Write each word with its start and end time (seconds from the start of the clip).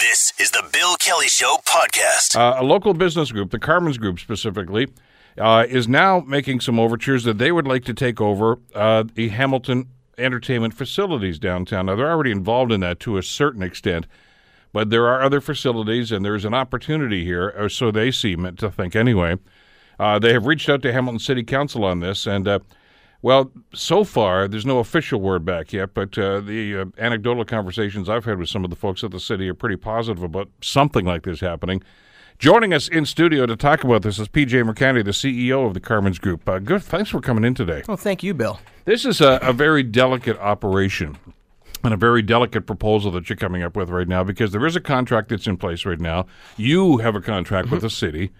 This 0.00 0.32
is 0.38 0.52
the 0.52 0.62
Bill 0.72 0.94
Kelly 0.94 1.26
Show 1.26 1.56
podcast. 1.66 2.36
Uh, 2.36 2.54
a 2.56 2.62
local 2.62 2.94
business 2.94 3.32
group, 3.32 3.50
the 3.50 3.58
Carmen's 3.58 3.98
Group 3.98 4.20
specifically, 4.20 4.86
uh, 5.36 5.66
is 5.68 5.88
now 5.88 6.20
making 6.20 6.60
some 6.60 6.78
overtures 6.78 7.24
that 7.24 7.38
they 7.38 7.50
would 7.50 7.66
like 7.66 7.84
to 7.86 7.94
take 7.94 8.20
over 8.20 8.60
uh, 8.76 9.02
the 9.14 9.30
Hamilton 9.30 9.88
entertainment 10.16 10.74
facilities 10.74 11.40
downtown. 11.40 11.86
Now, 11.86 11.96
they're 11.96 12.10
already 12.12 12.30
involved 12.30 12.70
in 12.70 12.78
that 12.78 13.00
to 13.00 13.16
a 13.16 13.24
certain 13.24 13.60
extent, 13.60 14.06
but 14.72 14.90
there 14.90 15.08
are 15.08 15.20
other 15.20 15.40
facilities, 15.40 16.12
and 16.12 16.24
there's 16.24 16.44
an 16.44 16.54
opportunity 16.54 17.24
here, 17.24 17.52
or 17.58 17.68
so 17.68 17.90
they 17.90 18.12
seem 18.12 18.54
to 18.54 18.70
think 18.70 18.94
anyway. 18.94 19.34
Uh, 19.98 20.20
they 20.20 20.32
have 20.32 20.46
reached 20.46 20.68
out 20.68 20.80
to 20.82 20.92
Hamilton 20.92 21.18
City 21.18 21.42
Council 21.42 21.84
on 21.84 21.98
this, 21.98 22.24
and 22.24 22.46
uh, 22.46 22.60
well, 23.22 23.50
so 23.74 24.04
far, 24.04 24.46
there's 24.48 24.66
no 24.66 24.78
official 24.78 25.20
word 25.20 25.44
back 25.44 25.72
yet, 25.72 25.94
but 25.94 26.16
uh, 26.18 26.40
the 26.40 26.76
uh, 26.78 26.84
anecdotal 26.98 27.44
conversations 27.44 28.08
I've 28.08 28.24
had 28.24 28.38
with 28.38 28.48
some 28.48 28.64
of 28.64 28.70
the 28.70 28.76
folks 28.76 29.02
at 29.02 29.10
the 29.10 29.20
city 29.20 29.48
are 29.48 29.54
pretty 29.54 29.76
positive 29.76 30.22
about 30.22 30.48
something 30.60 31.04
like 31.04 31.22
this 31.24 31.40
happening. 31.40 31.82
Joining 32.38 32.72
us 32.72 32.86
in 32.86 33.04
studio 33.04 33.46
to 33.46 33.56
talk 33.56 33.82
about 33.82 34.02
this 34.02 34.20
is 34.20 34.28
PJ 34.28 34.50
Mercanti, 34.64 35.04
the 35.04 35.10
CEO 35.10 35.66
of 35.66 35.74
the 35.74 35.80
Carmen's 35.80 36.20
Group. 36.20 36.48
Uh, 36.48 36.60
good, 36.60 36.82
thanks 36.84 37.10
for 37.10 37.20
coming 37.20 37.42
in 37.44 37.54
today. 37.54 37.82
Well, 37.88 37.96
thank 37.96 38.22
you, 38.22 38.32
Bill. 38.34 38.60
This 38.84 39.04
is 39.04 39.20
a, 39.20 39.40
a 39.42 39.52
very 39.52 39.82
delicate 39.82 40.38
operation 40.38 41.18
and 41.82 41.92
a 41.92 41.96
very 41.96 42.22
delicate 42.22 42.66
proposal 42.66 43.10
that 43.12 43.28
you're 43.28 43.36
coming 43.36 43.64
up 43.64 43.76
with 43.76 43.88
right 43.90 44.06
now 44.06 44.22
because 44.22 44.52
there 44.52 44.64
is 44.66 44.76
a 44.76 44.80
contract 44.80 45.28
that's 45.30 45.48
in 45.48 45.56
place 45.56 45.84
right 45.84 45.98
now. 46.00 46.26
You 46.56 46.98
have 46.98 47.16
a 47.16 47.20
contract 47.20 47.66
Mm-hmm. 47.66 47.74
with 47.74 47.82
the 47.82 47.90
city, 47.90 48.30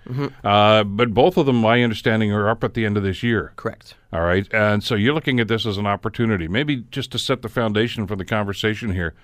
uh, 0.44 0.84
but 0.84 1.12
both 1.12 1.36
of 1.36 1.46
them, 1.46 1.56
my 1.56 1.82
understanding, 1.82 2.32
are 2.32 2.48
up 2.48 2.62
at 2.62 2.74
the 2.74 2.86
end 2.86 2.96
of 2.96 3.02
this 3.02 3.24
year. 3.24 3.52
Correct. 3.56 3.94
All 4.12 4.22
right. 4.22 4.46
And 4.52 4.82
so 4.82 4.94
you're 4.94 5.14
looking 5.14 5.38
at 5.38 5.48
this 5.48 5.66
as 5.66 5.76
an 5.76 5.86
opportunity, 5.86 6.48
maybe 6.48 6.84
just 6.90 7.12
to 7.12 7.18
set 7.18 7.42
the 7.42 7.48
foundation 7.48 8.06
for 8.06 8.16
the 8.16 8.24
conversation 8.24 8.92
here. 8.92 9.14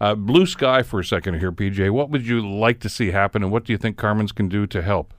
Uh, 0.00 0.14
blue 0.14 0.44
sky 0.44 0.82
for 0.82 1.00
a 1.00 1.04
second 1.04 1.38
here, 1.38 1.52
PJ. 1.52 1.90
What 1.90 2.10
would 2.10 2.26
you 2.26 2.46
like 2.46 2.80
to 2.80 2.88
see 2.88 3.12
happen, 3.12 3.42
and 3.42 3.52
what 3.52 3.64
do 3.64 3.72
you 3.72 3.78
think 3.78 3.96
Carmen's 3.96 4.32
can 4.32 4.48
do 4.48 4.66
to 4.66 4.82
help? 4.82 5.14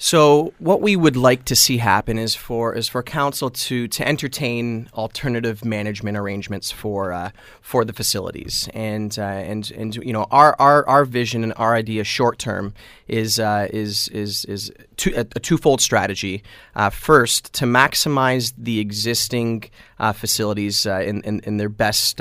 So, 0.00 0.54
what 0.60 0.80
we 0.80 0.94
would 0.94 1.16
like 1.16 1.44
to 1.46 1.56
see 1.56 1.78
happen 1.78 2.18
is 2.18 2.36
for 2.36 2.72
is 2.72 2.88
for 2.88 3.02
council 3.02 3.50
to 3.50 3.88
to 3.88 4.06
entertain 4.06 4.88
alternative 4.94 5.64
management 5.64 6.16
arrangements 6.16 6.70
for 6.70 7.12
uh, 7.12 7.30
for 7.60 7.84
the 7.84 7.92
facilities, 7.92 8.68
and 8.74 9.18
uh, 9.18 9.22
and 9.22 9.68
and 9.72 9.96
you 9.96 10.12
know 10.12 10.28
our, 10.30 10.54
our 10.60 10.86
our 10.88 11.04
vision 11.04 11.42
and 11.42 11.52
our 11.56 11.74
idea 11.74 12.04
short 12.04 12.38
term 12.38 12.74
is 13.08 13.40
uh, 13.40 13.66
is 13.70 14.06
is 14.08 14.44
is 14.44 14.70
two, 14.96 15.12
a, 15.16 15.26
a 15.34 15.40
twofold 15.40 15.80
strategy. 15.80 16.44
Uh, 16.76 16.90
first, 16.90 17.52
to 17.54 17.64
maximize 17.64 18.52
the 18.56 18.78
existing 18.78 19.64
uh, 19.98 20.12
facilities 20.12 20.86
uh, 20.86 21.00
in, 21.04 21.22
in 21.22 21.40
in 21.40 21.56
their 21.56 21.68
best. 21.68 22.20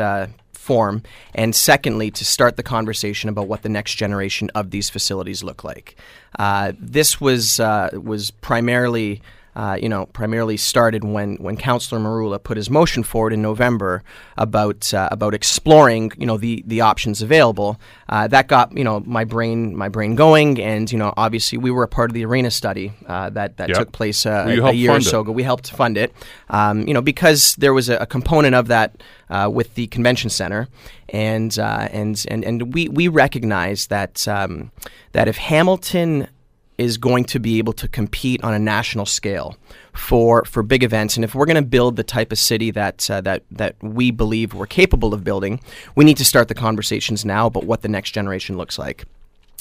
Form, 0.67 1.01
and 1.33 1.55
secondly, 1.55 2.11
to 2.11 2.25
start 2.25 2.57
the 2.57 2.63
conversation 2.63 3.29
about 3.29 3.47
what 3.47 3.61
the 3.61 3.69
next 3.69 3.95
generation 3.95 4.51
of 4.53 4.71
these 4.71 4.89
facilities 4.89 5.41
look 5.41 5.63
like. 5.63 5.95
Uh, 6.37 6.73
this 6.77 7.21
was 7.21 7.59
uh, 7.61 7.89
was 7.93 8.31
primarily. 8.31 9.21
Uh, 9.57 9.75
you 9.81 9.89
know, 9.89 10.05
primarily 10.05 10.55
started 10.55 11.03
when, 11.03 11.35
when 11.37 11.57
Councillor 11.57 11.99
Merulla 11.99 12.37
put 12.37 12.57
his 12.57 12.69
motion 12.69 13.01
forward 13.01 13.33
in 13.33 13.41
November 13.41 14.03
about 14.37 14.93
uh, 14.93 15.09
about 15.11 15.33
exploring, 15.33 16.11
you 16.15 16.27
know, 16.27 16.37
the, 16.37 16.63
the 16.67 16.79
options 16.81 17.23
available. 17.23 17.79
Uh, 18.07 18.27
that 18.27 18.47
got 18.47 18.77
you 18.77 18.83
know 18.83 18.99
my 18.99 19.23
brain 19.25 19.75
my 19.75 19.89
brain 19.89 20.13
going, 20.15 20.61
and 20.61 20.91
you 20.91 20.99
know, 20.99 21.11
obviously 21.17 21.57
we 21.57 21.71
were 21.71 21.81
a 21.81 21.87
part 21.87 22.11
of 22.11 22.13
the 22.13 22.23
arena 22.23 22.51
study 22.51 22.93
uh, 23.07 23.31
that 23.31 23.57
that 23.57 23.69
Yep. 23.69 23.77
took 23.79 23.91
place 23.93 24.27
uh, 24.27 24.45
a, 24.47 24.59
a 24.69 24.71
year 24.73 24.91
or 24.91 25.01
so 25.01 25.21
ago. 25.21 25.31
We 25.31 25.41
helped 25.43 25.71
fund 25.71 25.97
it, 25.97 26.13
um, 26.49 26.87
you 26.87 26.93
know, 26.93 27.01
because 27.01 27.55
there 27.55 27.73
was 27.73 27.89
a, 27.89 27.97
a 27.97 28.05
component 28.05 28.53
of 28.53 28.67
that 28.67 29.01
uh, 29.29 29.49
with 29.51 29.73
the 29.73 29.87
convention 29.87 30.29
center, 30.29 30.67
and 31.09 31.57
uh, 31.57 31.87
and 31.91 32.23
and 32.29 32.45
and 32.45 32.73
we 32.75 32.89
we 32.89 33.07
recognize 33.07 33.87
that 33.87 34.27
um, 34.27 34.71
that 35.13 35.27
if 35.27 35.37
Hamilton 35.37 36.27
is 36.77 36.97
going 36.97 37.25
to 37.25 37.39
be 37.39 37.57
able 37.57 37.73
to 37.73 37.87
compete 37.87 38.43
on 38.43 38.53
a 38.53 38.59
national 38.59 39.05
scale 39.05 39.57
for 39.93 40.45
for 40.45 40.61
big 40.63 40.83
events, 40.83 41.15
and 41.15 41.23
if 41.23 41.33
we're 41.33 41.45
going 41.45 41.55
to 41.55 41.61
build 41.61 41.95
the 41.95 42.03
type 42.03 42.31
of 42.31 42.37
city 42.37 42.71
that 42.71 43.09
uh, 43.09 43.21
that 43.21 43.43
that 43.51 43.75
we 43.81 44.11
believe 44.11 44.53
we're 44.53 44.67
capable 44.67 45.13
of 45.13 45.23
building, 45.23 45.59
we 45.95 46.05
need 46.05 46.17
to 46.17 46.25
start 46.25 46.47
the 46.47 46.55
conversations 46.55 47.25
now 47.25 47.47
about 47.47 47.63
what 47.63 47.81
the 47.81 47.87
next 47.87 48.11
generation 48.11 48.57
looks 48.57 48.77
like. 48.77 49.05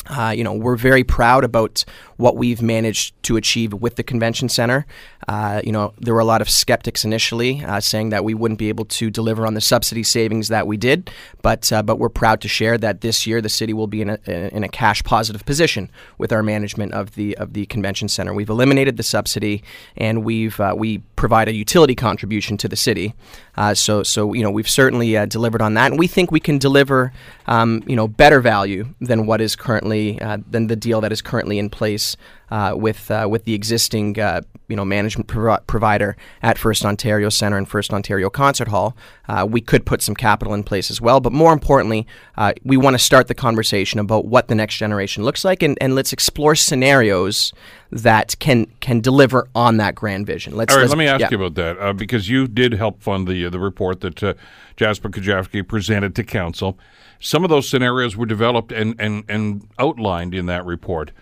Uh, 0.08 0.32
you 0.36 0.44
know, 0.44 0.52
we're 0.52 0.76
very 0.76 1.02
proud 1.02 1.42
about 1.42 1.84
what 2.16 2.36
we've 2.36 2.62
managed 2.62 3.20
to 3.24 3.36
achieve 3.36 3.72
with 3.72 3.96
the 3.96 4.02
convention 4.02 4.48
center. 4.48 4.86
Uh, 5.28 5.60
you 5.64 5.72
know, 5.72 5.92
there 5.98 6.14
were 6.14 6.20
a 6.20 6.24
lot 6.24 6.40
of 6.40 6.48
skeptics 6.48 7.04
initially 7.04 7.64
uh, 7.64 7.80
saying 7.80 8.10
that 8.10 8.24
we 8.24 8.34
wouldn't 8.34 8.58
be 8.58 8.68
able 8.68 8.84
to 8.84 9.10
deliver 9.10 9.46
on 9.46 9.54
the 9.54 9.60
subsidy 9.60 10.02
savings 10.02 10.48
that 10.48 10.66
we 10.66 10.76
did, 10.76 11.10
but 11.42 11.72
uh, 11.72 11.82
but 11.82 11.98
we're 11.98 12.08
proud 12.08 12.40
to 12.40 12.48
share 12.48 12.78
that 12.78 13.00
this 13.00 13.26
year 13.26 13.40
the 13.40 13.48
city 13.48 13.72
will 13.72 13.86
be 13.86 14.02
in 14.02 14.10
a 14.10 14.18
in 14.54 14.62
a 14.62 14.68
cash 14.68 15.02
positive 15.02 15.44
position 15.44 15.90
with 16.18 16.32
our 16.32 16.42
management 16.42 16.92
of 16.92 17.14
the 17.16 17.36
of 17.38 17.52
the 17.54 17.66
convention 17.66 18.08
center. 18.08 18.32
We've 18.32 18.48
eliminated 18.48 18.96
the 18.96 19.02
subsidy, 19.02 19.62
and 19.96 20.24
we've 20.24 20.58
uh, 20.60 20.74
we 20.76 20.98
provide 21.16 21.48
a 21.48 21.54
utility 21.54 21.94
contribution 21.94 22.56
to 22.58 22.68
the 22.68 22.76
city. 22.76 23.14
Uh, 23.56 23.74
so 23.74 24.02
so 24.02 24.32
you 24.32 24.42
know 24.42 24.50
we've 24.50 24.68
certainly 24.68 25.16
uh, 25.16 25.26
delivered 25.26 25.62
on 25.62 25.74
that, 25.74 25.90
and 25.90 25.98
we 25.98 26.06
think 26.06 26.30
we 26.30 26.40
can 26.40 26.58
deliver 26.58 27.12
um, 27.46 27.82
you 27.86 27.96
know 27.96 28.06
better 28.06 28.40
value 28.40 28.86
than 29.00 29.26
what 29.26 29.40
is 29.40 29.56
currently 29.56 30.20
than 30.48 30.68
the 30.68 30.76
deal 30.76 31.00
that 31.00 31.10
is 31.10 31.20
currently 31.20 31.58
in 31.58 31.68
place 31.68 32.05
uh, 32.50 32.74
with 32.76 33.10
uh, 33.10 33.26
with 33.28 33.44
the 33.44 33.54
existing 33.54 34.18
uh, 34.20 34.42
you 34.68 34.76
know 34.76 34.84
management 34.84 35.26
provi- 35.26 35.62
provider 35.66 36.16
at 36.42 36.58
First 36.58 36.84
Ontario 36.84 37.28
Centre 37.28 37.58
and 37.58 37.68
First 37.68 37.92
Ontario 37.92 38.30
Concert 38.30 38.68
Hall. 38.68 38.96
Uh, 39.28 39.46
we 39.48 39.60
could 39.60 39.84
put 39.84 40.02
some 40.02 40.14
capital 40.14 40.54
in 40.54 40.62
place 40.62 40.90
as 40.90 41.00
well, 41.00 41.18
but 41.20 41.32
more 41.32 41.52
importantly, 41.52 42.06
uh, 42.36 42.52
we 42.62 42.76
want 42.76 42.94
to 42.94 42.98
start 42.98 43.26
the 43.26 43.34
conversation 43.34 43.98
about 43.98 44.26
what 44.26 44.48
the 44.48 44.54
next 44.54 44.76
generation 44.76 45.24
looks 45.24 45.44
like, 45.44 45.62
and, 45.62 45.76
and 45.80 45.94
let's 45.94 46.12
explore 46.12 46.54
scenarios 46.54 47.52
that 47.90 48.38
can 48.38 48.66
can 48.80 49.00
deliver 49.00 49.48
on 49.54 49.78
that 49.78 49.94
grand 49.94 50.26
vision. 50.26 50.54
Let's 50.56 50.72
All 50.72 50.78
right, 50.78 50.82
let's- 50.82 50.90
let 50.90 50.98
me 50.98 51.06
ask 51.06 51.20
yeah. 51.20 51.28
you 51.30 51.36
about 51.36 51.54
that 51.54 51.78
uh, 51.78 51.92
because 51.92 52.28
you 52.28 52.46
did 52.46 52.74
help 52.74 53.02
fund 53.02 53.26
the 53.26 53.46
uh, 53.46 53.50
the 53.50 53.60
report 53.60 54.00
that 54.02 54.22
uh, 54.22 54.34
Jasper 54.76 55.08
Kujavsky 55.08 55.66
presented 55.66 56.14
to 56.14 56.22
council. 56.24 56.78
Some 57.18 57.44
of 57.44 57.50
those 57.50 57.68
scenarios 57.68 58.16
were 58.16 58.26
developed 58.26 58.72
and, 58.72 58.94
and, 58.98 59.24
and 59.28 59.66
outlined 59.78 60.34
in 60.34 60.46
that 60.46 60.66
report. 60.66 61.12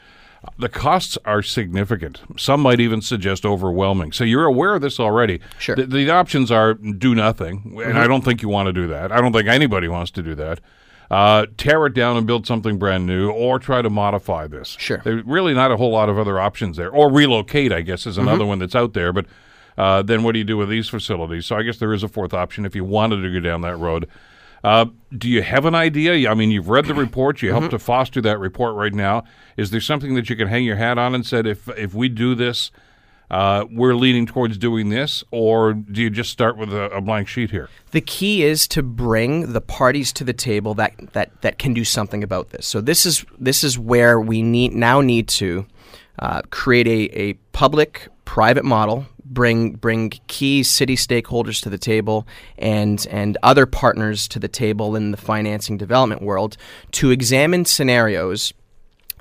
The 0.59 0.69
costs 0.69 1.19
are 1.25 1.43
significant. 1.43 2.21
Some 2.37 2.60
might 2.60 2.81
even 2.81 3.00
suggest 3.00 3.44
overwhelming. 3.44 4.12
So 4.12 4.25
you're 4.25 4.47
aware 4.47 4.75
of 4.75 4.82
this 4.82 5.00
already. 5.00 5.41
Sure. 5.59 5.77
Mm-hmm. 5.77 5.91
The, 5.91 6.05
the 6.05 6.10
options 6.10 6.50
are 6.50 6.75
do 6.75 7.15
nothing, 7.15 7.81
and 7.84 7.99
I 7.99 8.06
don't 8.06 8.25
think 8.25 8.43
you 8.43 8.49
want 8.49 8.66
to 8.66 8.72
do 8.72 8.87
that. 8.88 9.12
I 9.12 9.21
don't 9.21 9.32
think 9.32 9.49
anybody 9.49 9.88
wants 9.88 10.10
to 10.12 10.22
do 10.22 10.34
that. 10.37 10.60
Uh, 11.10 11.47
tear 11.56 11.84
it 11.87 11.94
down 11.94 12.16
and 12.16 12.27
build 12.27 12.47
something 12.47 12.78
brand 12.78 13.06
new, 13.06 13.31
or 13.31 13.59
try 13.59 13.82
to 13.82 13.91
modify 13.91 14.47
this. 14.47 14.77
Sure. 14.78 15.00
There's 15.05 15.25
really 15.25 15.55
not 15.55 15.71
a 15.71 15.77
whole 15.77 15.91
lot 15.91 16.09
of 16.09 16.19
other 16.19 16.41
options 16.41 16.76
there. 16.76 16.91
Or 16.91 17.11
relocate, 17.11 17.72
I 17.72 17.82
guess, 17.82 18.06
is 18.06 18.19
another 18.19 18.47
one 18.47 18.59
that's 18.59 18.75
out 18.75 18.94
there. 18.94 19.12
But 19.12 19.26
uh, 19.76 20.03
then 20.03 20.22
what 20.22 20.32
do 20.32 20.38
you 20.38 20.44
do 20.44 20.56
with 20.56 20.69
these 20.69 20.88
facilities? 20.88 21.47
So 21.47 21.56
I 21.56 21.62
guess 21.62 21.78
there 21.78 21.93
is 21.93 22.03
a 22.03 22.09
fourth 22.09 22.32
option 22.32 22.65
if 22.65 22.75
you 22.75 22.84
wanted 22.84 23.22
to 23.22 23.32
go 23.32 23.41
down 23.41 23.61
that 23.61 23.76
road. 23.76 24.09
Uh, 24.64 24.86
do 25.16 25.28
you 25.28 25.42
have 25.42 25.66
an 25.66 25.75
idea? 25.75 26.28
I 26.28 26.34
mean, 26.34 26.50
you've 26.50 26.70
read 26.70 26.86
the 26.86 26.94
report. 27.06 27.42
You 27.42 27.52
helped 27.52 27.70
to 27.70 27.78
foster 27.78 28.20
that 28.22 28.38
report 28.38 28.75
right 28.75 28.94
now. 28.94 29.25
Is 29.56 29.70
there 29.70 29.80
something 29.80 30.14
that 30.14 30.30
you 30.30 30.36
can 30.36 30.48
hang 30.48 30.64
your 30.64 30.76
hat 30.76 30.98
on 30.98 31.14
and 31.14 31.25
said, 31.25 31.47
if 31.47 31.69
if 31.76 31.94
we 31.94 32.08
do 32.08 32.34
this, 32.34 32.70
uh, 33.30 33.64
we're 33.70 33.94
leaning 33.94 34.26
towards 34.26 34.58
doing 34.58 34.91
this, 34.91 35.25
or 35.30 35.72
do 35.72 36.00
you 36.00 36.10
just 36.10 36.30
start 36.30 36.56
with 36.56 36.72
a, 36.72 36.84
a 36.91 37.00
blank 37.00 37.28
sheet 37.28 37.50
here? 37.50 37.69
The 37.91 38.00
key 38.00 38.42
is 38.42 38.69
to 38.69 38.82
bring 38.82 39.52
the 39.52 39.60
parties 39.60 40.12
to 40.14 40.25
the 40.25 40.32
table 40.32 40.75
that, 40.75 40.94
that, 41.12 41.41
that 41.42 41.58
can 41.58 41.75
do 41.75 41.84
something 41.84 42.22
about 42.22 42.50
this. 42.50 42.66
So 42.66 42.81
this 42.81 43.04
is 43.04 43.25
this 43.38 43.64
is 43.64 43.78
where 43.78 44.20
we 44.20 44.42
need 44.42 44.72
now 44.72 45.00
need 45.00 45.28
to 45.28 45.66
uh, 46.19 46.42
create 46.50 46.86
a, 46.86 47.19
a 47.19 47.32
public 47.52 48.08
private 48.25 48.64
model, 48.64 49.06
bring 49.24 49.72
bring 49.72 50.10
key 50.26 50.62
city 50.62 50.96
stakeholders 50.96 51.62
to 51.62 51.70
the 51.70 51.78
table 51.78 52.26
and 52.58 53.06
and 53.10 53.38
other 53.42 53.66
partners 53.66 54.28
to 54.28 54.38
the 54.38 54.48
table 54.48 54.94
in 54.94 55.10
the 55.10 55.16
financing 55.16 55.76
development 55.76 56.22
world 56.22 56.56
to 56.92 57.10
examine 57.10 57.64
scenarios 57.64 58.52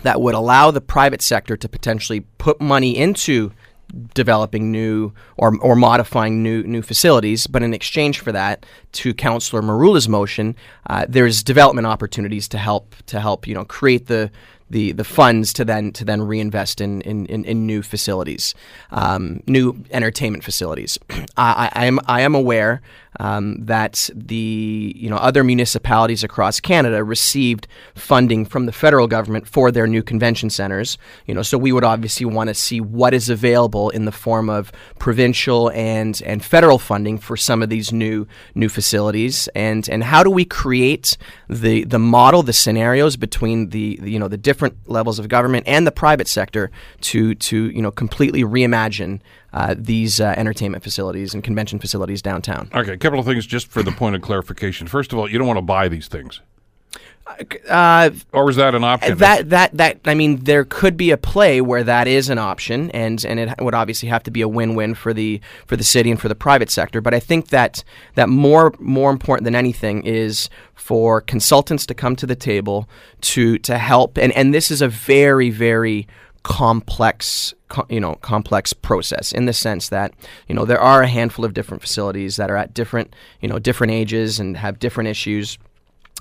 that 0.02 0.20
would 0.20 0.36
allow 0.36 0.72
the 0.72 0.82
private 0.82 1.22
sector 1.22 1.56
to 1.56 1.70
potentially 1.70 2.22
put 2.38 2.60
money 2.60 2.98
into 2.98 3.52
developing 4.14 4.72
new 4.72 5.14
or, 5.38 5.56
or 5.62 5.76
modifying 5.76 6.42
new 6.42 6.64
new 6.64 6.82
facilities. 6.82 7.48
But 7.48 7.64
in 7.64 7.74
exchange 7.74 8.20
for 8.20 8.32
that, 8.32 8.66
to 8.94 9.14
Councillor 9.14 9.62
Merulla's 9.62 10.10
motion, 10.10 10.56
uh, 10.90 11.06
there's 11.08 11.44
development 11.44 11.88
opportunities 11.88 12.48
to 12.50 12.58
help 12.58 12.96
to 13.08 13.20
help 13.20 13.48
you 13.48 13.54
know 13.54 13.66
create 13.66 14.08
the 14.08 14.32
the, 14.74 14.92
the 14.92 15.04
funds 15.04 15.54
to 15.54 15.64
then 15.64 15.92
to 15.94 16.04
then 16.04 16.22
reinvest 16.22 16.82
in 16.82 17.02
in, 17.02 17.28
in, 17.28 17.46
in 17.46 17.66
new 17.66 17.82
facilities, 17.82 18.56
um, 18.92 19.42
new 19.48 19.84
entertainment 19.92 20.44
facilities. 20.44 20.98
I, 21.38 21.70
I 21.74 21.86
am 21.86 22.00
I 22.08 22.22
am 22.22 22.36
aware 22.36 22.82
um, 23.20 23.64
that 23.66 24.10
the 24.14 24.94
you 24.96 25.10
know 25.10 25.18
other 25.18 25.44
municipalities 25.44 26.24
across 26.24 26.60
Canada 26.60 27.04
received 27.04 27.68
funding 27.96 28.46
from 28.46 28.66
the 28.66 28.72
federal 28.72 29.08
government 29.08 29.48
for 29.48 29.72
their 29.72 29.88
new 29.88 30.04
convention 30.04 30.50
centers. 30.50 30.98
You 31.26 31.34
know, 31.34 31.42
so 31.42 31.58
we 31.58 31.72
would 31.72 31.84
obviously 31.84 32.26
want 32.26 32.48
to 32.50 32.54
see 32.54 32.82
what 32.82 33.14
is 33.14 33.30
available 33.30 33.90
in 33.90 34.06
the 34.06 34.12
form 34.12 34.50
of 34.50 34.72
provincial 35.00 35.72
and 35.72 36.22
and 36.26 36.44
federal 36.44 36.80
funding 36.80 37.18
for 37.18 37.38
some 37.38 37.62
of 37.62 37.70
these 37.70 37.92
new 37.92 38.28
new 38.56 38.70
facilities, 38.70 39.48
and 39.50 39.88
and 39.90 40.04
how 40.04 40.24
do 40.24 40.30
we 40.30 40.46
create 40.46 41.18
the 41.50 41.84
the 41.84 42.00
model, 42.00 42.44
the 42.44 42.54
scenarios 42.54 43.16
between 43.18 43.70
the, 43.70 43.98
the 44.02 44.12
you 44.12 44.20
know 44.20 44.28
the 44.28 44.38
different 44.38 44.78
levels 44.90 45.20
of 45.20 45.28
government 45.28 45.68
and 45.68 45.86
the 45.86 45.92
private 45.92 46.28
sector 46.28 46.72
to 47.02 47.36
to 47.36 47.70
you 47.70 47.82
know 47.82 47.92
completely 47.92 48.44
reimagine 48.44 49.20
uh, 49.54 49.76
these 49.78 50.20
uh, 50.20 50.34
entertainment 50.36 50.84
facilities 50.84 51.34
and 51.34 51.44
convention 51.44 51.80
facilities 51.80 52.22
downtown. 52.22 52.70
Okay, 52.74 52.94
a 52.94 52.98
couple 52.98 53.20
of 53.20 53.26
things 53.26 53.46
just 53.46 53.68
for 53.68 53.84
the 53.84 53.92
point 53.92 54.16
of 54.16 54.22
clarification. 54.22 54.88
First 54.88 55.14
of 55.14 55.20
all, 55.20 55.30
you 55.30 55.38
don't 55.38 55.48
want 55.48 55.58
to 55.58 55.62
buy 55.62 55.88
these 55.88 56.08
things. 56.08 56.42
Uh, 57.70 58.10
or 58.34 58.50
is 58.50 58.58
that 58.58 58.76
an 58.76 58.84
option? 58.84 59.18
That 59.18 59.50
that 59.50 59.78
that 59.78 60.00
I 60.06 60.14
mean, 60.14 60.44
there 60.44 60.66
could 60.66 60.98
be 60.98 61.12
a 61.12 61.18
play 61.18 61.62
where 61.62 61.84
that 61.84 62.06
is 62.06 62.30
an 62.30 62.38
option, 62.38 62.92
and 62.92 63.24
and 63.24 63.40
it 63.40 63.62
would 63.62 63.74
obviously 63.74 64.10
have 64.10 64.24
to 64.24 64.32
be 64.32 64.42
a 64.42 64.48
win-win 64.48 64.94
for 64.94 65.14
the 65.14 65.40
for 65.66 65.78
the 65.78 65.86
city 65.86 66.12
and 66.12 66.20
for 66.20 66.28
the 66.28 66.36
private 66.36 66.70
sector. 66.70 67.00
But 67.00 67.14
I 67.14 67.22
think 67.22 67.48
that 67.48 67.84
that 68.16 68.28
more 68.28 68.74
more 68.78 69.10
important 69.10 69.46
than 69.46 69.56
anything 69.56 70.04
is 70.04 70.50
for 70.76 71.22
consultants 71.22 71.86
to 71.86 71.94
come 71.94 72.18
to 72.18 72.26
the 72.26 72.36
table 72.36 72.90
to 73.22 73.58
to 73.60 73.78
help, 73.78 74.18
and 74.18 74.34
and 74.34 74.54
this 74.54 74.70
is 74.70 74.82
a 74.82 74.90
very 74.90 75.50
very 75.50 76.08
complex 76.44 77.54
you 77.90 78.00
know 78.00 78.16
complex 78.16 78.74
process 78.74 79.32
in 79.32 79.46
the 79.46 79.54
sense 79.54 79.90
that 79.90 80.14
you 80.48 80.54
know 80.54 80.66
there 80.66 80.80
are 80.80 81.02
a 81.02 81.08
handful 81.08 81.46
of 81.46 81.54
different 81.54 81.82
facilities 81.82 82.36
that 82.36 82.52
are 82.52 82.58
at 82.58 82.74
different 82.74 83.16
you 83.42 83.48
know 83.48 83.58
different 83.58 83.92
ages 83.92 84.40
and 84.40 84.58
have 84.58 84.78
different 84.78 85.08
issues 85.08 85.58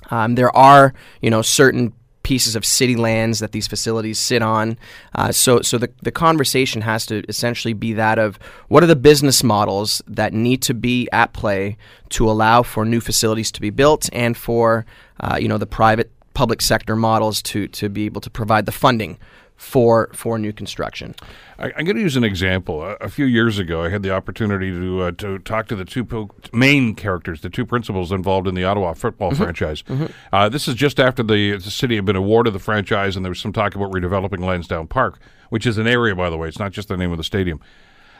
um, 0.09 0.35
there 0.35 0.55
are, 0.55 0.93
you 1.21 1.29
know, 1.29 1.41
certain 1.41 1.93
pieces 2.23 2.55
of 2.55 2.65
city 2.65 2.95
lands 2.95 3.39
that 3.39 3.51
these 3.51 3.67
facilities 3.67 4.17
sit 4.17 4.41
on. 4.41 4.77
Uh, 5.13 5.31
so, 5.31 5.61
so 5.61 5.77
the, 5.77 5.91
the 6.03 6.11
conversation 6.11 6.81
has 6.81 7.05
to 7.05 7.21
essentially 7.27 7.73
be 7.73 7.93
that 7.93 8.17
of 8.17 8.39
what 8.69 8.81
are 8.81 8.87
the 8.87 8.95
business 8.95 9.43
models 9.43 10.01
that 10.07 10.31
need 10.33 10.61
to 10.61 10.73
be 10.73 11.09
at 11.11 11.33
play 11.33 11.77
to 12.09 12.29
allow 12.29 12.63
for 12.63 12.85
new 12.85 13.01
facilities 13.01 13.51
to 13.51 13.59
be 13.59 13.69
built 13.69 14.09
and 14.13 14.37
for, 14.37 14.85
uh, 15.19 15.37
you 15.39 15.49
know, 15.49 15.57
the 15.57 15.67
private 15.67 16.11
public 16.33 16.61
sector 16.61 16.95
models 16.95 17.41
to, 17.41 17.67
to 17.67 17.89
be 17.89 18.05
able 18.05 18.21
to 18.21 18.29
provide 18.29 18.65
the 18.65 18.71
funding 18.71 19.17
for 19.63 20.09
for 20.13 20.37
new 20.37 20.51
construction. 20.51 21.15
I, 21.57 21.67
am 21.77 21.85
going 21.85 21.95
to 21.95 22.01
use 22.01 22.17
an 22.17 22.25
example. 22.25 22.83
A, 22.83 22.93
a, 22.95 23.09
few 23.09 23.25
years 23.25 23.57
ago, 23.57 23.81
I 23.81 23.89
had 23.89 24.03
the 24.03 24.11
opportunity 24.11 24.71
to 24.71 25.01
uh, 25.03 25.11
to 25.11 25.39
talk 25.39 25.67
to 25.69 25.75
the 25.75 25.85
two 25.85 26.03
po- 26.03 26.29
main 26.51 26.95
characters, 26.95 27.41
the 27.41 27.49
two 27.49 27.65
principals 27.65 28.11
involved 28.11 28.45
in 28.47 28.55
the 28.55 28.65
Ottawa 28.65 28.93
football 28.93 29.31
mm-hmm. 29.31 29.41
franchise. 29.41 29.81
Mm-hmm. 29.83 30.07
Uh, 30.33 30.49
this 30.49 30.67
is 30.67 30.75
just 30.75 30.99
after 30.99 31.23
the, 31.23 31.53
the 31.53 31.71
city 31.71 31.95
had 31.95 32.05
been 32.05 32.17
awarded 32.17 32.53
the 32.53 32.59
franchise, 32.59 33.15
and 33.15 33.25
there 33.25 33.31
was 33.31 33.39
some 33.39 33.53
talk 33.53 33.73
about 33.73 33.91
redeveloping 33.91 34.41
Lansdowne 34.41 34.87
Park, 34.87 35.19
which 35.49 35.65
is 35.65 35.77
an 35.77 35.87
area, 35.87 36.13
by 36.13 36.29
the 36.29 36.37
way. 36.37 36.49
It's 36.49 36.59
not 36.59 36.73
just 36.73 36.89
the 36.89 36.97
name 36.97 37.11
of 37.11 37.17
the 37.17 37.23
stadium. 37.23 37.61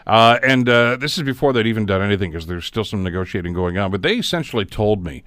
Uh, 0.07 0.39
and 0.41 0.67
uh, 0.67 0.95
this 0.95 1.17
is 1.17 1.23
before 1.23 1.51
they'd 1.53 1.67
even 1.67 1.85
done 1.85 2.01
anything 2.01 2.31
because 2.31 2.47
there's 2.47 2.65
still 2.65 2.85
some 2.85 3.03
negotiating 3.03 3.53
going 3.53 3.77
on. 3.77 3.91
But 3.91 4.01
they 4.01 4.15
essentially 4.15 4.65
told 4.65 5.03
me 5.03 5.23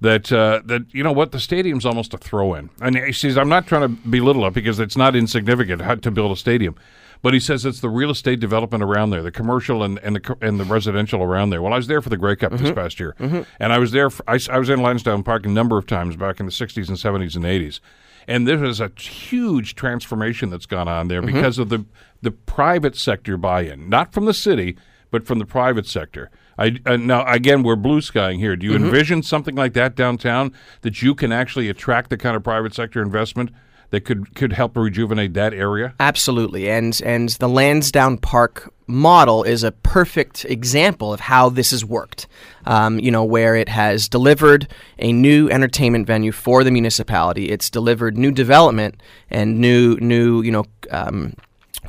that 0.00 0.30
uh, 0.32 0.60
that 0.64 0.92
you 0.92 1.02
know 1.02 1.12
what 1.12 1.32
the 1.32 1.40
stadium's 1.40 1.86
almost 1.86 2.14
a 2.14 2.18
throw-in. 2.18 2.70
And 2.80 2.96
he 2.96 3.12
says 3.12 3.38
I'm 3.38 3.48
not 3.48 3.66
trying 3.66 3.82
to 3.82 4.08
belittle 4.08 4.46
it 4.46 4.54
because 4.54 4.78
it's 4.80 4.96
not 4.96 5.16
insignificant 5.16 6.02
to 6.02 6.10
build 6.10 6.32
a 6.32 6.36
stadium, 6.36 6.76
but 7.22 7.32
he 7.32 7.40
says 7.40 7.64
it's 7.64 7.80
the 7.80 7.88
real 7.88 8.10
estate 8.10 8.40
development 8.40 8.82
around 8.82 9.10
there, 9.10 9.22
the 9.22 9.30
commercial 9.30 9.82
and, 9.82 9.98
and 10.00 10.16
the 10.16 10.36
and 10.40 10.60
the 10.60 10.64
residential 10.64 11.22
around 11.22 11.50
there. 11.50 11.62
Well, 11.62 11.72
I 11.72 11.76
was 11.76 11.86
there 11.86 12.02
for 12.02 12.10
the 12.10 12.16
Grey 12.16 12.36
Cup 12.36 12.52
mm-hmm. 12.52 12.64
this 12.64 12.74
past 12.74 13.00
year, 13.00 13.14
mm-hmm. 13.18 13.42
and 13.58 13.72
I 13.72 13.78
was 13.78 13.92
there. 13.92 14.10
For, 14.10 14.22
I, 14.28 14.38
I 14.50 14.58
was 14.58 14.68
in 14.68 14.82
Lansdowne 14.82 15.22
Park 15.22 15.46
a 15.46 15.48
number 15.48 15.78
of 15.78 15.86
times 15.86 16.16
back 16.16 16.38
in 16.38 16.46
the 16.46 16.52
60s 16.52 16.88
and 16.88 16.98
70s 16.98 17.36
and 17.36 17.44
80s. 17.44 17.80
And 18.26 18.48
there 18.48 18.64
is 18.64 18.80
a 18.80 18.90
huge 18.98 19.74
transformation 19.74 20.48
that's 20.48 20.64
gone 20.64 20.88
on 20.88 21.08
there 21.08 21.20
mm-hmm. 21.22 21.34
because 21.34 21.58
of 21.58 21.68
the 21.68 21.84
the 22.20 22.30
private 22.30 22.96
sector 22.96 23.36
buy-in, 23.36 23.88
not 23.88 24.12
from 24.12 24.24
the 24.24 24.34
city, 24.34 24.76
but 25.14 25.28
from 25.28 25.38
the 25.38 25.46
private 25.46 25.86
sector. 25.86 26.28
I, 26.58 26.76
uh, 26.84 26.96
now 26.96 27.24
again, 27.32 27.62
we're 27.62 27.76
blue 27.76 28.00
skying 28.00 28.40
here. 28.40 28.56
Do 28.56 28.66
you 28.66 28.72
mm-hmm. 28.72 28.86
envision 28.86 29.22
something 29.22 29.54
like 29.54 29.72
that 29.74 29.94
downtown 29.94 30.52
that 30.80 31.02
you 31.02 31.14
can 31.14 31.30
actually 31.30 31.68
attract 31.68 32.10
the 32.10 32.16
kind 32.16 32.34
of 32.34 32.42
private 32.42 32.74
sector 32.74 33.00
investment 33.00 33.50
that 33.90 34.00
could 34.00 34.34
could 34.34 34.54
help 34.54 34.76
rejuvenate 34.76 35.32
that 35.34 35.54
area? 35.54 35.94
Absolutely, 36.00 36.68
and 36.68 37.00
and 37.04 37.28
the 37.28 37.48
Lansdowne 37.48 38.18
Park 38.18 38.74
model 38.88 39.44
is 39.44 39.62
a 39.62 39.70
perfect 39.70 40.44
example 40.46 41.12
of 41.12 41.20
how 41.20 41.48
this 41.48 41.70
has 41.70 41.84
worked. 41.84 42.26
Um, 42.66 42.98
you 42.98 43.12
know, 43.12 43.22
where 43.22 43.54
it 43.54 43.68
has 43.68 44.08
delivered 44.08 44.66
a 44.98 45.12
new 45.12 45.48
entertainment 45.48 46.08
venue 46.08 46.32
for 46.32 46.64
the 46.64 46.72
municipality. 46.72 47.50
It's 47.50 47.70
delivered 47.70 48.18
new 48.18 48.32
development 48.32 49.00
and 49.30 49.60
new 49.60 49.96
new 50.00 50.42
you 50.42 50.50
know. 50.50 50.64
Um, 50.90 51.34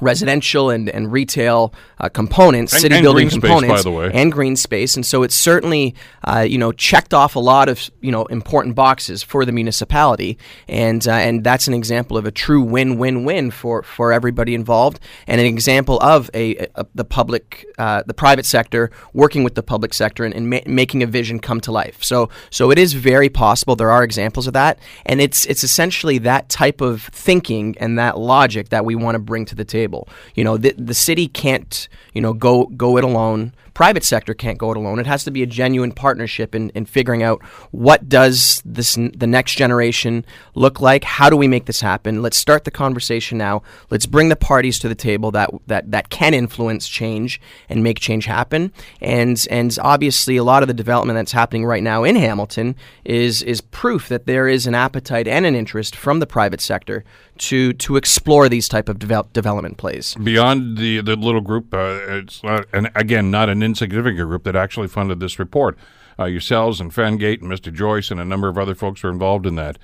residential 0.01 0.69
and, 0.69 0.89
and 0.89 1.12
retail 1.12 1.74
uh, 2.00 2.09
components, 2.09 2.74
and, 2.74 2.81
city 2.81 2.95
and 2.95 3.03
building 3.03 3.30
components, 3.30 3.81
space, 3.81 4.12
and 4.13 4.31
green 4.31 4.56
space. 4.56 4.95
And 4.95 5.06
so 5.06 5.24
it's 5.24 5.36
certainly, 5.36 5.95
uh, 6.24 6.42
you 6.42 6.57
know, 6.57 6.71
checked 6.71 7.13
off 7.13 7.36
a 7.36 7.39
lot 7.39 7.69
of, 7.69 7.89
you 8.01 8.12
know, 8.12 8.25
important 8.25 8.75
boxes 8.75 9.24
for 9.24 9.45
the 9.45 9.51
municipality. 9.51 10.38
And, 10.68 11.07
uh, 11.07 11.13
and 11.13 11.44
that's 11.44 11.68
an 11.68 11.74
example 11.74 12.18
of 12.18 12.25
a 12.25 12.31
true 12.31 12.62
win-win-win 12.62 13.51
for, 13.51 13.83
for 13.83 14.12
everybody 14.12 14.53
involved 14.53 15.00
and 15.27 15.39
an 15.39 15.47
example 15.47 16.00
of 16.01 16.30
a, 16.33 16.68
a 16.75 16.86
the 16.94 17.06
public, 17.06 17.65
uh, 17.77 18.03
the 18.06 18.13
private 18.13 18.45
sector 18.45 18.91
working 19.13 19.44
with 19.44 19.56
the 19.56 19.63
public 19.63 19.94
sector 19.94 20.25
and, 20.25 20.33
and 20.33 20.50
ma- 20.50 20.59
making 20.65 21.03
a 21.03 21.07
vision 21.07 21.39
come 21.39 21.62
to 21.62 21.71
life. 21.71 22.03
So, 22.03 22.30
so 22.50 22.71
it 22.71 22.77
is 22.77 22.94
very 22.94 23.30
possible. 23.30 23.75
There 23.75 23.91
are 23.91 24.03
examples 24.03 24.48
of 24.48 24.53
that. 24.53 24.80
And 25.06 25.21
it's, 25.21 25.45
it's 25.45 25.63
essentially 25.63 26.18
that 26.19 26.50
type 26.50 26.81
of 26.81 27.03
thinking 27.03 27.75
and 27.80 27.98
that 27.98 28.18
logic 28.18 28.69
that 28.69 28.83
we 28.83 28.95
want 28.95 29.15
to 29.15 29.19
bring 29.19 29.45
to 29.45 29.56
the 29.56 29.63
table 29.63 29.85
table. 29.86 30.08
You 30.36 30.44
know, 30.44 30.58
the, 30.58 30.74
the 30.78 30.94
city 30.94 31.28
can't, 31.28 31.88
you 32.14 32.22
know, 32.22 32.34
go 32.34 32.66
go 32.66 32.98
it 32.98 33.04
alone 33.04 33.54
private 33.75 34.04
sector 34.04 34.33
can't 34.33 34.57
go 34.57 34.72
it 34.72 34.77
alone. 34.77 34.98
It 34.98 35.06
has 35.06 35.24
to 35.25 35.31
be 35.31 35.44
a 35.44 35.45
genuine 35.45 35.92
partnership 35.92 36.56
in, 36.56 36.69
in 36.72 36.86
figuring 36.86 37.22
out 37.22 37.44
what 37.72 38.10
does 38.10 38.63
this 38.66 38.95
the 38.95 39.27
next 39.27 39.56
generation 39.56 40.25
look 40.56 40.81
like. 40.81 41.04
How 41.04 41.30
do 41.30 41.38
we 41.38 41.48
make 41.48 41.66
this 41.66 41.81
happen? 41.81 42.24
Let's 42.24 42.38
start 42.38 42.63
the 42.63 42.72
conversation 42.72 43.38
now. 43.38 43.62
Let's 43.92 44.07
bring 44.07 44.30
the 44.30 44.36
parties 44.36 44.80
to 44.80 44.88
the 44.88 44.95
table 44.95 45.30
that 45.31 45.51
that 45.68 45.92
that 45.92 46.10
can 46.10 46.33
influence 46.33 46.88
change 46.88 47.39
and 47.69 47.83
make 47.83 48.00
change 48.00 48.25
happen. 48.25 48.72
And 49.01 49.45
and 49.51 49.77
obviously, 49.81 50.38
a 50.38 50.44
lot 50.44 50.63
of 50.63 50.68
the 50.68 50.74
development 50.74 51.18
that's 51.18 51.33
happening 51.33 51.66
right 51.66 51.83
now 51.83 52.04
in 52.04 52.16
Hamilton 52.16 52.75
is 53.04 53.44
is 53.44 53.60
proof 53.62 54.07
that 54.07 54.25
there 54.25 54.48
is 54.48 54.66
an 54.66 54.74
appetite 54.74 55.27
and 55.27 55.45
an 55.45 55.54
interest 55.54 55.95
from 55.95 56.19
the 56.19 56.27
private 56.27 56.62
sector 56.62 57.04
to 57.38 57.74
to 57.74 57.98
explore 57.98 58.48
these 58.48 58.69
type 58.69 58.88
of 58.88 59.00
develop, 59.00 59.33
development 59.33 59.77
plays 59.77 60.16
beyond 60.16 60.77
the 60.77 61.01
the 61.01 61.16
little 61.16 61.42
group. 61.42 61.74
Uh, 61.74 62.00
it's 62.07 62.42
not, 62.44 62.66
and 62.72 62.89
again 62.95 63.30
not 63.30 63.50
an 63.50 63.62
insignificant 63.65 64.27
group 64.27 64.44
that 64.44 64.56
actually 64.56 64.88
funded 64.88 65.19
this 65.19 65.39
report. 65.39 65.77
Uh, 66.17 66.25
yourselves 66.25 66.79
and 66.79 66.91
Fengate 66.94 67.41
and 67.41 67.51
Mr. 67.51 67.73
Joyce 67.73 68.09
and 68.09 68.21
a 68.21 68.25
number 68.25 68.47
of 68.47 68.57
other 68.57 68.75
folks 68.75 69.03
were 69.03 69.09
involved 69.09 69.45
in 69.45 69.56
that. 69.56 69.77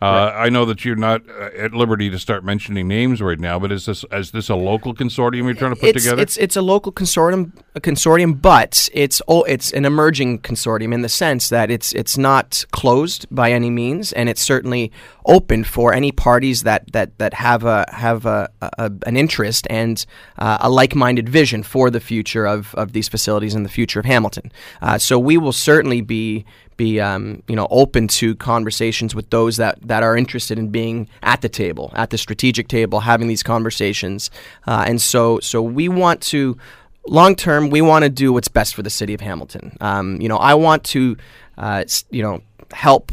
Uh, 0.00 0.06
right. 0.06 0.46
I 0.46 0.48
know 0.48 0.64
that 0.64 0.84
you're 0.84 0.94
not 0.94 1.22
uh, 1.28 1.50
at 1.56 1.74
liberty 1.74 2.08
to 2.08 2.18
start 2.20 2.44
mentioning 2.44 2.86
names 2.86 3.20
right 3.20 3.38
now, 3.38 3.58
but 3.58 3.72
is 3.72 3.86
this 3.86 4.04
is 4.12 4.30
this 4.30 4.48
a 4.48 4.54
local 4.54 4.94
consortium 4.94 5.44
you're 5.44 5.54
trying 5.54 5.74
to 5.74 5.80
put 5.80 5.90
it's, 5.90 6.04
together? 6.04 6.22
It's 6.22 6.36
it's 6.36 6.54
a 6.54 6.62
local 6.62 6.92
consortium, 6.92 7.52
a 7.74 7.80
consortium, 7.80 8.40
but 8.40 8.88
it's 8.92 9.20
oh, 9.26 9.42
it's 9.42 9.72
an 9.72 9.84
emerging 9.84 10.38
consortium 10.40 10.94
in 10.94 11.02
the 11.02 11.08
sense 11.08 11.48
that 11.48 11.68
it's 11.68 11.92
it's 11.94 12.16
not 12.16 12.64
closed 12.70 13.26
by 13.32 13.50
any 13.50 13.70
means, 13.70 14.12
and 14.12 14.28
it's 14.28 14.40
certainly 14.40 14.92
open 15.26 15.64
for 15.64 15.92
any 15.92 16.12
parties 16.12 16.62
that 16.62 16.92
that, 16.92 17.18
that 17.18 17.34
have 17.34 17.64
a 17.64 17.84
have 17.88 18.24
a, 18.24 18.48
a 18.62 18.92
an 19.04 19.16
interest 19.16 19.66
and 19.68 20.06
uh, 20.38 20.58
a 20.60 20.70
like-minded 20.70 21.28
vision 21.28 21.64
for 21.64 21.90
the 21.90 22.00
future 22.00 22.46
of, 22.46 22.72
of 22.76 22.92
these 22.92 23.08
facilities 23.08 23.54
and 23.54 23.64
the 23.64 23.70
future 23.70 23.98
of 23.98 24.06
Hamilton. 24.06 24.52
Uh, 24.80 24.96
so 24.96 25.18
we 25.18 25.36
will 25.36 25.52
certainly 25.52 26.00
be 26.00 26.44
be 26.78 26.98
um, 26.98 27.42
you 27.46 27.54
know 27.54 27.68
open 27.70 28.08
to 28.08 28.34
conversations 28.36 29.14
with 29.14 29.28
those 29.28 29.58
that, 29.58 29.78
that 29.86 30.02
are 30.02 30.16
interested 30.16 30.58
in 30.58 30.70
being 30.70 31.06
at 31.22 31.42
the 31.42 31.50
table, 31.50 31.92
at 31.94 32.08
the 32.08 32.16
strategic 32.16 32.68
table, 32.68 33.00
having 33.00 33.28
these 33.28 33.42
conversations. 33.42 34.30
Uh, 34.66 34.84
and 34.86 35.02
so 35.02 35.38
so 35.40 35.60
we 35.60 35.90
want 35.90 36.22
to 36.22 36.56
long 37.06 37.34
term 37.34 37.68
we 37.68 37.82
want 37.82 38.04
to 38.04 38.08
do 38.08 38.32
what's 38.32 38.48
best 38.48 38.74
for 38.74 38.82
the 38.82 38.90
city 38.90 39.12
of 39.12 39.20
Hamilton. 39.20 39.76
Um, 39.82 40.18
you 40.22 40.28
know 40.30 40.38
I 40.38 40.54
want 40.54 40.84
to 40.84 41.18
uh, 41.58 41.84
you 42.10 42.22
know 42.22 42.40
help 42.72 43.12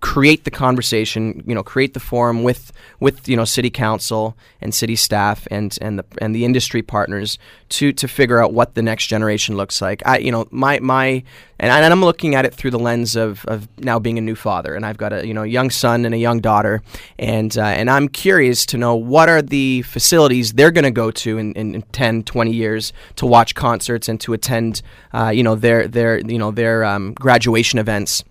create 0.00 0.44
the 0.44 0.50
conversation, 0.50 1.42
you 1.46 1.54
know, 1.54 1.62
create 1.62 1.94
the 1.94 2.00
forum 2.00 2.42
with 2.42 2.72
with 3.00 3.28
you 3.28 3.36
know 3.36 3.44
city 3.44 3.70
council 3.70 4.36
and 4.60 4.74
city 4.74 4.96
staff 4.96 5.46
and 5.50 5.76
and 5.80 5.98
the 5.98 6.04
and 6.18 6.34
the 6.34 6.44
industry 6.44 6.82
partners 6.82 7.38
to 7.70 7.92
to 7.92 8.06
figure 8.06 8.42
out 8.42 8.52
what 8.52 8.74
the 8.74 8.82
next 8.82 9.06
generation 9.06 9.56
looks 9.56 9.80
like. 9.80 10.02
I 10.06 10.18
you 10.18 10.30
know 10.30 10.46
my 10.50 10.80
my 10.80 11.22
and, 11.58 11.72
and 11.72 11.92
I'm 11.92 12.04
looking 12.04 12.34
at 12.34 12.44
it 12.44 12.52
through 12.54 12.72
the 12.72 12.78
lens 12.78 13.16
of, 13.16 13.44
of 13.46 13.66
now 13.78 13.98
being 13.98 14.18
a 14.18 14.20
new 14.20 14.34
father, 14.34 14.74
and 14.74 14.84
I've 14.84 14.98
got 14.98 15.14
a 15.14 15.26
you 15.26 15.32
know 15.32 15.42
young 15.42 15.70
son 15.70 16.04
and 16.04 16.14
a 16.14 16.18
young 16.18 16.40
daughter, 16.40 16.82
and 17.18 17.56
uh, 17.56 17.62
and 17.62 17.88
I'm 17.88 18.08
curious 18.08 18.66
to 18.66 18.78
know 18.78 18.94
what 18.94 19.30
are 19.30 19.40
the 19.40 19.82
facilities 19.82 20.52
they're 20.52 20.70
going 20.70 20.84
to 20.84 20.90
go 20.90 21.10
to 21.10 21.38
in, 21.38 21.52
in 21.54 21.82
10, 21.92 22.24
20 22.24 22.52
years 22.52 22.92
to 23.16 23.26
watch 23.26 23.54
concerts 23.54 24.08
and 24.08 24.20
to 24.20 24.34
attend 24.34 24.82
uh, 25.14 25.30
you 25.30 25.42
know 25.42 25.54
their 25.54 25.88
their 25.88 26.18
you 26.18 26.38
know 26.38 26.50
their 26.50 26.84
um, 26.84 27.14
graduation 27.14 27.78
events 27.78 28.22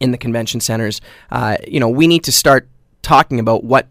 in 0.00 0.10
the 0.10 0.18
convention 0.18 0.60
centers. 0.60 1.00
Uh, 1.30 1.56
you 1.66 1.80
know 1.80 1.88
we 1.88 2.06
need 2.06 2.24
to 2.24 2.32
start 2.32 2.68
talking 3.02 3.38
about 3.38 3.64
what 3.64 3.88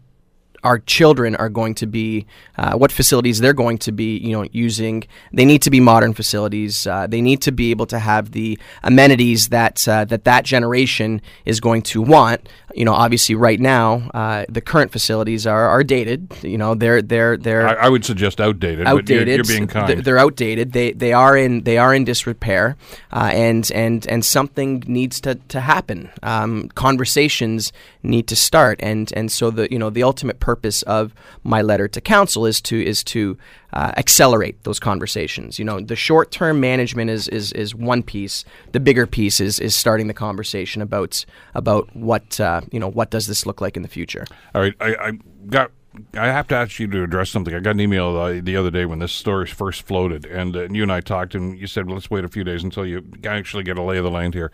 our 0.64 0.78
children 0.78 1.36
are 1.36 1.48
going 1.48 1.74
to 1.76 1.86
be, 1.86 2.26
uh, 2.58 2.76
what 2.76 2.92
facilities 2.92 3.40
they're 3.40 3.52
going 3.52 3.78
to 3.78 3.92
be, 3.92 4.16
you 4.18 4.32
know, 4.32 4.46
using. 4.52 5.04
They 5.32 5.44
need 5.44 5.62
to 5.62 5.70
be 5.70 5.80
modern 5.80 6.14
facilities. 6.14 6.86
Uh, 6.86 7.06
they 7.06 7.20
need 7.20 7.42
to 7.42 7.52
be 7.52 7.70
able 7.70 7.86
to 7.86 7.98
have 7.98 8.32
the 8.32 8.58
amenities 8.82 9.48
that 9.48 9.86
uh, 9.88 10.04
that 10.06 10.24
that 10.24 10.44
generation 10.44 11.20
is 11.44 11.60
going 11.60 11.82
to 11.82 12.02
want. 12.02 12.48
You 12.74 12.84
know, 12.84 12.92
obviously, 12.92 13.34
right 13.34 13.58
now, 13.58 14.10
uh, 14.12 14.44
the 14.48 14.60
current 14.60 14.92
facilities 14.92 15.46
are, 15.46 15.68
are 15.68 15.82
dated. 15.82 16.32
You 16.42 16.58
know, 16.58 16.74
they're 16.74 17.00
they're 17.00 17.36
they're. 17.36 17.68
I, 17.68 17.86
I 17.86 17.88
would 17.88 18.04
suggest 18.04 18.40
outdated. 18.40 18.86
Outdated. 18.86 19.28
You're, 19.28 19.36
you're, 19.36 19.44
being 19.44 19.66
kind. 19.66 19.88
They're, 19.88 20.02
they're, 20.02 20.18
outdated. 20.18 20.72
They 20.72 20.92
they 20.92 21.12
are 21.12 21.36
in 21.36 21.62
they 21.62 21.78
are 21.78 21.94
in 21.94 22.04
disrepair, 22.04 22.76
uh, 23.12 23.30
and 23.32 23.70
and 23.72 24.06
and 24.08 24.24
something 24.24 24.82
needs 24.86 25.20
to 25.22 25.36
to 25.48 25.60
happen. 25.60 26.10
Um, 26.22 26.68
conversations 26.70 27.72
need 28.06 28.26
to 28.28 28.36
start, 28.36 28.80
and 28.82 29.12
and 29.14 29.30
so 29.30 29.50
the 29.50 29.70
you 29.70 29.78
know 29.78 29.90
the 29.90 30.02
ultimate 30.02 30.40
purpose 30.40 30.82
of 30.82 31.14
my 31.42 31.62
letter 31.62 31.88
to 31.88 32.00
council 32.00 32.46
is 32.46 32.60
to 32.62 32.82
is 32.82 33.04
to 33.04 33.36
uh, 33.72 33.92
accelerate 33.96 34.62
those 34.64 34.80
conversations. 34.80 35.58
You 35.58 35.64
know, 35.64 35.80
the 35.80 35.96
short 35.96 36.30
term 36.30 36.60
management 36.60 37.10
is, 37.10 37.28
is 37.28 37.52
is 37.52 37.74
one 37.74 38.02
piece. 38.02 38.44
The 38.72 38.80
bigger 38.80 39.06
piece 39.06 39.40
is 39.40 39.58
is 39.60 39.74
starting 39.74 40.06
the 40.06 40.14
conversation 40.14 40.82
about 40.82 41.24
about 41.54 41.94
what 41.94 42.40
uh, 42.40 42.62
you 42.70 42.80
know 42.80 42.88
what 42.88 43.10
does 43.10 43.26
this 43.26 43.44
look 43.46 43.60
like 43.60 43.76
in 43.76 43.82
the 43.82 43.88
future. 43.88 44.24
All 44.54 44.62
right, 44.62 44.74
I, 44.80 44.94
I 44.94 45.12
got 45.48 45.70
I 46.14 46.26
have 46.26 46.46
to 46.48 46.54
ask 46.54 46.78
you 46.78 46.86
to 46.88 47.02
address 47.02 47.30
something. 47.30 47.54
I 47.54 47.60
got 47.60 47.72
an 47.72 47.80
email 47.80 48.16
uh, 48.16 48.40
the 48.42 48.56
other 48.56 48.70
day 48.70 48.84
when 48.84 48.98
this 48.98 49.12
story 49.12 49.46
first 49.46 49.82
floated, 49.82 50.24
and, 50.26 50.56
uh, 50.56 50.60
and 50.64 50.76
you 50.76 50.82
and 50.82 50.92
I 50.92 51.00
talked, 51.00 51.34
and 51.34 51.58
you 51.58 51.66
said, 51.66 51.86
well, 51.86 51.94
let's 51.94 52.10
wait 52.10 52.24
a 52.24 52.28
few 52.28 52.44
days 52.44 52.62
until 52.62 52.86
you 52.86 53.04
actually 53.24 53.62
get 53.62 53.78
a 53.78 53.82
lay 53.82 53.98
of 53.98 54.04
the 54.04 54.10
land 54.10 54.34
here. 54.34 54.50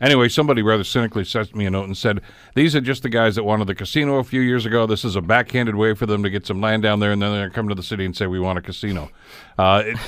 Anyway, 0.00 0.28
somebody 0.28 0.62
rather 0.62 0.84
cynically 0.84 1.24
sent 1.24 1.54
me 1.54 1.66
a 1.66 1.70
note 1.70 1.84
and 1.84 1.96
said, 1.96 2.20
These 2.54 2.74
are 2.74 2.80
just 2.80 3.02
the 3.02 3.08
guys 3.08 3.34
that 3.36 3.44
wanted 3.44 3.66
the 3.66 3.74
casino 3.74 4.16
a 4.16 4.24
few 4.24 4.40
years 4.40 4.64
ago. 4.64 4.86
This 4.86 5.04
is 5.04 5.16
a 5.16 5.20
backhanded 5.20 5.74
way 5.74 5.94
for 5.94 6.06
them 6.06 6.22
to 6.22 6.30
get 6.30 6.46
some 6.46 6.60
land 6.60 6.82
down 6.82 7.00
there, 7.00 7.12
and 7.12 7.20
then 7.20 7.32
they're 7.32 7.40
going 7.42 7.50
to 7.50 7.54
come 7.54 7.68
to 7.68 7.74
the 7.74 7.82
city 7.82 8.04
and 8.04 8.16
say, 8.16 8.26
We 8.26 8.40
want 8.40 8.58
a 8.58 8.62
casino. 8.62 9.10
Uh, 9.58 9.82
it, 9.86 9.98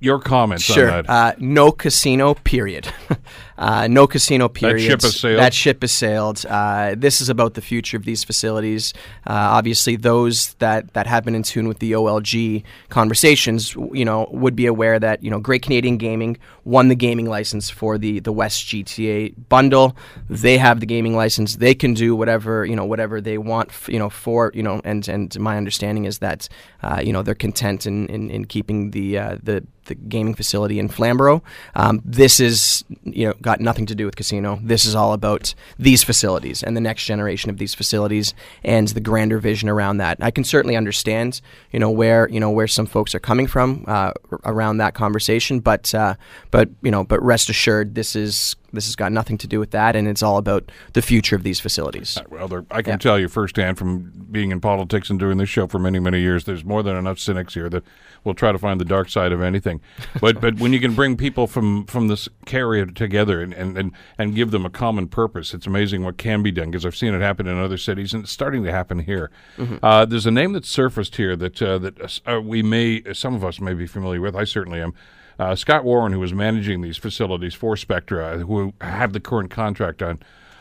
your 0.00 0.18
comments 0.18 0.64
sure. 0.64 0.90
on 0.90 1.04
that? 1.04 1.10
Uh, 1.10 1.34
no 1.38 1.70
casino, 1.70 2.34
period. 2.34 2.92
uh, 3.58 3.86
no 3.88 4.06
casino, 4.06 4.48
period. 4.48 4.78
That 4.78 4.82
ship 4.84 5.02
has 5.02 5.20
sailed. 5.20 5.38
That 5.40 5.54
ship 5.54 5.82
has 5.82 5.92
sailed. 5.92 6.46
Uh, 6.48 6.94
this 6.96 7.20
is 7.20 7.28
about 7.28 7.54
the 7.54 7.60
future 7.60 7.96
of 7.96 8.04
these 8.04 8.24
facilities. 8.24 8.94
Uh, 9.26 9.32
obviously, 9.32 9.96
those 9.96 10.54
that, 10.54 10.92
that 10.94 11.06
have 11.06 11.24
been 11.24 11.34
in 11.34 11.42
tune 11.42 11.68
with 11.68 11.78
the 11.78 11.92
OLG 11.92 12.62
conversations, 12.88 13.74
you 13.92 14.04
know, 14.04 14.28
would 14.32 14.56
be 14.56 14.66
aware 14.66 14.98
that 14.98 15.22
you 15.22 15.30
know 15.30 15.38
Great 15.38 15.62
Canadian 15.62 15.96
Gaming 15.96 16.36
won 16.64 16.88
the 16.88 16.94
gaming 16.94 17.26
license 17.26 17.70
for 17.70 17.98
the 17.98 18.20
the 18.20 18.32
West 18.32 18.66
GTA 18.66 19.34
bundle. 19.48 19.96
They 20.28 20.58
have 20.58 20.80
the 20.80 20.86
gaming 20.86 21.16
license. 21.16 21.56
They 21.56 21.74
can 21.74 21.94
do 21.94 22.14
whatever 22.16 22.64
you 22.64 22.76
know 22.76 22.84
whatever 22.84 23.20
they 23.20 23.38
want. 23.38 23.68
F- 23.70 23.88
you 23.88 23.98
know 23.98 24.10
for 24.10 24.50
you 24.54 24.62
know 24.62 24.80
and 24.84 25.06
and 25.08 25.38
my 25.38 25.56
understanding 25.56 26.04
is 26.04 26.18
that 26.18 26.48
uh, 26.82 27.00
you 27.04 27.12
know 27.12 27.22
they're 27.22 27.34
content 27.34 27.86
in, 27.86 28.06
in, 28.06 28.30
in 28.30 28.44
keeping 28.46 28.90
the 28.90 29.18
uh, 29.18 29.38
the 29.42 29.66
the 29.86 29.94
gaming 29.94 30.34
facility 30.34 30.78
in 30.78 30.88
Flamborough. 30.88 31.42
Um, 31.74 32.02
this 32.04 32.40
is 32.40 32.84
you 33.04 33.26
know 33.26 33.34
got 33.42 33.60
nothing 33.60 33.86
to 33.86 33.94
do 33.94 34.06
with 34.06 34.16
casino. 34.16 34.58
This 34.62 34.84
is 34.84 34.94
all 34.94 35.12
about 35.12 35.54
these 35.78 36.02
facilities 36.02 36.62
and 36.62 36.76
the 36.76 36.80
next 36.80 37.04
generation 37.04 37.50
of 37.50 37.58
these 37.58 37.74
facilities 37.74 38.34
and 38.64 38.88
the 38.88 39.00
grander 39.00 39.38
vision 39.38 39.68
around 39.68 39.98
that. 39.98 40.18
I 40.20 40.30
can 40.30 40.44
certainly 40.44 40.76
understand 40.76 41.40
you 41.72 41.78
know 41.78 41.90
where 41.90 42.28
you 42.28 42.40
know 42.40 42.50
where 42.50 42.68
some 42.68 42.86
folks 42.86 43.14
are 43.14 43.20
coming 43.20 43.46
from 43.46 43.84
uh, 43.86 44.12
around 44.44 44.78
that 44.78 44.94
conversation, 44.94 45.60
but 45.60 45.94
uh, 45.94 46.14
but 46.50 46.68
you 46.82 46.90
know 46.90 47.04
but 47.04 47.22
rest 47.22 47.48
assured 47.48 47.94
this 47.94 48.16
is 48.16 48.56
this 48.72 48.86
has 48.86 48.96
got 48.96 49.12
nothing 49.12 49.36
to 49.38 49.46
do 49.46 49.60
with 49.60 49.70
that, 49.72 49.94
and 49.94 50.08
it's 50.08 50.22
all 50.22 50.38
about 50.38 50.70
the 50.94 51.02
future 51.02 51.36
of 51.36 51.42
these 51.42 51.60
facilities. 51.60 52.16
Uh, 52.16 52.22
well, 52.30 52.66
I 52.70 52.82
can 52.82 52.92
yeah. 52.92 52.96
tell 52.96 53.18
you 53.18 53.28
firsthand 53.28 53.78
from 53.78 54.10
being 54.30 54.50
in 54.50 54.60
politics 54.60 55.10
and 55.10 55.18
doing 55.18 55.38
this 55.38 55.48
show 55.48 55.66
for 55.66 55.78
many, 55.78 55.98
many 55.98 56.20
years, 56.20 56.44
there's 56.44 56.64
more 56.64 56.82
than 56.82 56.96
enough 56.96 57.18
cynics 57.18 57.54
here 57.54 57.68
that 57.68 57.84
will 58.24 58.34
try 58.34 58.52
to 58.52 58.58
find 58.58 58.80
the 58.80 58.84
dark 58.84 59.08
side 59.08 59.32
of 59.32 59.40
anything. 59.40 59.80
But 60.20 60.40
but 60.40 60.58
when 60.58 60.72
you 60.72 60.80
can 60.80 60.94
bring 60.94 61.16
people 61.16 61.46
from 61.46 61.86
from 61.86 62.08
this 62.08 62.28
carrier 62.46 62.86
together 62.86 63.40
and, 63.42 63.52
and, 63.52 63.76
and, 63.76 63.92
and 64.18 64.34
give 64.34 64.50
them 64.50 64.64
a 64.64 64.70
common 64.70 65.08
purpose, 65.08 65.54
it's 65.54 65.66
amazing 65.66 66.04
what 66.04 66.18
can 66.18 66.42
be 66.42 66.50
done 66.50 66.70
because 66.70 66.86
I've 66.86 66.96
seen 66.96 67.14
it 67.14 67.20
happen 67.20 67.46
in 67.46 67.58
other 67.58 67.78
cities, 67.78 68.14
and 68.14 68.24
it's 68.24 68.32
starting 68.32 68.64
to 68.64 68.72
happen 68.72 69.00
here. 69.00 69.30
Mm-hmm. 69.56 69.76
Uh, 69.82 70.04
there's 70.04 70.26
a 70.26 70.30
name 70.30 70.52
that 70.52 70.64
surfaced 70.64 71.16
here 71.16 71.36
that 71.36 71.60
uh, 71.60 71.78
that 71.78 72.20
uh, 72.26 72.40
we 72.40 72.62
may, 72.62 73.02
some 73.12 73.34
of 73.34 73.44
us 73.44 73.60
may 73.60 73.74
be 73.74 73.86
familiar 73.86 74.20
with. 74.20 74.36
I 74.36 74.44
certainly 74.44 74.80
am. 74.80 74.94
Uh, 75.38 75.54
Scott 75.54 75.84
Warren, 75.84 76.12
who 76.12 76.20
was 76.20 76.32
managing 76.32 76.82
these 76.82 76.96
facilities 76.96 77.54
for 77.54 77.76
Spectra, 77.76 78.38
who 78.38 78.74
have 78.80 79.12
the 79.12 79.20
current 79.20 79.50
contract 79.50 80.02
on 80.02 80.20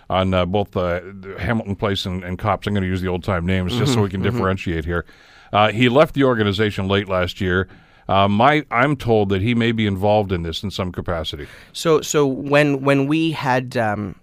on 0.10 0.34
uh, 0.34 0.46
both 0.46 0.76
uh, 0.76 1.00
Hamilton 1.40 1.76
Place 1.76 2.06
and, 2.06 2.22
and 2.24 2.38
Copps. 2.38 2.68
I'm 2.68 2.74
going 2.74 2.84
to 2.84 2.90
use 2.90 3.02
the 3.02 3.08
old 3.08 3.24
time 3.24 3.46
names 3.46 3.72
just 3.72 3.92
mm-hmm, 3.92 3.94
so 3.94 4.02
we 4.02 4.10
can 4.10 4.22
mm-hmm. 4.22 4.30
differentiate 4.30 4.84
here. 4.84 5.06
Uh, 5.52 5.72
he 5.72 5.90
left 5.90 6.14
the 6.16 6.24
organization 6.24 6.88
late 6.88 7.08
last 7.08 7.42
year. 7.42 7.68
Uh, 8.08 8.28
my, 8.28 8.66
I'm 8.72 8.96
told 8.96 9.30
that 9.30 9.42
he 9.42 9.56
may 9.56 9.72
be 9.72 9.86
involved 9.86 10.32
in 10.32 10.44
this 10.44 10.64
in 10.64 10.72
some 10.72 10.92
capacity. 10.92 11.48
So, 11.72 12.02
so 12.02 12.28
when 12.28 12.82
when 12.82 13.08
we 13.08 13.32
had 13.32 13.78
um, 13.78 14.16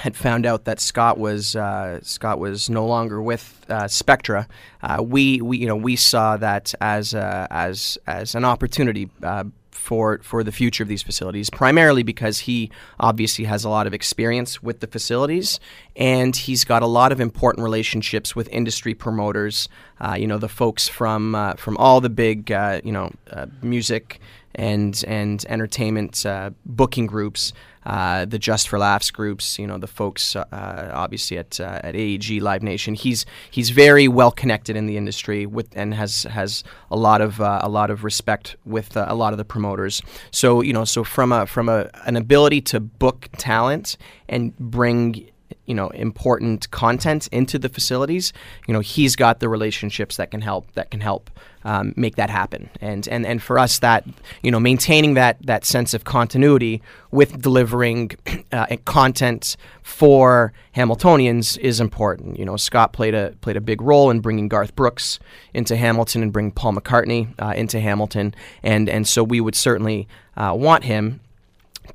had 0.00 0.16
found 0.16 0.44
out 0.44 0.64
that 0.64 0.80
Scott 0.80 1.18
was 1.18 1.56
uh, 1.56 2.00
Scott 2.02 2.38
was 2.38 2.68
no 2.68 2.86
longer 2.86 3.22
with 3.22 3.64
uh, 3.68 3.88
Spectra, 3.88 4.46
uh, 4.82 5.02
we, 5.02 5.40
we 5.40 5.58
you 5.58 5.66
know 5.66 5.76
we 5.76 5.96
saw 5.96 6.36
that 6.36 6.74
as 6.80 7.14
as 7.14 7.96
as 8.06 8.34
an 8.34 8.44
opportunity 8.44 9.08
uh, 9.22 9.44
for 9.84 10.18
for 10.22 10.42
the 10.42 10.50
future 10.50 10.82
of 10.82 10.88
these 10.88 11.02
facilities, 11.02 11.50
primarily 11.50 12.02
because 12.02 12.40
he 12.40 12.70
obviously 12.98 13.44
has 13.44 13.64
a 13.64 13.68
lot 13.68 13.86
of 13.86 13.92
experience 13.92 14.62
with 14.62 14.80
the 14.80 14.86
facilities, 14.86 15.60
and 15.94 16.34
he's 16.34 16.64
got 16.64 16.82
a 16.82 16.86
lot 16.86 17.12
of 17.12 17.20
important 17.20 17.62
relationships 17.62 18.34
with 18.34 18.48
industry 18.48 18.94
promoters. 18.94 19.68
Uh, 20.00 20.16
you 20.18 20.26
know, 20.26 20.38
the 20.38 20.48
folks 20.48 20.88
from 20.88 21.34
uh, 21.34 21.52
from 21.54 21.76
all 21.76 22.00
the 22.00 22.08
big 22.08 22.50
uh, 22.50 22.80
you 22.82 22.92
know 22.92 23.12
uh, 23.30 23.46
music 23.62 24.20
and 24.54 25.04
and 25.06 25.44
entertainment 25.48 26.24
uh, 26.24 26.50
booking 26.64 27.06
groups 27.06 27.52
uh, 27.86 28.24
the 28.24 28.38
Just 28.38 28.68
for 28.68 28.78
Laughs 28.78 29.10
groups, 29.10 29.58
you 29.58 29.66
know, 29.66 29.78
the 29.78 29.86
folks 29.86 30.36
uh, 30.36 30.90
obviously 30.92 31.38
at 31.38 31.60
uh, 31.60 31.80
at 31.82 31.94
AEG 31.94 32.40
Live 32.40 32.62
Nation. 32.62 32.94
He's 32.94 33.26
he's 33.50 33.70
very 33.70 34.08
well 34.08 34.30
connected 34.30 34.76
in 34.76 34.86
the 34.86 34.96
industry 34.96 35.46
with 35.46 35.68
and 35.76 35.94
has 35.94 36.24
has 36.24 36.64
a 36.90 36.96
lot 36.96 37.20
of 37.20 37.40
uh, 37.40 37.60
a 37.62 37.68
lot 37.68 37.90
of 37.90 38.04
respect 38.04 38.56
with 38.64 38.96
uh, 38.96 39.06
a 39.08 39.14
lot 39.14 39.32
of 39.32 39.38
the 39.38 39.44
promoters. 39.44 40.02
So 40.30 40.60
you 40.60 40.72
know, 40.72 40.84
so 40.84 41.04
from 41.04 41.32
a 41.32 41.46
from 41.46 41.68
a 41.68 41.90
an 42.06 42.16
ability 42.16 42.60
to 42.62 42.80
book 42.80 43.28
talent 43.36 43.96
and 44.28 44.56
bring 44.58 45.30
you 45.66 45.74
know 45.74 45.88
important 45.90 46.70
content 46.70 47.28
into 47.28 47.58
the 47.58 47.68
facilities 47.68 48.32
you 48.66 48.74
know 48.74 48.80
he's 48.80 49.16
got 49.16 49.40
the 49.40 49.48
relationships 49.48 50.16
that 50.16 50.30
can 50.30 50.40
help 50.40 50.70
that 50.72 50.90
can 50.90 51.00
help 51.00 51.30
um, 51.64 51.94
make 51.96 52.16
that 52.16 52.30
happen. 52.30 52.68
And 52.80 53.08
and 53.08 53.26
and 53.26 53.42
for 53.42 53.58
us 53.58 53.78
that 53.78 54.04
you 54.42 54.50
know 54.50 54.60
maintaining 54.60 55.14
that 55.14 55.38
that 55.46 55.64
sense 55.64 55.94
of 55.94 56.04
continuity 56.04 56.82
with 57.10 57.40
delivering 57.40 58.12
uh, 58.52 58.66
content 58.84 59.56
for 59.82 60.52
Hamiltonians 60.76 61.58
is 61.58 61.80
important. 61.80 62.38
You 62.38 62.44
know 62.44 62.56
Scott 62.56 62.92
played 62.92 63.14
a 63.14 63.34
played 63.40 63.56
a 63.56 63.60
big 63.60 63.80
role 63.80 64.10
in 64.10 64.20
bringing 64.20 64.48
Garth 64.48 64.76
Brooks 64.76 65.18
into 65.54 65.76
Hamilton 65.76 66.22
and 66.22 66.32
bringing 66.32 66.52
Paul 66.52 66.74
McCartney 66.74 67.28
uh, 67.38 67.54
into 67.56 67.80
Hamilton. 67.80 68.34
And 68.62 68.88
and 68.88 69.08
so 69.08 69.24
we 69.24 69.40
would 69.40 69.54
certainly 69.54 70.06
uh, 70.36 70.54
want 70.54 70.84
him 70.84 71.20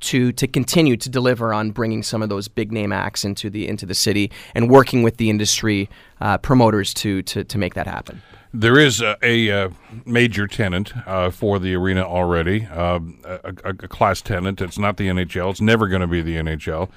to 0.00 0.32
to 0.32 0.46
continue 0.46 0.96
to 0.96 1.08
deliver 1.08 1.52
on 1.52 1.70
bringing 1.70 2.02
some 2.02 2.22
of 2.22 2.28
those 2.28 2.48
big 2.48 2.72
name 2.72 2.92
acts 2.92 3.24
into 3.24 3.50
the 3.50 3.68
into 3.68 3.86
the 3.86 3.94
city 3.94 4.30
and 4.54 4.70
working 4.70 5.02
with 5.02 5.16
the 5.16 5.30
industry 5.30 5.88
uh, 6.20 6.38
promoters 6.38 6.94
to, 6.94 7.22
to 7.22 7.44
to 7.44 7.58
make 7.58 7.74
that 7.74 7.86
happen. 7.86 8.22
There 8.52 8.78
is 8.80 9.00
a, 9.00 9.16
a, 9.22 9.48
a 9.48 9.66
uh, 9.66 9.70
major 10.04 10.48
tenant 10.48 10.92
uh, 11.06 11.30
for 11.30 11.60
the 11.60 11.74
arena 11.76 12.02
already, 12.02 12.66
uh, 12.66 12.98
a, 13.24 13.54
a, 13.64 13.74
class 13.74 14.20
tenant. 14.20 14.60
It's 14.60 14.76
not 14.76 14.96
the 14.96 15.06
NHL. 15.06 15.50
It's 15.50 15.60
never 15.60 15.86
going 15.86 16.00
to 16.00 16.08
be 16.08 16.20
the 16.20 16.34
NHL. 16.34 16.90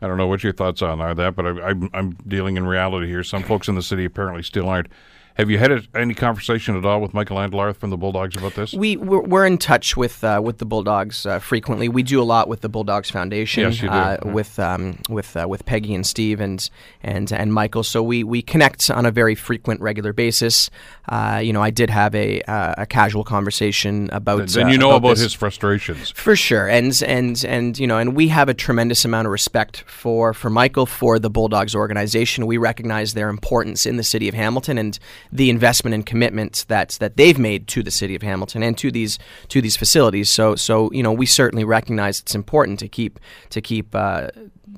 I 0.00 0.06
don't 0.06 0.18
know 0.18 0.28
what 0.28 0.44
your 0.44 0.52
thoughts 0.52 0.82
on 0.82 1.00
are 1.00 1.12
that, 1.16 1.34
but 1.34 1.46
I, 1.46 1.74
I'm 1.92 2.12
dealing 2.28 2.56
in 2.56 2.64
reality 2.64 3.08
here. 3.08 3.24
Some 3.24 3.42
folks 3.42 3.66
in 3.66 3.74
the 3.74 3.82
city 3.82 4.04
apparently 4.04 4.44
still 4.44 4.68
aren't. 4.68 4.86
Have 5.34 5.50
you 5.50 5.58
had 5.58 5.72
a, 5.72 5.82
any 5.94 6.14
conversation 6.14 6.76
at 6.76 6.84
all 6.84 7.00
with 7.00 7.14
Michael 7.14 7.38
Andlauer 7.38 7.74
from 7.74 7.90
the 7.90 7.96
Bulldogs 7.96 8.36
about 8.36 8.54
this? 8.54 8.72
We 8.72 8.96
we're, 8.96 9.22
we're 9.22 9.46
in 9.46 9.58
touch 9.58 9.96
with 9.96 10.22
uh, 10.22 10.40
with 10.42 10.58
the 10.58 10.66
Bulldogs 10.66 11.24
uh, 11.24 11.38
frequently. 11.38 11.88
We 11.88 12.02
do 12.02 12.20
a 12.20 12.24
lot 12.24 12.48
with 12.48 12.60
the 12.60 12.68
Bulldogs 12.68 13.10
Foundation. 13.10 13.62
Yes, 13.62 13.80
you 13.80 13.88
do. 13.88 13.94
Uh, 13.94 14.18
Yeah. 14.24 14.32
With 14.32 14.58
um, 14.58 14.98
with 15.08 15.36
uh, 15.36 15.46
with 15.48 15.64
Peggy 15.64 15.94
and 15.94 16.06
Steve 16.06 16.40
and 16.40 16.68
and 17.02 17.32
and 17.32 17.52
Michael. 17.52 17.82
So 17.82 18.02
we 18.02 18.24
we 18.24 18.42
connect 18.42 18.90
on 18.90 19.06
a 19.06 19.10
very 19.10 19.34
frequent, 19.34 19.80
regular 19.80 20.12
basis. 20.12 20.70
Uh, 21.08 21.40
you 21.42 21.52
know, 21.52 21.62
I 21.62 21.70
did 21.70 21.90
have 21.90 22.14
a 22.14 22.42
uh, 22.42 22.74
a 22.78 22.86
casual 22.86 23.24
conversation 23.24 24.10
about. 24.12 24.48
then 24.48 24.68
you 24.68 24.78
know 24.78 24.96
about, 24.96 25.10
this. 25.10 25.20
his 25.20 25.34
frustrations. 25.34 26.10
For 26.10 26.36
sure, 26.36 26.68
and 26.68 27.00
and 27.06 27.44
and 27.44 27.78
you 27.78 27.86
know, 27.86 27.98
and 27.98 28.14
we 28.14 28.28
have 28.28 28.48
a 28.48 28.54
tremendous 28.54 29.04
amount 29.04 29.26
of 29.26 29.32
respect 29.32 29.84
for 29.86 30.34
for 30.34 30.50
Michael 30.50 30.86
for 30.86 31.18
the 31.18 31.30
Bulldogs 31.30 31.74
organization. 31.74 32.46
We 32.46 32.58
recognize 32.58 33.14
their 33.14 33.28
importance 33.28 33.86
in 33.86 33.96
the 33.96 34.04
city 34.04 34.28
of 34.28 34.34
Hamilton 34.34 34.78
and 34.78 34.98
the 35.32 35.50
investment 35.50 35.94
and 35.94 36.04
commitment 36.06 36.64
that 36.68 36.90
that 37.00 37.16
they've 37.16 37.38
made 37.38 37.68
to 37.68 37.82
the 37.82 37.90
city 37.90 38.14
of 38.14 38.22
Hamilton 38.22 38.62
and 38.62 38.76
to 38.78 38.90
these 38.90 39.18
to 39.48 39.60
these 39.60 39.76
facilities. 39.76 40.30
So 40.30 40.56
so 40.56 40.90
you 40.92 41.02
know, 41.02 41.12
we 41.12 41.26
certainly 41.26 41.64
recognize 41.64 42.20
it's 42.20 42.34
important 42.34 42.78
to 42.80 42.88
keep 42.88 43.18
to 43.50 43.60
keep. 43.60 43.94
Uh, 43.94 44.28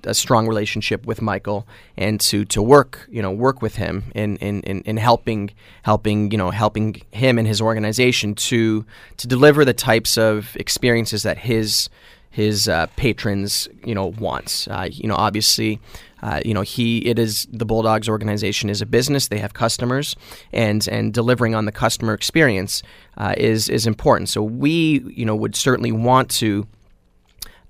a 0.04 0.14
strong 0.14 0.48
relationship 0.48 1.06
with 1.06 1.22
Michael 1.22 1.66
and 1.96 2.20
to, 2.22 2.44
to 2.46 2.62
work 2.62 3.06
you 3.10 3.22
know 3.22 3.30
work 3.30 3.62
with 3.62 3.76
him 3.76 4.04
in, 4.14 4.36
in, 4.38 4.60
in, 4.62 4.80
in 4.82 4.96
helping 4.96 5.50
helping 5.82 6.30
you 6.30 6.38
know 6.38 6.50
helping 6.50 7.00
him 7.12 7.38
and 7.38 7.46
his 7.46 7.60
organization 7.60 8.34
to 8.34 8.84
to 9.16 9.26
deliver 9.28 9.64
the 9.64 9.74
types 9.74 10.18
of 10.18 10.56
experiences 10.56 11.22
that 11.22 11.38
his 11.38 11.88
his 12.30 12.66
uh, 12.66 12.86
patrons 12.96 13.68
you 13.84 13.94
know 13.94 14.06
wants 14.18 14.66
uh, 14.68 14.88
you 14.90 15.08
know 15.08 15.14
obviously 15.14 15.78
uh, 16.22 16.40
you 16.44 16.54
know 16.54 16.62
he 16.62 16.98
it 16.98 17.18
is 17.18 17.46
the 17.50 17.64
Bulldogs 17.64 18.08
organization 18.08 18.70
is 18.70 18.80
a 18.80 18.86
business 18.86 19.28
they 19.28 19.38
have 19.38 19.54
customers 19.54 20.16
and 20.52 20.86
and 20.88 21.12
delivering 21.12 21.54
on 21.54 21.64
the 21.64 21.72
customer 21.72 22.14
experience 22.14 22.82
uh, 23.16 23.34
is 23.36 23.68
is 23.68 23.86
important 23.86 24.28
so 24.28 24.42
we 24.42 25.02
you 25.14 25.24
know 25.24 25.36
would 25.36 25.54
certainly 25.54 25.92
want 25.92 26.30
to 26.30 26.66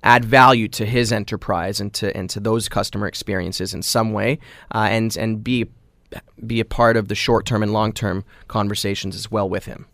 add 0.03 0.25
value 0.25 0.69
to 0.69 0.85
his 0.85 1.13
enterprise 1.13 1.81
and 1.81 1.93
to 1.95 2.15
and 2.17 2.29
to 2.31 2.41
those 2.41 2.69
customer 2.69 3.07
experiences 3.07 3.75
in 3.75 3.83
some 3.83 4.13
way, 4.13 4.39
uh, 4.75 4.89
and 4.91 5.17
and 5.17 5.45
be 5.45 5.67
be 6.47 6.61
a 6.61 6.65
part 6.65 6.97
of 6.97 7.09
the 7.09 7.15
short 7.15 7.47
term 7.47 7.63
and 7.63 7.73
long 7.73 7.93
term 7.93 8.25
conversations 8.49 9.15
as 9.15 9.31
well 9.31 9.49
with 9.49 9.67
him. 9.67 9.87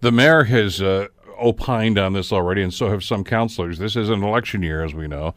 The 0.00 0.12
mayor 0.12 0.44
has 0.44 0.80
uh, 0.80 1.08
opined 1.40 1.98
on 1.98 2.12
this 2.12 2.32
already, 2.32 2.62
and 2.62 2.72
so 2.72 2.90
have 2.90 3.04
some 3.04 3.24
councilors. 3.24 3.78
This 3.78 3.96
is 3.96 4.08
an 4.10 4.22
election 4.22 4.62
year, 4.62 4.84
as 4.84 4.94
we 4.94 5.08
know. 5.08 5.34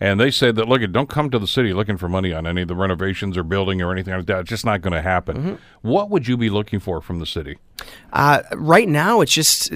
And 0.00 0.18
they 0.18 0.30
said 0.30 0.56
that, 0.56 0.68
look, 0.68 0.82
don't 0.92 1.08
come 1.08 1.30
to 1.30 1.38
the 1.38 1.46
city 1.46 1.72
looking 1.72 1.96
for 1.96 2.08
money 2.08 2.32
on 2.32 2.46
any 2.46 2.62
of 2.62 2.68
the 2.68 2.74
renovations 2.74 3.36
or 3.36 3.44
building 3.44 3.80
or 3.80 3.92
anything 3.92 4.14
like 4.14 4.26
that. 4.26 4.40
It's 4.40 4.50
just 4.50 4.64
not 4.64 4.80
going 4.80 4.92
to 4.92 5.02
happen. 5.02 5.58
What 5.82 6.10
would 6.10 6.26
you 6.26 6.36
be 6.36 6.50
looking 6.50 6.80
for 6.80 7.00
from 7.00 7.20
the 7.20 7.26
city? 7.26 7.58
Uh, 8.12 8.42
right 8.52 8.88
now, 8.88 9.20
it's 9.20 9.32
just 9.32 9.72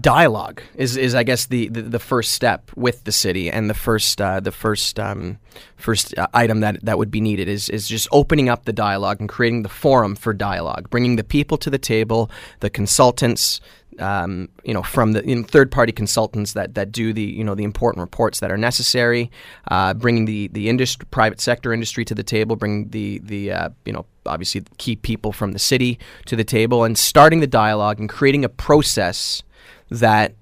dialogue 0.00 0.62
is, 0.74 0.96
is 0.96 1.14
I 1.14 1.22
guess 1.22 1.46
the, 1.46 1.68
the, 1.68 1.82
the 1.82 1.98
first 1.98 2.32
step 2.32 2.70
with 2.74 3.04
the 3.04 3.12
city, 3.12 3.50
and 3.50 3.68
the 3.68 3.74
first 3.74 4.20
uh, 4.20 4.40
the 4.40 4.50
first 4.50 4.98
um, 4.98 5.38
first 5.76 6.16
uh, 6.16 6.26
item 6.32 6.60
that, 6.60 6.82
that 6.84 6.96
would 6.96 7.10
be 7.10 7.20
needed 7.20 7.48
is 7.48 7.68
is 7.68 7.86
just 7.88 8.08
opening 8.10 8.48
up 8.48 8.64
the 8.64 8.72
dialogue 8.72 9.20
and 9.20 9.28
creating 9.28 9.62
the 9.62 9.68
forum 9.68 10.16
for 10.16 10.32
dialogue, 10.32 10.88
bringing 10.88 11.16
the 11.16 11.24
people 11.24 11.58
to 11.58 11.70
the 11.70 11.78
table, 11.78 12.30
the 12.60 12.70
consultants. 12.70 13.60
Um, 13.98 14.48
you 14.64 14.72
know, 14.72 14.82
from 14.82 15.12
the 15.12 15.26
you 15.26 15.36
know, 15.36 15.42
third-party 15.42 15.92
consultants 15.92 16.54
that, 16.54 16.74
that 16.76 16.92
do 16.92 17.12
the 17.12 17.22
you 17.22 17.44
know 17.44 17.54
the 17.54 17.64
important 17.64 18.00
reports 18.00 18.40
that 18.40 18.50
are 18.50 18.56
necessary, 18.56 19.30
uh, 19.70 19.92
bringing 19.94 20.24
the 20.24 20.48
the 20.48 20.68
industry, 20.68 21.06
private 21.10 21.40
sector 21.40 21.72
industry 21.72 22.04
to 22.06 22.14
the 22.14 22.22
table, 22.22 22.56
bringing 22.56 22.88
the 22.88 23.18
the 23.18 23.52
uh, 23.52 23.68
you 23.84 23.92
know 23.92 24.06
obviously 24.24 24.62
key 24.78 24.96
people 24.96 25.32
from 25.32 25.52
the 25.52 25.58
city 25.58 25.98
to 26.26 26.36
the 26.36 26.44
table, 26.44 26.84
and 26.84 26.96
starting 26.96 27.40
the 27.40 27.46
dialogue 27.46 28.00
and 28.00 28.08
creating 28.08 28.44
a 28.44 28.48
process 28.48 29.42
that 29.90 30.34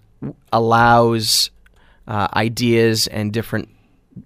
allows 0.52 1.50
uh, 2.06 2.28
ideas 2.34 3.06
and 3.08 3.32
different 3.32 3.68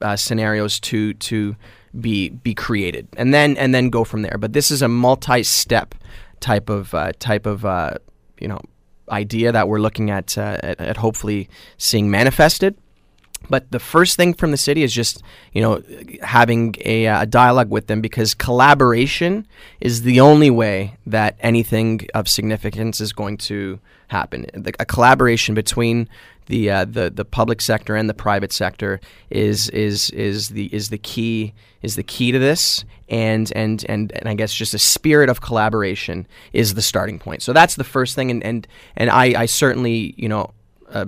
uh, 0.01 0.17
scenarios 0.17 0.81
to 0.81 1.15
to 1.15 1.57
be 2.01 2.31
be 2.31 2.55
created, 2.55 3.09
and 3.17 3.33
then 3.33 3.57
and 3.57 3.75
then 3.75 3.91
go 3.91 4.05
from 4.05 4.23
there. 4.23 4.37
But 4.39 4.53
this 4.53 4.71
is 4.71 4.83
a 4.83 4.89
multi-step 4.89 5.95
type 6.41 6.69
of 6.69 6.95
uh, 6.95 7.13
type 7.19 7.47
of 7.47 7.65
uh, 7.65 7.95
you 8.41 8.49
know 8.49 8.61
idea 9.11 9.53
that 9.53 9.69
we're 9.69 9.81
looking 9.81 10.11
at, 10.11 10.37
uh, 10.39 10.59
at 10.63 10.81
at 10.81 10.97
hopefully 10.97 11.49
seeing 11.77 12.11
manifested. 12.11 12.77
But 13.49 13.71
the 13.71 13.79
first 13.79 14.17
thing 14.17 14.35
from 14.35 14.51
the 14.51 14.57
city 14.57 14.83
is 14.83 14.93
just 14.93 15.23
you 15.53 15.63
know 15.63 15.83
having 16.23 16.75
a, 16.81 17.07
uh, 17.07 17.23
a 17.23 17.27
dialogue 17.27 17.71
with 17.71 17.87
them 17.87 18.01
because 18.01 18.35
collaboration 18.35 19.47
is 19.81 20.03
the 20.03 20.21
only 20.21 20.51
way 20.51 20.97
that 21.07 21.37
anything 21.41 22.07
of 22.15 22.29
significance 22.29 23.01
is 23.01 23.13
going 23.13 23.37
to 23.39 23.79
happen. 24.09 24.47
A 24.79 24.85
collaboration 24.85 25.55
between 25.55 26.09
the, 26.47 26.71
uh, 26.71 26.85
the 26.85 27.11
the 27.11 27.25
public 27.25 27.61
sector 27.61 27.97
and 27.97 28.09
the 28.09 28.15
private 28.15 28.53
sector 28.53 29.01
is 29.31 29.69
is 29.71 30.11
is 30.11 30.51
the 30.51 30.73
is 30.75 30.91
the 30.91 30.99
key 30.99 31.55
is 31.83 31.97
the 31.97 32.03
key 32.03 32.33
to 32.33 32.39
this 32.39 32.85
and 33.09 33.53
and 33.55 33.85
and 33.89 34.13
and 34.13 34.29
I 34.29 34.35
guess 34.35 34.53
just 34.53 34.75
a 34.75 34.79
spirit 34.79 35.29
of 35.29 35.41
collaboration 35.41 36.27
is 36.53 36.75
the 36.75 36.83
starting 36.83 37.19
point. 37.19 37.43
So 37.43 37.53
that's 37.53 37.77
the 37.77 37.85
first 37.85 38.15
thing 38.15 38.31
and 38.31 38.43
and 38.45 38.67
and 38.97 39.11
I, 39.11 39.43
I 39.43 39.47
certainly 39.47 40.15
you 40.17 40.29
know 40.29 40.51
uh, 40.91 41.07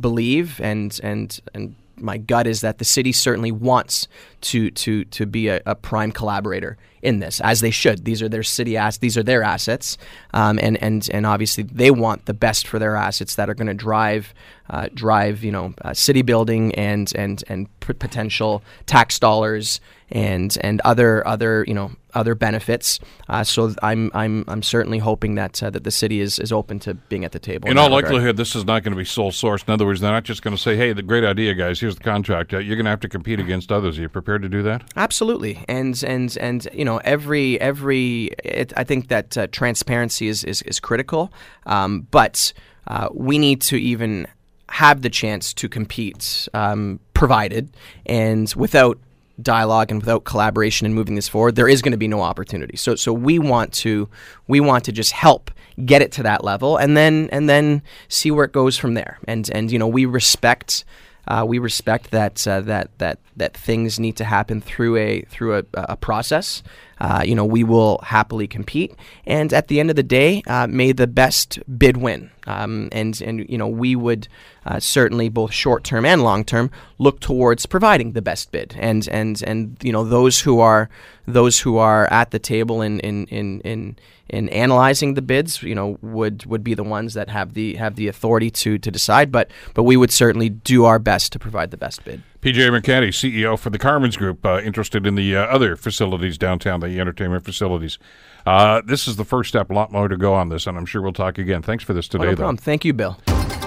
believe 0.00 0.60
and 0.60 0.98
and 1.02 1.40
and 1.54 1.74
my 1.96 2.16
gut 2.16 2.46
is 2.46 2.62
that 2.62 2.78
the 2.78 2.84
city 2.84 3.12
certainly 3.12 3.52
wants 3.52 4.08
to 4.40 4.70
to 4.72 5.04
to 5.04 5.26
be 5.26 5.48
a, 5.48 5.60
a 5.66 5.74
prime 5.74 6.12
collaborator 6.12 6.76
in 7.02 7.20
this, 7.20 7.40
as 7.40 7.60
they 7.60 7.70
should. 7.70 8.04
These 8.04 8.22
are 8.22 8.28
their 8.28 8.42
city 8.42 8.76
ass. 8.76 8.98
These 8.98 9.16
are 9.16 9.22
their 9.22 9.42
assets, 9.42 9.96
um, 10.34 10.58
and 10.60 10.80
and 10.82 11.08
and 11.12 11.26
obviously 11.26 11.64
they 11.64 11.90
want 11.90 12.26
the 12.26 12.34
best 12.34 12.66
for 12.66 12.78
their 12.78 12.96
assets 12.96 13.34
that 13.36 13.48
are 13.48 13.54
going 13.54 13.68
to 13.68 13.74
drive 13.74 14.34
uh, 14.70 14.88
drive 14.94 15.42
you 15.42 15.52
know 15.52 15.74
uh, 15.82 15.92
city 15.94 16.22
building 16.22 16.74
and 16.74 17.12
and 17.16 17.42
and 17.48 17.68
p- 17.80 17.92
potential 17.92 18.62
tax 18.86 19.18
dollars 19.18 19.80
and 20.10 20.56
and 20.60 20.80
other 20.82 21.26
other 21.26 21.64
you 21.66 21.74
know 21.74 21.90
other 22.14 22.34
benefits. 22.34 22.98
Uh, 23.28 23.44
so 23.44 23.74
I'm 23.82 24.10
I'm 24.14 24.44
I'm 24.48 24.62
certainly 24.62 24.98
hoping 24.98 25.36
that 25.36 25.62
uh, 25.62 25.70
that 25.70 25.84
the 25.84 25.90
city 25.90 26.20
is 26.20 26.38
is 26.38 26.52
open 26.52 26.78
to 26.80 26.94
being 26.94 27.24
at 27.24 27.32
the 27.32 27.38
table. 27.38 27.68
In 27.68 27.76
that 27.76 27.82
all 27.82 27.88
regard. 27.88 28.04
likelihood, 28.04 28.36
this 28.36 28.54
is 28.56 28.64
not 28.64 28.82
going 28.82 28.92
to 28.92 28.98
be 28.98 29.04
sole 29.04 29.32
source. 29.32 29.62
In 29.66 29.72
other 29.72 29.86
words, 29.86 30.00
they're 30.00 30.10
not 30.10 30.24
just 30.24 30.42
going 30.42 30.56
to 30.56 30.60
say, 30.60 30.76
"Hey, 30.76 30.92
the 30.92 31.02
great 31.02 31.24
idea, 31.24 31.54
guys. 31.54 31.80
Here's 31.80 31.96
the 31.96 32.04
contract." 32.04 32.52
Uh, 32.52 32.58
You're 32.58 32.76
going 32.76 32.84
to 32.84 32.90
have 32.90 33.00
to 33.00 33.08
compete 33.08 33.40
against 33.40 33.70
others. 33.70 33.98
Are 33.98 34.02
you 34.02 34.08
prepared 34.08 34.42
to 34.42 34.48
do 34.48 34.62
that? 34.64 34.82
Absolutely, 34.96 35.64
and 35.68 36.02
and 36.04 36.36
and 36.38 36.68
you 36.72 36.84
know 36.84 36.89
every 36.98 37.60
every 37.60 38.30
it, 38.44 38.72
I 38.76 38.84
think 38.84 39.08
that 39.08 39.36
uh, 39.36 39.46
transparency 39.48 40.28
is 40.28 40.44
is, 40.44 40.62
is 40.62 40.80
critical, 40.80 41.32
um, 41.66 42.06
but 42.10 42.52
uh, 42.86 43.08
we 43.12 43.38
need 43.38 43.60
to 43.62 43.76
even 43.76 44.26
have 44.68 45.02
the 45.02 45.10
chance 45.10 45.52
to 45.52 45.68
compete, 45.68 46.48
um, 46.54 47.00
provided 47.12 47.68
and 48.06 48.52
without 48.56 48.98
dialogue 49.42 49.90
and 49.90 50.00
without 50.00 50.24
collaboration 50.24 50.86
and 50.86 50.94
moving 50.94 51.14
this 51.14 51.28
forward, 51.28 51.56
there 51.56 51.68
is 51.68 51.82
going 51.82 51.92
to 51.92 51.98
be 51.98 52.08
no 52.08 52.22
opportunity. 52.22 52.76
So 52.76 52.94
so 52.94 53.12
we 53.12 53.38
want 53.38 53.72
to 53.74 54.08
we 54.46 54.60
want 54.60 54.84
to 54.84 54.92
just 54.92 55.12
help 55.12 55.50
get 55.84 56.02
it 56.02 56.12
to 56.12 56.22
that 56.22 56.44
level 56.44 56.76
and 56.76 56.96
then 56.96 57.28
and 57.32 57.48
then 57.48 57.82
see 58.08 58.30
where 58.30 58.44
it 58.44 58.52
goes 58.52 58.76
from 58.76 58.94
there. 58.94 59.18
And 59.26 59.50
and 59.50 59.70
you 59.72 59.78
know 59.78 59.88
we 59.88 60.04
respect 60.04 60.84
uh, 61.30 61.44
we 61.44 61.58
respect 61.58 62.10
that 62.10 62.46
uh, 62.46 62.60
that 62.60 62.90
that 62.98 63.18
that 63.36 63.56
things 63.56 64.00
need 64.00 64.16
to 64.16 64.24
happen 64.24 64.60
through 64.60 64.96
a 64.96 65.22
through 65.22 65.58
a, 65.58 65.64
a 65.74 65.96
process. 65.96 66.62
Uh, 67.00 67.22
you 67.24 67.34
know, 67.34 67.44
we 67.44 67.64
will 67.64 67.98
happily 68.02 68.46
compete, 68.46 68.94
and 69.26 69.52
at 69.52 69.68
the 69.68 69.80
end 69.80 69.90
of 69.90 69.96
the 69.96 70.02
day, 70.02 70.42
uh, 70.46 70.66
may 70.66 70.92
the 70.92 71.06
best 71.06 71.58
bid 71.78 71.96
win. 71.96 72.30
Um, 72.46 72.88
and 72.92 73.20
and 73.22 73.48
you 73.48 73.56
know, 73.56 73.68
we 73.68 73.96
would 73.96 74.28
uh, 74.66 74.80
certainly 74.80 75.28
both 75.28 75.52
short 75.52 75.84
term 75.84 76.04
and 76.04 76.22
long 76.22 76.44
term 76.44 76.70
look 76.98 77.20
towards 77.20 77.66
providing 77.66 78.12
the 78.12 78.22
best 78.22 78.50
bid. 78.50 78.74
And 78.78 79.08
and 79.08 79.42
and 79.42 79.76
you 79.82 79.92
know, 79.92 80.04
those 80.04 80.40
who 80.40 80.60
are 80.60 80.88
those 81.26 81.60
who 81.60 81.78
are 81.78 82.06
at 82.12 82.30
the 82.30 82.38
table 82.38 82.82
in 82.82 83.00
in 83.00 83.26
in 83.26 83.60
in 83.60 83.96
in 84.28 84.48
analyzing 84.50 85.14
the 85.14 85.22
bids, 85.22 85.62
you 85.62 85.74
know, 85.74 85.98
would 86.02 86.44
would 86.46 86.64
be 86.64 86.74
the 86.74 86.84
ones 86.84 87.14
that 87.14 87.28
have 87.28 87.54
the 87.54 87.76
have 87.76 87.96
the 87.96 88.08
authority 88.08 88.50
to 88.50 88.78
to 88.78 88.90
decide. 88.90 89.32
But 89.32 89.50
but 89.74 89.84
we 89.84 89.96
would 89.96 90.12
certainly 90.12 90.48
do 90.48 90.84
our 90.84 90.98
best 90.98 91.32
to 91.32 91.38
provide 91.38 91.70
the 91.70 91.76
best 91.76 92.04
bid. 92.04 92.22
PJ 92.42 92.70
Mercanti, 92.70 93.08
CEO 93.08 93.58
for 93.58 93.68
the 93.68 93.78
Carmen's 93.78 94.16
Group, 94.16 94.46
uh, 94.46 94.62
interested 94.62 95.06
in 95.06 95.14
the 95.14 95.36
uh, 95.36 95.42
other 95.42 95.76
facilities 95.76 96.38
downtown, 96.38 96.80
the 96.80 96.98
entertainment 96.98 97.44
facilities. 97.44 97.98
Uh, 98.46 98.80
this 98.86 99.06
is 99.06 99.16
the 99.16 99.26
first 99.26 99.50
step. 99.50 99.68
A 99.68 99.74
lot 99.74 99.92
more 99.92 100.08
to 100.08 100.16
go 100.16 100.32
on 100.32 100.48
this, 100.48 100.66
and 100.66 100.78
I'm 100.78 100.86
sure 100.86 101.02
we'll 101.02 101.12
talk 101.12 101.36
again. 101.36 101.60
Thanks 101.60 101.84
for 101.84 101.92
this 101.92 102.08
today, 102.08 102.30
no 102.30 102.34
though. 102.34 102.56
Thank 102.56 102.86
you, 102.86 102.94
Bill. 102.94 103.18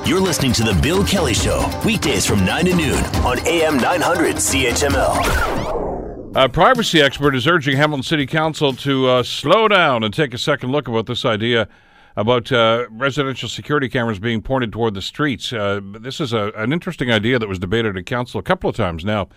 You're 0.07 0.19
listening 0.19 0.53
to 0.53 0.63
The 0.63 0.73
Bill 0.81 1.05
Kelly 1.05 1.35
Show, 1.35 1.63
weekdays 1.85 2.25
from 2.25 2.43
9 2.45 2.65
to 2.65 2.75
noon 2.75 3.05
on 3.23 3.45
AM 3.45 3.77
900 3.77 4.37
CHML. 4.37 6.33
A 6.35 6.49
privacy 6.49 6.99
expert 6.99 7.35
is 7.35 7.45
urging 7.45 7.77
Hamilton 7.77 8.01
City 8.01 8.25
Council 8.25 8.73
to 8.73 9.07
uh, 9.07 9.21
slow 9.21 9.67
down 9.67 10.03
and 10.03 10.11
take 10.11 10.33
a 10.33 10.39
second 10.39 10.71
look 10.71 10.87
about 10.87 11.05
this 11.05 11.25
idea 11.25 11.67
about 12.15 12.51
uh, 12.51 12.85
residential 12.89 13.49
security 13.49 13.89
cameras 13.89 14.19
being 14.19 14.41
pointed 14.41 14.71
toward 14.71 14.93
the 14.93 15.01
streets. 15.01 15.51
Uh, 15.51 15.81
this 15.99 16.19
is 16.19 16.33
a, 16.33 16.51
an 16.55 16.71
interesting 16.71 17.11
idea 17.11 17.39
that 17.39 17.47
was 17.47 17.59
debated 17.59 17.97
at 17.97 18.05
council 18.05 18.39
a 18.39 18.43
couple 18.43 18.69
of 18.69 18.75
times 18.75 19.03
now. 19.03 19.27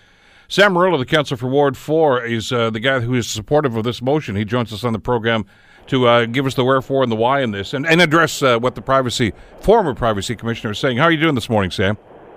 Sam 0.49 0.75
Merulla, 0.75 0.99
the 0.99 1.07
councillor 1.07 1.37
for 1.37 1.49
Ward 1.49 1.77
4, 1.77 2.25
is 2.25 2.53
uh, 2.53 2.71
the 2.71 2.79
guy 2.79 3.01
who 3.01 3.15
is 3.15 3.29
supportive 3.29 3.77
of 3.77 3.85
this 3.85 4.01
motion. 4.01 4.37
He 4.37 4.45
joins 4.45 4.73
us 4.73 4.85
on 4.85 4.93
the 4.93 5.01
program 5.01 5.45
to 5.89 6.07
uh, 6.07 6.27
give 6.27 6.47
us 6.47 6.55
the 6.55 6.65
wherefore 6.65 7.03
and 7.03 7.11
the 7.11 7.17
why 7.17 7.41
in 7.41 7.51
this 7.51 7.75
and, 7.75 7.87
and 7.87 8.01
address 8.01 8.43
uh, 8.43 8.59
what 8.59 8.75
the 8.75 8.83
privacy 8.83 9.33
former 9.61 9.95
privacy 9.95 10.37
commissioner 10.37 10.73
is 10.73 10.79
saying. 10.79 10.99
How 10.99 11.05
are 11.05 11.13
you 11.13 11.21
doing 11.21 11.35
this 11.35 11.49
morning, 11.49 11.71
Sam? 11.71 11.97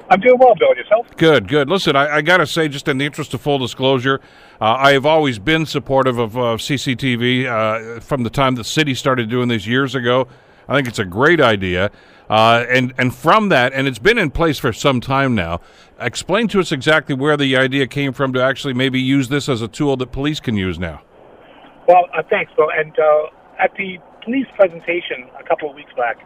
I'm 0.09 0.19
doing 0.19 0.39
well, 0.39 0.55
Bill. 0.55 0.75
Yourself? 0.75 1.07
Good, 1.17 1.47
good. 1.47 1.69
Listen, 1.69 1.95
I, 1.95 2.17
I 2.17 2.21
got 2.21 2.37
to 2.37 2.47
say, 2.47 2.67
just 2.67 2.87
in 2.87 2.97
the 2.97 3.05
interest 3.05 3.33
of 3.33 3.41
full 3.41 3.59
disclosure, 3.59 4.19
uh, 4.59 4.75
I 4.77 4.93
have 4.93 5.05
always 5.05 5.37
been 5.37 5.65
supportive 5.65 6.17
of 6.17 6.35
uh, 6.35 6.41
CCTV 6.57 7.45
uh, 7.45 7.99
from 7.99 8.23
the 8.23 8.29
time 8.29 8.55
the 8.55 8.63
city 8.63 8.95
started 8.95 9.29
doing 9.29 9.49
this 9.49 9.67
years 9.67 9.93
ago. 9.93 10.27
I 10.67 10.75
think 10.75 10.87
it's 10.87 10.99
a 10.99 11.05
great 11.05 11.39
idea. 11.39 11.91
Uh, 12.27 12.65
and, 12.69 12.93
and 12.97 13.13
from 13.13 13.49
that, 13.49 13.73
and 13.73 13.87
it's 13.87 13.99
been 13.99 14.17
in 14.17 14.31
place 14.31 14.57
for 14.57 14.73
some 14.73 14.99
time 14.99 15.35
now, 15.35 15.61
explain 15.99 16.47
to 16.49 16.59
us 16.59 16.71
exactly 16.71 17.13
where 17.13 17.37
the 17.37 17.55
idea 17.55 17.85
came 17.87 18.13
from 18.13 18.33
to 18.33 18.41
actually 18.41 18.73
maybe 18.73 18.99
use 18.99 19.29
this 19.29 19.47
as 19.47 19.61
a 19.61 19.67
tool 19.67 19.95
that 19.97 20.11
police 20.11 20.39
can 20.39 20.55
use 20.55 20.79
now. 20.79 21.01
Well, 21.87 22.05
uh, 22.17 22.23
thanks, 22.29 22.51
Bill. 22.55 22.69
And 22.71 22.97
uh, 22.99 23.63
at 23.63 23.73
the 23.75 23.97
police 24.23 24.47
presentation 24.55 25.29
a 25.39 25.43
couple 25.43 25.69
of 25.69 25.75
weeks 25.75 25.91
back, 25.95 26.17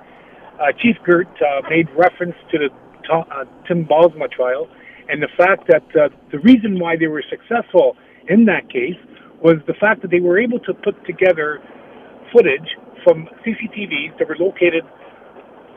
Chief 0.77 0.95
Girt 1.03 1.27
made 1.69 1.89
reference 1.97 2.35
to 2.51 2.57
the 2.57 2.69
uh, 3.11 3.45
Tim 3.67 3.85
Bosma 3.85 4.31
trial, 4.31 4.67
and 5.09 5.21
the 5.21 5.29
fact 5.37 5.67
that 5.67 5.83
uh, 5.95 6.09
the 6.31 6.39
reason 6.39 6.79
why 6.79 6.95
they 6.97 7.07
were 7.07 7.23
successful 7.29 7.95
in 8.29 8.45
that 8.45 8.69
case 8.69 8.99
was 9.41 9.57
the 9.67 9.73
fact 9.73 10.01
that 10.01 10.11
they 10.11 10.21
were 10.21 10.39
able 10.39 10.59
to 10.59 10.73
put 10.73 10.95
together 11.05 11.59
footage 12.31 12.77
from 13.03 13.27
CCTVs 13.43 14.17
that 14.17 14.27
were 14.27 14.37
located 14.39 14.83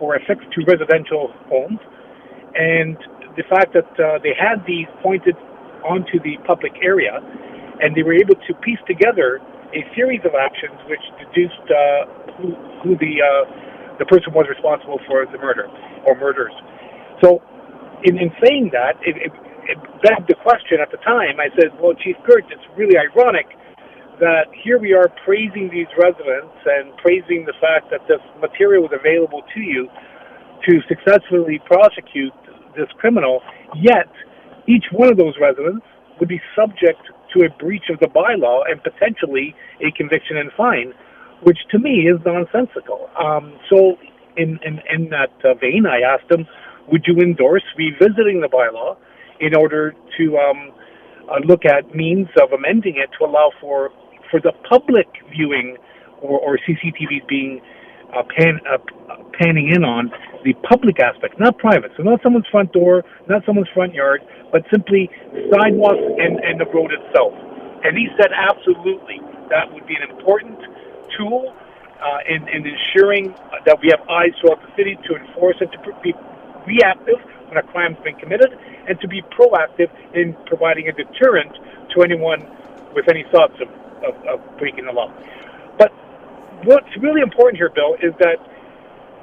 or 0.00 0.14
affixed 0.14 0.46
to 0.52 0.64
residential 0.66 1.32
homes, 1.48 1.80
and 2.54 2.96
the 3.36 3.42
fact 3.50 3.74
that 3.74 3.88
uh, 3.98 4.18
they 4.22 4.32
had 4.38 4.64
these 4.66 4.86
pointed 5.02 5.34
onto 5.84 6.20
the 6.20 6.36
public 6.46 6.72
area, 6.82 7.18
and 7.82 7.94
they 7.94 8.02
were 8.02 8.14
able 8.14 8.34
to 8.46 8.54
piece 8.62 8.80
together 8.86 9.40
a 9.74 9.82
series 9.94 10.20
of 10.24 10.32
actions 10.34 10.78
which 10.88 11.02
deduced 11.18 11.66
uh, 11.68 12.06
who, 12.38 12.54
who 12.82 12.90
the 12.98 13.20
uh, 13.20 13.44
the 13.98 14.04
person 14.06 14.32
was 14.32 14.46
responsible 14.48 15.00
for 15.06 15.24
the 15.26 15.38
murder 15.38 15.68
or 16.06 16.14
murders. 16.16 16.52
So, 17.22 17.42
in, 18.04 18.18
in 18.18 18.30
saying 18.44 18.70
that, 18.72 19.00
it, 19.02 19.16
it, 19.16 19.32
it 19.66 19.78
begged 20.02 20.28
the 20.28 20.38
question 20.42 20.78
at 20.80 20.90
the 20.90 20.98
time. 20.98 21.40
I 21.40 21.48
said, 21.58 21.72
well, 21.80 21.94
Chief 21.94 22.16
Girt, 22.26 22.44
it's 22.50 22.66
really 22.76 22.96
ironic 22.98 23.46
that 24.20 24.48
here 24.52 24.78
we 24.78 24.94
are 24.94 25.08
praising 25.24 25.68
these 25.68 25.88
residents 26.00 26.56
and 26.64 26.96
praising 26.98 27.44
the 27.44 27.52
fact 27.60 27.90
that 27.90 28.00
this 28.08 28.20
material 28.40 28.82
was 28.82 28.92
available 28.96 29.42
to 29.54 29.60
you 29.60 29.88
to 30.64 30.80
successfully 30.88 31.60
prosecute 31.64 32.32
this 32.76 32.88
criminal, 32.96 33.40
yet 33.76 34.08
each 34.66 34.84
one 34.92 35.08
of 35.10 35.16
those 35.16 35.34
residents 35.40 35.84
would 36.18 36.28
be 36.28 36.40
subject 36.56 37.00
to 37.34 37.44
a 37.44 37.50
breach 37.58 37.88
of 37.90 38.00
the 38.00 38.06
bylaw 38.06 38.62
and 38.68 38.82
potentially 38.82 39.54
a 39.84 39.90
conviction 39.96 40.36
and 40.36 40.50
fine, 40.56 40.92
which 41.42 41.58
to 41.70 41.78
me 41.78 42.08
is 42.08 42.18
nonsensical. 42.24 43.08
Um, 43.20 43.58
so, 43.68 43.96
in, 44.36 44.58
in, 44.64 44.80
in 44.92 45.10
that 45.10 45.32
uh, 45.44 45.54
vein, 45.54 45.84
I 45.86 46.00
asked 46.00 46.30
him, 46.30 46.46
would 46.90 47.04
you 47.06 47.16
endorse 47.18 47.64
revisiting 47.76 48.40
the 48.40 48.48
bylaw 48.48 48.96
in 49.40 49.54
order 49.54 49.94
to 50.16 50.38
um, 50.38 50.72
uh, 51.28 51.38
look 51.44 51.64
at 51.64 51.94
means 51.94 52.28
of 52.40 52.52
amending 52.52 52.96
it 52.96 53.10
to 53.18 53.24
allow 53.24 53.50
for 53.60 53.90
for 54.30 54.40
the 54.40 54.52
public 54.68 55.06
viewing 55.30 55.76
or, 56.20 56.40
or 56.40 56.58
CCTVs 56.58 57.26
being 57.28 57.60
uh, 58.14 58.22
pan, 58.36 58.60
uh, 58.70 58.78
panning 59.38 59.70
in 59.70 59.84
on 59.84 60.10
the 60.44 60.54
public 60.68 61.00
aspect, 61.00 61.38
not 61.38 61.58
private. 61.58 61.92
So 61.96 62.02
not 62.02 62.22
someone's 62.22 62.46
front 62.50 62.72
door, 62.72 63.04
not 63.28 63.44
someone's 63.44 63.68
front 63.74 63.94
yard, 63.94 64.22
but 64.52 64.62
simply 64.70 65.10
sidewalks 65.50 66.02
and, 66.18 66.38
and 66.40 66.60
the 66.60 66.66
road 66.66 66.92
itself. 66.92 67.34
And 67.84 67.96
he 67.96 68.08
said 68.18 68.30
absolutely 68.34 69.20
that 69.50 69.72
would 69.72 69.86
be 69.86 69.94
an 69.94 70.10
important 70.10 70.58
tool 71.16 71.54
uh, 72.02 72.18
in, 72.28 72.48
in 72.48 72.66
ensuring 72.66 73.34
that 73.64 73.78
we 73.80 73.88
have 73.88 74.06
eyes 74.08 74.32
throughout 74.40 74.60
the 74.62 74.72
city 74.76 74.98
to 75.08 75.16
enforce 75.16 75.56
it, 75.60 75.70
to 75.72 75.78
be 76.02 76.14
reactive 76.66 77.22
when 77.48 77.56
a 77.56 77.62
crime's 77.62 77.98
been 78.02 78.16
committed 78.16 78.50
and 78.88 78.98
to 79.00 79.08
be 79.08 79.22
proactive 79.34 79.90
in 80.14 80.36
providing 80.46 80.88
a 80.88 80.92
deterrent 80.92 81.54
to 81.94 82.02
anyone 82.02 82.42
with 82.94 83.08
any 83.08 83.24
thoughts 83.30 83.54
of, 83.62 83.68
of, 84.02 84.14
of 84.26 84.58
breaking 84.58 84.86
the 84.86 84.92
law. 84.92 85.12
But 85.78 85.92
what's 86.64 86.90
really 87.00 87.20
important 87.20 87.56
here, 87.56 87.70
Bill, 87.70 87.94
is 88.02 88.12
that 88.18 88.38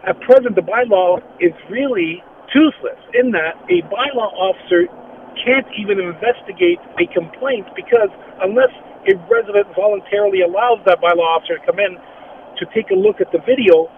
at 0.07 0.19
present 0.21 0.55
the 0.55 0.61
bylaw 0.61 1.19
is 1.39 1.53
really 1.69 2.23
toothless 2.51 2.99
in 3.13 3.31
that 3.31 3.55
a 3.71 3.81
bylaw 3.87 4.31
officer 4.35 4.87
can't 5.43 5.65
even 5.79 5.99
investigate 5.99 6.77
a 7.01 7.07
complaint 7.11 7.65
because 7.75 8.11
unless 8.41 8.71
a 9.09 9.15
resident 9.27 9.67
voluntarily 9.75 10.41
allows 10.41 10.79
that 10.85 11.01
bylaw 11.01 11.39
officer 11.39 11.57
to 11.57 11.65
come 11.65 11.79
in 11.79 11.97
to 12.59 12.65
take 12.73 12.91
a 12.91 12.95
look 12.95 13.19
at 13.19 13.31
the 13.31 13.39
video, 13.39 13.89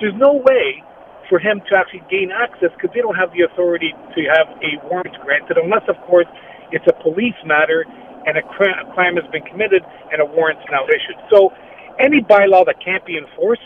there's 0.00 0.14
no 0.18 0.34
way 0.44 0.82
for 1.28 1.38
him 1.38 1.60
to 1.70 1.76
actually 1.76 2.02
gain 2.10 2.30
access 2.30 2.70
because 2.76 2.90
they 2.94 3.00
don't 3.00 3.16
have 3.16 3.32
the 3.32 3.42
authority 3.42 3.92
to 4.14 4.20
have 4.28 4.48
a 4.62 4.78
warrant 4.88 5.16
granted, 5.22 5.58
unless, 5.58 5.82
of 5.88 5.96
course, 6.06 6.26
it's 6.72 6.86
a 6.88 6.96
police 7.02 7.36
matter 7.44 7.84
and 8.26 8.38
a, 8.38 8.42
cr- 8.42 8.72
a 8.72 8.86
crime 8.94 9.16
has 9.16 9.24
been 9.30 9.42
committed 9.42 9.82
and 10.12 10.20
a 10.20 10.24
warrant's 10.24 10.64
now 10.70 10.84
issued. 10.86 11.16
So 11.30 11.52
any 12.00 12.20
bylaw 12.20 12.64
that 12.66 12.76
can't 12.84 13.04
be 13.04 13.16
enforced 13.16 13.62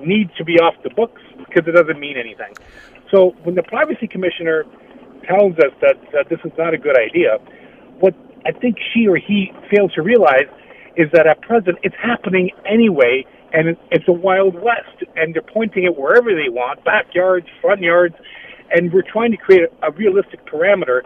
needs 0.00 0.30
to 0.36 0.44
be 0.44 0.58
off 0.58 0.74
the 0.82 0.90
books 0.90 1.22
because 1.38 1.66
it 1.66 1.72
doesn't 1.72 1.98
mean 1.98 2.16
anything. 2.16 2.54
So 3.10 3.34
when 3.44 3.54
the 3.54 3.62
privacy 3.62 4.08
commissioner 4.08 4.64
tells 5.26 5.54
us 5.58 5.72
that, 5.80 5.96
that 6.12 6.28
this 6.28 6.40
is 6.44 6.52
not 6.58 6.74
a 6.74 6.78
good 6.78 6.98
idea, 6.98 7.38
what 8.00 8.14
I 8.44 8.52
think 8.52 8.76
she 8.92 9.06
or 9.06 9.16
he 9.16 9.52
fails 9.70 9.92
to 9.94 10.02
realize 10.02 10.50
is 10.96 11.08
that 11.12 11.26
at 11.26 11.40
present 11.42 11.78
it's 11.82 11.96
happening 12.02 12.50
anyway 12.66 13.24
and 13.54 13.76
it's 13.92 14.08
a 14.08 14.12
wild 14.12 14.54
west, 14.54 15.04
and 15.14 15.34
they're 15.34 15.42
pointing 15.42 15.84
it 15.84 15.96
wherever 15.96 16.34
they 16.34 16.48
want, 16.50 16.84
backyards, 16.84 17.46
front 17.62 17.80
yards, 17.80 18.16
and 18.72 18.92
we're 18.92 19.06
trying 19.10 19.30
to 19.30 19.36
create 19.36 19.62
a, 19.82 19.92
realistic 19.92 20.44
parameter 20.46 21.02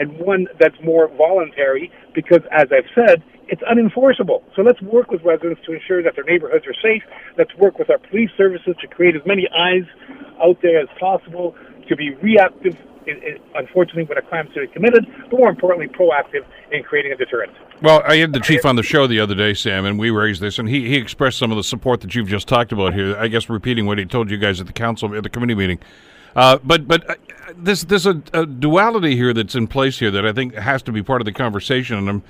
and 0.00 0.18
one 0.18 0.48
that's 0.58 0.74
more 0.82 1.08
voluntary 1.16 1.92
because, 2.14 2.40
as 2.50 2.66
I've 2.72 2.90
said, 2.94 3.22
it's 3.48 3.62
unenforceable. 3.62 4.42
So 4.56 4.62
let's 4.62 4.80
work 4.82 5.10
with 5.10 5.22
residents 5.22 5.60
to 5.66 5.74
ensure 5.74 6.02
that 6.02 6.16
their 6.16 6.24
neighborhoods 6.24 6.66
are 6.66 6.74
safe. 6.74 7.02
Let's 7.38 7.54
work 7.54 7.78
with 7.78 7.88
our 7.90 7.98
police 7.98 8.30
services 8.36 8.74
to 8.80 8.88
create 8.88 9.14
as 9.14 9.22
many 9.24 9.46
eyes 9.56 9.86
out 10.42 10.58
there 10.62 10.80
as 10.80 10.88
possible 10.98 11.54
to 11.88 11.96
be 11.96 12.14
reactive 12.14 12.76
unfortunately, 13.54 14.04
when 14.04 14.18
a 14.18 14.22
crime 14.22 14.48
is 14.54 14.68
committed, 14.72 15.06
but 15.30 15.38
more 15.38 15.48
importantly, 15.48 15.88
proactive 15.88 16.44
in 16.70 16.82
creating 16.82 17.12
a 17.12 17.16
deterrent. 17.16 17.52
Well, 17.80 18.02
I 18.06 18.16
had 18.16 18.32
the 18.32 18.40
chief 18.40 18.64
on 18.64 18.76
the 18.76 18.82
show 18.82 19.06
the 19.06 19.20
other 19.20 19.34
day, 19.34 19.54
Sam, 19.54 19.84
and 19.84 19.98
we 19.98 20.10
raised 20.10 20.40
this, 20.40 20.58
and 20.58 20.68
he, 20.68 20.88
he 20.88 20.96
expressed 20.96 21.38
some 21.38 21.50
of 21.50 21.56
the 21.56 21.64
support 21.64 22.00
that 22.02 22.14
you've 22.14 22.28
just 22.28 22.48
talked 22.48 22.72
about 22.72 22.94
here. 22.94 23.16
I 23.16 23.28
guess 23.28 23.48
repeating 23.48 23.86
what 23.86 23.98
he 23.98 24.04
told 24.04 24.30
you 24.30 24.38
guys 24.38 24.60
at 24.60 24.66
the 24.66 24.72
council 24.72 25.14
at 25.16 25.22
the 25.22 25.30
committee 25.30 25.54
meeting. 25.54 25.78
Uh, 26.34 26.58
but 26.64 26.88
but 26.88 27.08
uh, 27.10 27.14
there's 27.56 27.84
there's 27.84 28.06
a, 28.06 28.22
a, 28.32 28.46
duality 28.46 29.16
here 29.16 29.34
that's 29.34 29.54
in 29.54 29.66
place 29.66 29.98
here 29.98 30.10
that 30.10 30.24
I 30.24 30.32
think 30.32 30.54
has 30.54 30.82
to 30.82 30.92
be 30.92 31.02
part 31.02 31.20
of 31.20 31.26
the 31.26 31.32
conversation, 31.32 31.98
and 31.98 32.08
I'm, 32.08 32.22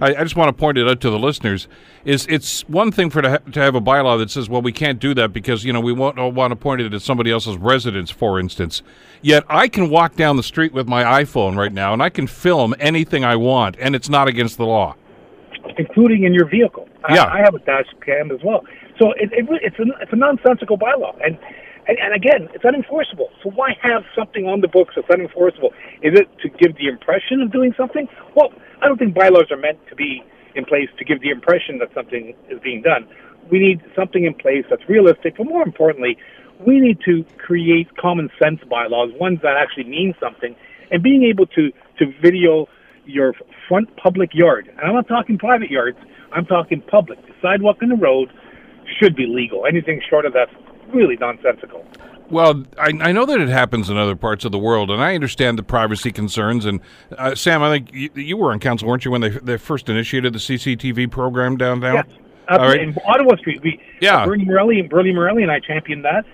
I, 0.00 0.16
I 0.16 0.22
just 0.22 0.36
want 0.36 0.48
to 0.48 0.52
point 0.52 0.76
it 0.76 0.86
out 0.86 1.00
to 1.02 1.10
the 1.10 1.18
listeners. 1.18 1.68
Is 2.04 2.26
it's 2.28 2.62
one 2.68 2.92
thing 2.92 3.08
for 3.08 3.22
to, 3.22 3.30
ha- 3.30 3.50
to 3.52 3.60
have 3.60 3.74
a 3.74 3.80
bylaw 3.80 4.18
that 4.18 4.30
says, 4.30 4.48
well, 4.48 4.60
we 4.60 4.72
can't 4.72 4.98
do 4.98 5.14
that 5.14 5.32
because 5.32 5.64
you 5.64 5.72
know 5.72 5.80
we 5.80 5.92
won't 5.92 6.16
want 6.34 6.50
to 6.50 6.56
point 6.56 6.82
it 6.82 6.92
at 6.92 7.02
somebody 7.02 7.30
else's 7.30 7.56
residence, 7.56 8.10
for 8.10 8.38
instance. 8.38 8.82
Yet 9.22 9.44
I 9.48 9.68
can 9.68 9.88
walk 9.88 10.16
down 10.16 10.36
the 10.36 10.42
street 10.42 10.72
with 10.72 10.86
my 10.86 11.22
iPhone 11.22 11.56
right 11.56 11.72
now, 11.72 11.92
and 11.92 12.02
I 12.02 12.10
can 12.10 12.26
film 12.26 12.74
anything 12.78 13.24
I 13.24 13.36
want, 13.36 13.76
and 13.80 13.96
it's 13.96 14.08
not 14.08 14.28
against 14.28 14.58
the 14.58 14.66
law, 14.66 14.94
including 15.78 16.24
in 16.24 16.34
your 16.34 16.46
vehicle. 16.46 16.88
Yeah, 17.08 17.24
I, 17.24 17.38
I 17.38 17.40
have 17.40 17.54
a 17.54 17.60
dash 17.60 17.86
cam 18.04 18.30
as 18.30 18.40
well. 18.44 18.64
So 19.00 19.12
it, 19.12 19.32
it, 19.32 19.46
it's 19.62 19.78
a, 19.78 19.84
it's 20.00 20.12
a 20.12 20.16
nonsensical 20.16 20.76
bylaw, 20.76 21.16
and 21.24 21.38
and, 21.88 21.98
and 21.98 22.14
again, 22.14 22.48
it's 22.54 22.64
unenforceable. 22.64 23.28
So 23.42 23.50
why 23.50 23.76
have 23.82 24.02
something 24.14 24.46
on 24.46 24.60
the 24.60 24.68
books 24.68 24.94
that's 24.96 25.08
unenforceable? 25.08 25.70
Is 26.02 26.18
it 26.18 26.28
to 26.42 26.48
give 26.48 26.76
the 26.76 26.88
impression 26.88 27.40
of 27.40 27.52
doing 27.52 27.74
something? 27.76 28.08
Well, 28.34 28.52
I 28.82 28.88
don't 28.88 28.98
think 28.98 29.14
bylaws 29.14 29.50
are 29.50 29.56
meant 29.56 29.78
to 29.88 29.94
be 29.94 30.22
in 30.54 30.64
place 30.64 30.88
to 30.98 31.04
give 31.04 31.20
the 31.20 31.30
impression 31.30 31.78
that 31.78 31.92
something 31.94 32.34
is 32.48 32.58
being 32.60 32.82
done. 32.82 33.06
We 33.50 33.58
need 33.58 33.82
something 33.94 34.24
in 34.24 34.34
place 34.34 34.64
that's 34.68 34.88
realistic, 34.88 35.36
but 35.36 35.44
more 35.46 35.62
importantly, 35.62 36.18
we 36.66 36.80
need 36.80 36.98
to 37.04 37.24
create 37.38 37.96
common 37.96 38.30
sense 38.42 38.60
bylaws, 38.68 39.12
ones 39.20 39.40
that 39.42 39.56
actually 39.56 39.84
mean 39.84 40.14
something, 40.18 40.56
and 40.90 41.02
being 41.02 41.22
able 41.24 41.46
to, 41.48 41.70
to 41.98 42.12
video 42.22 42.66
your 43.04 43.34
front 43.68 43.94
public 43.96 44.34
yard. 44.34 44.68
And 44.68 44.80
I'm 44.80 44.94
not 44.94 45.06
talking 45.06 45.38
private 45.38 45.70
yards, 45.70 45.98
I'm 46.32 46.46
talking 46.46 46.80
public. 46.80 47.24
The 47.26 47.34
sidewalk 47.40 47.76
and 47.82 47.90
the 47.90 47.96
road 47.96 48.32
should 48.98 49.14
be 49.14 49.26
legal. 49.26 49.66
Anything 49.66 50.00
short 50.08 50.26
of 50.26 50.32
that 50.32 50.48
really 50.96 51.16
nonsensical. 51.16 51.84
Well, 52.30 52.64
I, 52.78 52.92
I, 53.00 53.12
know 53.12 53.24
that 53.24 53.40
it 53.40 53.48
happens 53.48 53.88
in 53.88 53.96
other 53.96 54.16
parts 54.16 54.44
of 54.44 54.50
the 54.50 54.58
world, 54.58 54.90
and 54.90 55.00
I 55.00 55.14
understand 55.14 55.58
the 55.58 55.62
privacy 55.62 56.10
concerns. 56.10 56.64
And 56.64 56.80
uh, 57.16 57.36
Sam, 57.36 57.62
I 57.62 57.70
think 57.70 57.92
you, 57.92 58.10
you, 58.14 58.36
were 58.36 58.50
on 58.50 58.58
council, 58.58 58.88
weren't 58.88 59.04
you, 59.04 59.12
when 59.12 59.20
they 59.20 59.28
they 59.28 59.56
first 59.56 59.88
initiated 59.88 60.32
the 60.32 60.40
CCTV 60.40 61.10
program 61.10 61.56
downtown? 61.56 61.94
Yes, 61.94 62.06
All 62.48 62.58
right. 62.58 62.80
in 62.80 62.96
Ottawa 63.06 63.36
Street. 63.36 63.62
We, 63.62 63.80
yeah, 64.00 64.26
Bernie 64.26 64.44
Morelli 64.44 64.80
and 64.80 64.90
Bernie 64.90 65.12
Morelli 65.12 65.44
and 65.44 65.52
I 65.52 65.60
championed 65.60 66.04
that, 66.04 66.24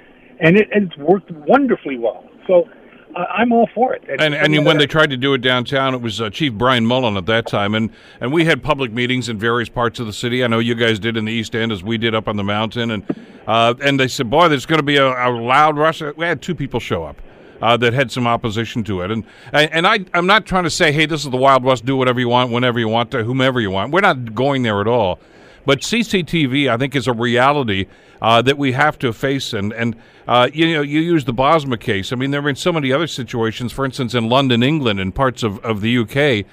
and 0.40 0.57
it, 0.57 0.68
it's 0.72 0.96
worked 0.96 1.31
wonderfully 1.31 1.98
well. 1.98 2.25
So, 2.46 2.68
I'm 3.16 3.53
all 3.53 3.68
for 3.75 3.94
it. 3.94 4.05
And 4.18 4.35
and 4.35 4.64
when 4.64 4.79
they 4.79 4.87
tried 4.87 5.11
to 5.11 5.16
do 5.16 5.35
it 5.35 5.38
downtown, 5.38 5.94
it 5.94 6.01
was 6.01 6.20
uh, 6.20 6.31
Chief 6.31 6.53
Brian 6.53 6.87
Mullan 6.87 7.16
at 7.16 7.27
that 7.27 7.46
time, 7.46 7.75
and 7.75 7.90
and 8.20 8.33
we 8.33 8.44
had 8.44 8.62
public 8.62 8.92
meetings 8.92 9.29
in 9.29 9.38
various 9.38 9.68
parts 9.68 10.01
of 10.01 10.07
the 10.07 10.12
city. 10.12 10.42
I 10.42 10.46
know 10.46 10.59
you 10.59 10.75
guys 10.75 10.98
did 10.98 11.16
in 11.16 11.25
the 11.25 11.33
East 11.33 11.55
End, 11.55 11.72
as 11.72 11.83
we 11.83 11.98
did 11.98 12.14
up 12.14 12.29
on 12.29 12.37
the 12.37 12.44
mountain, 12.44 12.90
and 12.90 13.05
uh, 13.46 13.75
and 13.83 13.98
they 14.01 14.09
said, 14.09 14.31
boy, 14.31 14.48
there's 14.48 14.66
going 14.66 14.79
to 14.79 14.85
be 14.85 14.96
a, 14.96 15.07
a 15.07 15.31
loud 15.31 15.77
rush. 15.77 16.01
We 16.01 16.25
had 16.25 16.40
two 16.40 16.55
people 16.55 16.81
show 16.81 17.05
up. 17.05 17.20
Uh, 17.61 17.77
that 17.77 17.92
had 17.92 18.11
some 18.11 18.27
opposition 18.27 18.83
to 18.83 19.03
it, 19.03 19.11
and 19.12 19.25
and 19.53 19.87
I 19.87 20.01
I'm 20.14 20.27
not 20.27 20.46
trying 20.46 20.64
to 20.64 20.70
say, 20.70 20.90
hey, 20.90 21.07
this 21.07 21.25
is 21.25 21.31
the 21.31 21.37
Wild 21.37 21.62
West, 21.62 21.85
do 21.85 21.96
whatever 21.96 22.18
you 22.18 22.29
want, 22.29 22.51
whenever 22.51 22.81
you 22.81 22.88
want, 22.88 23.12
to 23.12 23.22
whomever 23.22 23.61
you 23.61 23.70
want. 23.70 23.92
We're 23.92 24.01
not 24.01 24.35
going 24.35 24.64
there 24.64 24.81
at 24.81 24.88
all. 24.88 25.20
But 25.64 25.81
CCTV, 25.81 26.68
I 26.68 26.77
think, 26.77 26.96
is 26.96 27.07
a 27.07 27.12
reality 27.12 27.87
uh, 28.20 28.42
that 28.42 28.59
we 28.59 28.72
have 28.72 28.98
to 29.01 29.12
face. 29.12 29.53
And 29.53 29.72
and 29.72 29.96
uh, 30.27 30.48
you 30.53 30.75
know, 30.75 30.83
you 30.83 31.01
use 31.01 31.25
the 31.25 31.35
Bosma 31.35 31.79
case. 31.79 32.12
I 32.12 32.16
mean, 32.16 32.31
there 32.31 32.40
have 32.40 32.46
been 32.46 32.57
so 32.57 32.72
many 32.72 32.92
other 32.92 33.07
situations. 33.07 33.72
For 33.72 33.85
instance, 33.85 34.14
in 34.14 34.29
London, 34.29 34.62
England, 34.62 35.01
and 35.01 35.14
parts 35.14 35.42
of, 35.42 35.59
of 35.64 35.81
the 35.81 35.98
UK, 35.98 36.46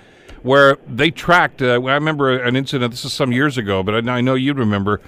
where 0.43 0.77
they 0.87 1.11
tracked. 1.11 1.61
Uh, 1.61 1.73
I 1.73 1.93
remember 1.93 2.37
an 2.37 2.55
incident. 2.55 2.91
This 2.91 3.05
is 3.05 3.13
some 3.13 3.31
years 3.31 3.57
ago, 3.57 3.83
but 3.83 4.07
I, 4.07 4.17
I 4.17 4.21
know 4.21 4.35
you'd 4.35 4.57
remember. 4.57 5.01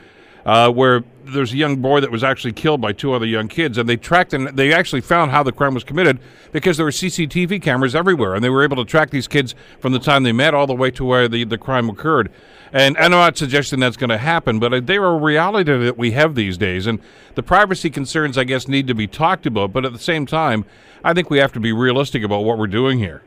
Uh, 0.43 0.71
where 0.71 1.03
there's 1.23 1.53
a 1.53 1.55
young 1.55 1.75
boy 1.77 1.99
that 1.99 2.09
was 2.09 2.23
actually 2.23 2.51
killed 2.51 2.81
by 2.81 2.91
two 2.91 3.13
other 3.13 3.27
young 3.27 3.47
kids, 3.47 3.77
and 3.77 3.87
they 3.87 3.95
tracked 3.95 4.33
and 4.33 4.47
they 4.57 4.73
actually 4.73 5.01
found 5.01 5.29
how 5.29 5.43
the 5.43 5.51
crime 5.51 5.75
was 5.75 5.83
committed 5.83 6.19
because 6.51 6.77
there 6.77 6.83
were 6.83 6.91
CCTV 6.91 7.61
cameras 7.61 7.93
everywhere, 7.93 8.33
and 8.33 8.43
they 8.43 8.49
were 8.49 8.63
able 8.63 8.77
to 8.77 8.85
track 8.85 9.11
these 9.11 9.27
kids 9.27 9.53
from 9.79 9.93
the 9.93 9.99
time 9.99 10.23
they 10.23 10.31
met 10.31 10.55
all 10.55 10.65
the 10.65 10.73
way 10.73 10.89
to 10.89 11.05
where 11.05 11.27
the, 11.27 11.43
the 11.43 11.59
crime 11.59 11.89
occurred. 11.89 12.31
And, 12.73 12.95
and 12.95 13.05
I'm 13.05 13.11
not 13.11 13.37
suggesting 13.37 13.79
that's 13.79 13.97
going 13.97 14.11
to 14.11 14.17
happen, 14.17 14.59
but 14.59 14.87
they're 14.87 15.05
a 15.05 15.17
reality 15.17 15.77
that 15.77 15.97
we 15.97 16.11
have 16.11 16.35
these 16.35 16.57
days. 16.57 16.87
And 16.87 16.99
the 17.35 17.43
privacy 17.43 17.89
concerns, 17.89 18.37
I 18.37 18.45
guess, 18.45 18.67
need 18.67 18.87
to 18.87 18.95
be 18.95 19.07
talked 19.07 19.45
about. 19.45 19.73
But 19.73 19.85
at 19.85 19.91
the 19.91 19.99
same 19.99 20.25
time, 20.25 20.65
I 21.03 21.13
think 21.13 21.29
we 21.29 21.39
have 21.39 21.51
to 21.53 21.59
be 21.59 21.73
realistic 21.73 22.23
about 22.23 22.41
what 22.41 22.57
we're 22.57 22.67
doing 22.67 22.97
here. 22.97 23.23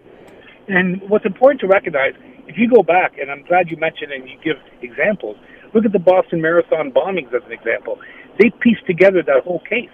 And 0.68 1.02
what's 1.10 1.26
important 1.26 1.60
to 1.60 1.66
recognize, 1.66 2.14
if 2.48 2.56
you 2.56 2.70
go 2.70 2.82
back, 2.82 3.18
and 3.18 3.30
I'm 3.30 3.42
glad 3.42 3.70
you 3.70 3.76
mentioned 3.76 4.12
and 4.12 4.26
you 4.26 4.38
give 4.42 4.56
examples, 4.80 5.36
look 5.74 5.84
at 5.84 5.92
the 5.92 5.98
Boston 5.98 6.40
Marathon 6.40 6.90
bombings 6.90 7.34
as 7.34 7.42
an 7.44 7.52
example. 7.52 7.98
They 8.40 8.50
pieced 8.60 8.86
together 8.86 9.22
that 9.26 9.44
whole 9.44 9.60
case 9.68 9.90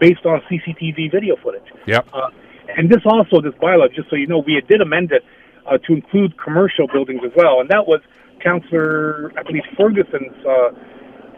based 0.00 0.26
on 0.26 0.42
CCTV 0.50 1.10
video 1.10 1.36
footage. 1.42 1.64
Yep. 1.86 2.08
Uh, 2.12 2.28
and 2.76 2.90
this 2.90 3.00
also, 3.06 3.40
this 3.40 3.54
bylaw, 3.54 3.92
just 3.94 4.10
so 4.10 4.16
you 4.16 4.26
know, 4.26 4.38
we 4.38 4.60
did 4.68 4.82
amend 4.82 5.12
it 5.12 5.24
uh, 5.66 5.78
to 5.78 5.94
include 5.94 6.36
commercial 6.38 6.86
buildings 6.92 7.22
as 7.24 7.32
well. 7.36 7.60
And 7.60 7.70
that 7.70 7.86
was 7.86 8.00
Councillor, 8.42 9.32
I 9.38 9.42
believe, 9.42 9.62
Ferguson's 9.76 10.36
uh, 10.46 10.50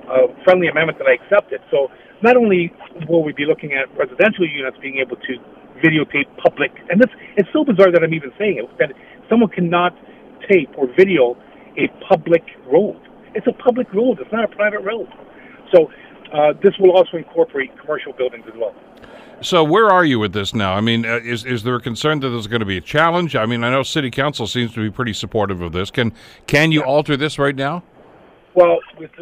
uh, 0.08 0.26
friendly 0.44 0.68
amendment 0.68 0.98
that 0.98 1.06
I 1.06 1.14
accepted. 1.14 1.60
So 1.70 1.90
not 2.22 2.36
only 2.36 2.72
will 3.08 3.22
we 3.22 3.32
be 3.32 3.46
looking 3.46 3.72
at 3.72 3.86
residential 3.96 4.46
units 4.48 4.76
being 4.80 4.98
able 4.98 5.16
to 5.16 5.32
videotape 5.82 6.26
public, 6.38 6.72
and 6.90 7.00
this 7.00 7.10
it's 7.36 7.48
so 7.52 7.64
bizarre 7.64 7.90
that 7.92 8.02
I'm 8.02 8.14
even 8.14 8.32
saying 8.38 8.58
it, 8.58 8.78
that 8.78 8.92
someone 9.28 9.50
cannot 9.50 9.96
tape 10.48 10.70
or 10.76 10.86
video 10.96 11.36
a 11.76 11.88
public 12.08 12.44
road. 12.66 13.00
It's 13.34 13.46
a 13.46 13.52
public 13.52 13.92
road. 13.92 14.20
It's 14.20 14.32
not 14.32 14.44
a 14.44 14.48
private 14.48 14.80
road. 14.80 15.08
So 15.74 15.90
uh, 16.32 16.52
this 16.62 16.74
will 16.78 16.92
also 16.92 17.16
incorporate 17.16 17.76
commercial 17.80 18.12
buildings 18.12 18.44
as 18.46 18.54
well. 18.56 18.74
So 19.40 19.62
where 19.62 19.90
are 19.90 20.04
you 20.04 20.18
with 20.18 20.32
this 20.32 20.54
now? 20.54 20.74
I 20.74 20.80
mean, 20.80 21.04
uh, 21.04 21.16
is 21.16 21.44
is 21.44 21.62
there 21.62 21.76
a 21.76 21.80
concern 21.80 22.20
that 22.20 22.30
there's 22.30 22.46
going 22.46 22.60
to 22.60 22.66
be 22.66 22.78
a 22.78 22.80
challenge? 22.80 23.36
I 23.36 23.46
mean, 23.46 23.62
I 23.64 23.70
know 23.70 23.82
City 23.82 24.10
Council 24.10 24.46
seems 24.46 24.72
to 24.74 24.80
be 24.80 24.90
pretty 24.90 25.12
supportive 25.12 25.60
of 25.60 25.72
this. 25.72 25.90
Can 25.90 26.12
can 26.46 26.72
you 26.72 26.82
alter 26.82 27.16
this 27.16 27.38
right 27.38 27.54
now? 27.54 27.82
Well, 28.54 28.78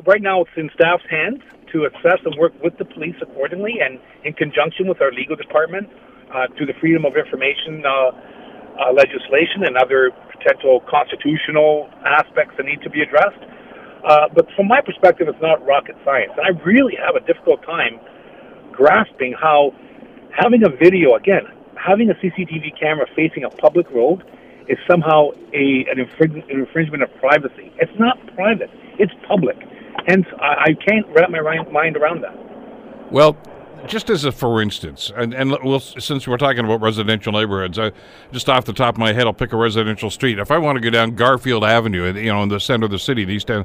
right 0.07 0.21
now 0.21 0.43
it's 0.43 0.51
in 0.57 0.71
staff's 0.75 1.05
hands 1.09 1.41
to 1.73 1.87
assess 1.87 2.21
and 2.25 2.37
work 2.39 2.53
with 2.63 2.77
the 2.77 2.85
police 2.85 3.17
accordingly, 3.23 3.81
and 3.81 3.99
in 4.25 4.35
conjunction 4.35 4.87
with 4.87 5.01
our 5.01 5.11
legal 5.11 5.37
department 5.37 5.89
uh, 6.35 6.47
through 6.57 6.67
the 6.67 6.75
Freedom 6.81 7.05
of 7.05 7.17
Information 7.17 7.83
uh, 7.85 7.91
uh, 7.91 8.93
legislation 8.93 9.65
and 9.65 9.77
other 9.77 10.11
potential 10.31 10.81
constitutional 10.89 11.89
aspects 12.05 12.55
that 12.57 12.67
need 12.67 12.81
to 12.83 12.91
be 12.91 13.01
addressed. 13.01 13.41
Uh, 14.05 14.29
but 14.35 14.47
from 14.57 14.67
my 14.67 14.81
perspective, 14.81 15.29
it's 15.29 15.41
not 15.41 15.65
rocket 15.65 15.97
science. 16.05 16.33
And 16.37 16.45
I 16.45 16.59
really 16.65 16.97
have 16.97 17.15
a 17.15 17.25
difficult 17.25 17.63
time 17.63 18.01
grasping 18.73 19.35
how 19.39 19.73
having 20.37 20.65
a 20.65 20.69
video 20.69 21.15
again, 21.15 21.43
having 21.77 22.11
a 22.11 22.15
CCTV 22.15 22.79
camera 22.79 23.07
facing 23.15 23.45
a 23.45 23.51
public 23.51 23.91
road 23.91 24.25
is 24.69 24.79
somehow 24.89 25.31
a 25.53 25.87
an, 25.91 25.99
infring, 25.99 26.43
an 26.51 26.61
infringement 26.61 27.03
of 27.03 27.15
privacy. 27.17 27.73
It's 27.79 27.99
not 27.99 28.19
private; 28.35 28.71
it's 28.99 29.13
public. 29.27 29.57
Hence, 30.07 30.27
I, 30.41 30.71
I 30.71 30.75
can't 30.87 31.07
wrap 31.09 31.31
my 31.31 31.41
mind 31.71 31.97
around 31.97 32.23
that. 32.23 32.37
Well, 33.13 33.37
just 33.87 34.11
as 34.11 34.25
a 34.25 34.33
for 34.33 34.63
instance, 34.63 35.11
and, 35.15 35.35
and 35.35 35.57
we'll, 35.63 35.81
since 35.81 36.27
we're 36.27 36.37
talking 36.37 36.65
about 36.65 36.81
residential 36.81 37.33
neighborhoods, 37.33 37.79
I, 37.79 37.93
just 38.33 38.49
off 38.49 38.65
the 38.65 38.73
top 38.73 38.95
of 38.95 38.99
my 38.99 39.13
head, 39.13 39.27
I'll 39.27 39.33
pick 39.33 39.53
a 39.53 39.57
residential 39.57 40.11
street. 40.11 40.39
If 40.39 40.51
I 40.51 40.59
want 40.59 40.77
to 40.77 40.81
go 40.81 40.91
down 40.91 41.15
Garfield 41.15 41.65
Avenue, 41.65 42.13
you 42.15 42.33
know, 42.33 42.43
in 42.43 42.49
the 42.49 42.61
center 42.61 42.85
of 42.87 42.91
the 42.91 42.99
city, 42.99 43.25
the 43.25 43.35
East 43.35 43.51
End, 43.51 43.65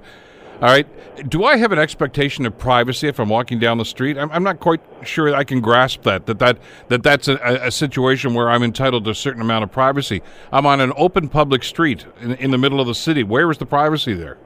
all 0.60 0.70
right. 0.70 1.30
Do 1.30 1.44
I 1.44 1.58
have 1.58 1.72
an 1.72 1.78
expectation 1.78 2.46
of 2.48 2.58
privacy 2.58 3.08
if 3.08 3.20
I'm 3.20 3.30
walking 3.30 3.60
down 3.60 3.78
the 3.78 3.86
street? 3.86 4.18
I'm, 4.18 4.32
I'm 4.32 4.42
not 4.42 4.60
quite 4.60 4.82
sure 5.04 5.36
I 5.36 5.44
can 5.44 5.62
grasp 5.62 6.02
that. 6.04 6.26
That 6.26 6.40
that 6.40 6.58
that 6.88 7.04
that's 7.04 7.28
a, 7.28 7.38
a, 7.62 7.72
situation 7.72 8.34
where 8.34 8.50
I'm 8.50 8.64
entitled 8.64 9.06
to 9.06 9.12
a 9.12 9.16
certain 9.16 9.42
amount 9.42 9.66
of 9.66 9.72
privacy. 9.72 10.24
I'm 10.52 10.66
on 10.66 10.82
an 10.82 10.94
open 10.98 11.30
public 11.30 11.64
street 11.64 12.08
in, 12.22 12.34
in 12.36 12.50
the 12.50 12.58
middle 12.58 12.82
of 12.82 12.88
the 12.88 12.96
city. 12.96 13.22
Where 13.22 13.52
is 13.52 13.60
the 13.60 13.68
privacy 13.68 14.14
there? 14.16 14.38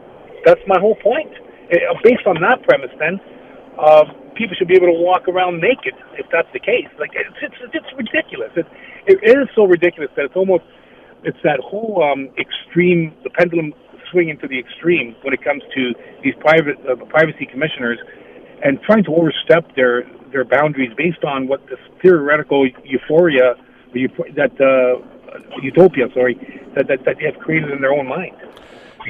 That's 0.46 0.60
my 0.68 0.80
whole 0.80 0.96
point. 0.96 1.32
Eh, 1.72 1.78
uh, 1.90 1.96
based 2.04 2.28
on 2.28 2.42
that 2.42 2.62
premise, 2.64 2.92
then 3.00 3.20
uh, 3.80 4.04
people 4.36 4.56
should 4.58 4.68
be 4.68 4.76
able 4.76 4.88
to 4.88 5.00
walk 5.00 5.30
around 5.30 5.62
naked 5.62 5.94
if 6.18 6.26
that's 6.30 6.52
the 6.52 6.60
case. 6.60 6.88
Like 7.00 7.12
it's 7.16 7.38
it's, 7.42 7.74
it's 7.74 7.98
ridiculous. 7.98 8.52
It, 8.58 8.68
it 9.08 9.38
is 9.38 9.48
so 9.56 9.64
ridiculous 9.64 10.12
that 10.18 10.26
it's 10.26 10.36
almost 10.36 10.64
it's 11.24 11.40
that 11.44 11.62
whole 11.62 12.04
um, 12.04 12.30
extreme 12.38 13.16
the 13.24 13.30
pendulum 13.30 13.74
swinging 14.12 14.38
to 14.40 14.48
the 14.48 14.60
extreme 14.60 15.16
when 15.22 15.34
it 15.34 15.44
comes 15.44 15.64
to 15.74 15.94
these 16.24 16.36
private 16.40 16.78
uh, 16.88 16.96
privacy 17.06 17.46
commissioners 17.46 18.00
and 18.64 18.82
trying 18.82 19.04
to 19.04 19.16
overstep 19.16 19.76
their 19.76 20.04
their 20.32 20.46
boundaries 20.46 20.92
based 20.96 21.24
on 21.24 21.48
what 21.48 21.66
this 21.68 21.80
theoretical 22.02 22.68
euphoria 22.84 23.56
that 23.94 24.52
uh, 24.62 25.60
utopia, 25.62 26.08
sorry, 26.14 26.36
that, 26.76 26.88
that 26.88 27.04
that 27.06 27.18
they 27.18 27.26
have 27.26 27.40
created 27.40 27.72
in 27.72 27.82
their 27.82 27.94
own 27.94 28.08
mind. 28.08 28.36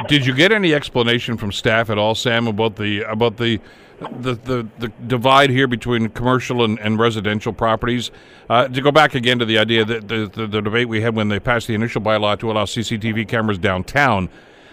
Did 0.07 0.25
you 0.25 0.33
get 0.33 0.51
any 0.53 0.73
explanation 0.73 1.37
from 1.37 1.51
staff 1.51 1.89
at 1.89 1.97
all, 1.97 2.15
Sam, 2.15 2.47
about 2.47 2.77
the 2.77 3.01
about 3.03 3.37
the 3.37 3.59
the, 4.01 4.33
the, 4.33 4.67
the 4.79 4.87
divide 5.05 5.51
here 5.51 5.67
between 5.67 6.09
commercial 6.09 6.63
and, 6.63 6.79
and 6.79 6.97
residential 6.97 7.53
properties. 7.53 8.09
Uh, 8.49 8.67
to 8.67 8.81
go 8.81 8.91
back 8.91 9.13
again 9.13 9.37
to 9.39 9.45
the 9.45 9.57
idea 9.57 9.85
that 9.85 10.07
the, 10.07 10.27
the, 10.27 10.47
the, 10.47 10.61
debate 10.61 10.89
we 10.89 11.01
had 11.01 11.15
when 11.15 11.29
they 11.29 11.39
passed 11.39 11.67
the 11.67 11.75
initial 11.75 12.01
bylaw 12.01 12.37
to 12.39 12.51
allow 12.51 12.65
CCTV 12.65 13.27
cameras 13.27 13.59
downtown, 13.59 14.27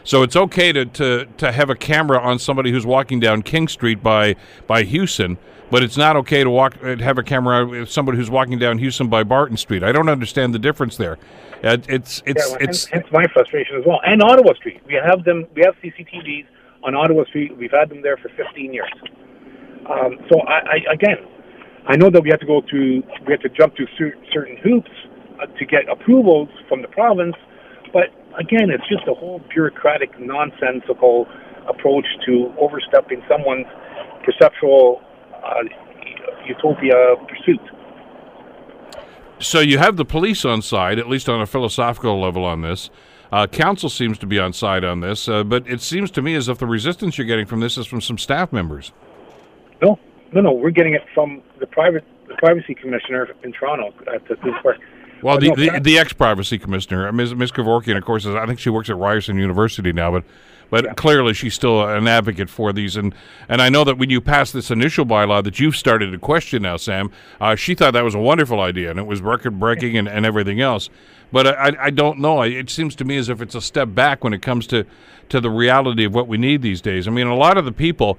so 0.09 0.23
it's 0.23 0.37
okay 0.37 0.73
to, 0.73 0.87
to, 0.87 1.27
to 1.37 1.53
have 1.53 1.69
a 1.69 1.75
camera 1.75 2.19
on 2.19 2.39
somebody 2.39 2.71
who's 2.73 2.87
walking 2.87 3.21
down 3.21 3.43
King 3.43 3.69
Street 3.69 4.03
by 4.03 4.37
by 4.67 4.83
Hughson, 4.83 5.37
but 5.71 5.83
it's 5.83 5.99
not 5.99 6.17
okay 6.17 6.43
to 6.43 6.49
walk 6.49 6.79
uh, 6.83 6.97
have 6.97 7.19
a 7.19 7.23
camera 7.23 7.67
with 7.67 7.91
somebody 7.91 8.17
who's 8.17 8.31
walking 8.31 8.59
down 8.59 8.79
Hughson 8.79 9.11
by 9.11 9.23
Barton 9.23 9.59
Street. 9.59 9.83
I 9.83 9.93
don't 9.93 10.09
understand 10.09 10.55
the 10.55 10.59
difference 10.59 10.97
there. 10.97 11.19
Uh, 11.63 11.77
it's 11.91 12.23
it's 12.25 12.25
yeah, 12.25 12.33
well, 12.49 12.57
it's 12.59 12.87
hence, 12.87 12.87
hence, 12.87 13.07
my 13.13 13.27
frustration 13.35 13.77
as 13.77 13.85
well. 13.87 14.01
And 14.03 14.23
Ottawa 14.23 14.55
Street, 14.55 14.81
we 14.87 14.95
have 14.95 15.25
them. 15.25 15.47
We 15.55 15.61
have 15.67 15.75
CCTVs 15.85 16.47
on 16.85 16.95
Ottawa 16.95 17.27
Street. 17.27 17.55
We've 17.59 17.71
had 17.71 17.91
them 17.91 18.01
there 18.01 18.17
for 18.17 18.31
15 18.31 18.73
years. 18.73 18.91
Um, 19.91 20.17
so 20.33 20.41
I, 20.49 20.89
I 20.89 20.95
again, 20.95 21.19
I 21.87 21.97
know 21.97 22.09
that 22.09 22.23
we 22.23 22.31
have 22.31 22.41
to 22.41 22.47
go 22.47 22.63
through 22.71 23.03
we 23.27 23.33
have 23.35 23.43
to 23.43 23.51
jump 23.51 23.77
through 23.77 23.89
certain 24.33 24.57
hoops 24.65 24.91
uh, 25.39 25.45
to 25.59 25.67
get 25.67 25.87
approvals 25.87 26.49
from 26.67 26.81
the 26.81 26.89
province, 26.89 27.37
but 27.93 28.09
again, 28.39 28.71
it's 28.71 28.87
just 28.89 29.07
a 29.09 29.15
whole 29.15 29.41
bureaucratic, 29.49 30.19
nonsensical 30.19 31.27
approach 31.69 32.07
to 32.27 32.53
overstepping 32.59 33.23
someone's 33.29 33.67
perceptual 34.25 35.01
uh, 35.35 35.63
utopia 36.47 37.15
pursuit. 37.29 37.61
So 39.41 39.61
you 39.61 39.79
have 39.79 39.97
the 39.97 40.05
police 40.05 40.45
on 40.45 40.63
side, 40.63 40.99
at 40.99 41.09
least 41.09 41.29
on 41.29 41.41
a 41.41 41.47
philosophical 41.47 42.21
level, 42.21 42.45
on 42.45 42.63
this. 42.63 42.91
Uh, 43.31 43.47
council 43.47 43.89
seems 43.89 44.19
to 44.19 44.27
be 44.27 44.39
on 44.39 44.53
side 44.53 44.85
on 44.85 45.01
this, 45.01 45.29
uh, 45.29 45.45
but 45.45 45.69
it 45.69 45.81
seems 45.81 46.11
to 46.13 46.23
me 46.23 46.35
as 46.35 46.49
if 46.49 46.59
the 46.59 46.67
resistance 46.67 47.19
you're 47.19 47.27
getting 47.27 47.47
from 47.47 47.61
this 47.61 47.77
is 47.77 47.87
from 47.87 48.01
some 48.01 48.19
staff 48.19 48.53
members. 48.53 48.93
No, 49.83 49.99
no, 50.33 50.41
no. 50.41 50.53
We're 50.53 50.71
getting 50.71 50.95
it 50.95 51.03
from 51.15 51.43
the 51.61 51.67
private, 51.67 52.05
the 52.27 52.35
privacy 52.37 52.75
commissioner 52.75 53.29
in 53.45 53.53
Toronto 53.53 53.93
at 54.13 54.27
the, 54.29 54.37
this 54.37 54.55
park. 54.63 54.79
Well, 55.23 55.39
the, 55.39 55.55
the, 55.55 55.81
the 55.81 55.99
ex 55.99 56.13
privacy 56.13 56.59
commissioner, 56.59 57.11
Ms. 57.13 57.35
Ms. 57.35 57.53
Cavoukian, 57.53 57.97
of 57.97 58.05
course, 58.05 58.25
is, 58.25 58.35
I 58.35 58.47
think 58.47 58.59
she 58.59 58.71
works 58.71 58.91
at 58.91 58.97
Ryerson 58.97 59.37
University 59.37 59.93
now, 59.93 60.11
but 60.11 60.25
but 60.71 60.85
yeah. 60.85 60.95
clearly 60.95 61.33
she's 61.33 61.55
still 61.55 61.89
an 61.89 62.07
advocate 62.07 62.51
for 62.51 62.73
these. 62.73 62.97
And 62.97 63.15
and 63.49 63.63
I 63.63 63.69
know 63.69 63.85
that 63.85 63.99
when 63.99 64.11
you 64.11 64.21
passed 64.21 64.53
this 64.53 64.71
initial 64.71 65.07
bylaw 65.07 65.43
that 65.45 65.59
you've 65.59 65.77
started 65.77 66.11
to 66.11 66.19
question 66.19 66.63
now, 66.63 66.77
Sam, 66.77 67.11
uh, 67.41 67.55
she 67.55 67.75
thought 67.75 67.95
that 67.95 68.05
was 68.05 68.15
a 68.15 68.21
wonderful 68.21 68.61
idea 68.61 68.91
and 68.91 68.99
it 68.99 69.07
was 69.07 69.21
record 69.21 69.59
breaking 69.59 69.97
and, 69.97 70.09
and 70.09 70.27
everything 70.27 70.61
else. 70.61 70.91
But 71.31 71.47
I, 71.47 71.87
I 71.87 71.91
don't 71.91 72.19
know. 72.19 72.43
It 72.43 72.71
seems 72.71 72.95
to 72.97 73.05
me 73.05 73.17
as 73.17 73.29
if 73.29 73.43
it's 73.43 73.55
a 73.55 73.61
step 73.61 73.95
back 73.95 74.25
when 74.25 74.33
it 74.33 74.41
comes 74.41 74.67
to, 74.69 74.87
to 75.29 75.41
the 75.41 75.51
reality 75.51 76.05
of 76.05 76.15
what 76.15 76.27
we 76.27 76.39
need 76.39 76.63
these 76.63 76.81
days. 76.81 77.07
I 77.07 77.11
mean, 77.11 77.27
a 77.27 77.37
lot 77.37 77.59
of 77.59 77.67
the 77.67 77.73
people 77.73 78.19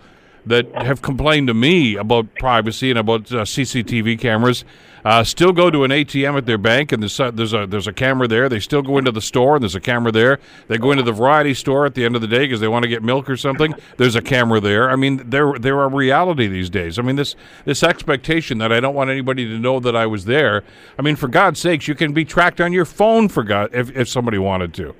that 0.49 0.73
have 0.75 1.01
complained 1.01 1.47
to 1.47 1.53
me 1.53 1.95
about 1.95 2.33
privacy 2.35 2.89
and 2.89 2.99
about 2.99 3.31
uh, 3.31 3.43
CCTV 3.43 4.19
cameras 4.19 4.65
uh, 5.05 5.23
still 5.23 5.51
go 5.51 5.69
to 5.69 5.83
an 5.83 5.91
ATM 5.91 6.37
at 6.37 6.45
their 6.45 6.57
bank 6.57 6.91
and 6.91 7.01
there's 7.01 7.19
a, 7.19 7.31
there's 7.31 7.53
a 7.53 7.65
there's 7.65 7.87
a 7.87 7.93
camera 7.93 8.27
there. 8.27 8.49
They 8.49 8.59
still 8.59 8.81
go 8.81 8.97
into 8.97 9.11
the 9.11 9.21
store 9.21 9.55
and 9.55 9.63
there's 9.63 9.75
a 9.75 9.79
camera 9.79 10.11
there. 10.11 10.39
They 10.67 10.77
go 10.77 10.91
into 10.91 11.03
the 11.03 11.11
variety 11.11 11.53
store 11.53 11.85
at 11.85 11.95
the 11.95 12.05
end 12.05 12.15
of 12.15 12.21
the 12.21 12.27
day 12.27 12.39
because 12.39 12.59
they 12.59 12.67
want 12.67 12.83
to 12.83 12.89
get 12.89 13.03
milk 13.03 13.29
or 13.29 13.37
something. 13.37 13.73
There's 13.97 14.15
a 14.15 14.21
camera 14.21 14.59
there. 14.59 14.89
I 14.89 14.95
mean, 14.95 15.29
they're 15.29 15.53
they're 15.53 15.81
a 15.81 15.87
reality 15.87 16.47
these 16.47 16.69
days. 16.69 16.99
I 16.99 17.01
mean, 17.01 17.15
this 17.15 17.35
this 17.65 17.83
expectation 17.83 18.57
that 18.59 18.71
I 18.71 18.79
don't 18.79 18.95
want 18.95 19.09
anybody 19.09 19.45
to 19.45 19.57
know 19.57 19.79
that 19.79 19.95
I 19.95 20.05
was 20.05 20.25
there. 20.25 20.63
I 20.97 21.01
mean, 21.01 21.15
for 21.15 21.27
God's 21.27 21.59
sakes, 21.59 21.87
you 21.87 21.95
can 21.95 22.13
be 22.13 22.25
tracked 22.25 22.59
on 22.59 22.73
your 22.73 22.85
phone 22.85 23.29
for 23.29 23.43
God 23.43 23.69
if 23.73 23.95
if 23.95 24.09
somebody 24.09 24.37
wanted 24.37 24.73
to. 24.75 24.95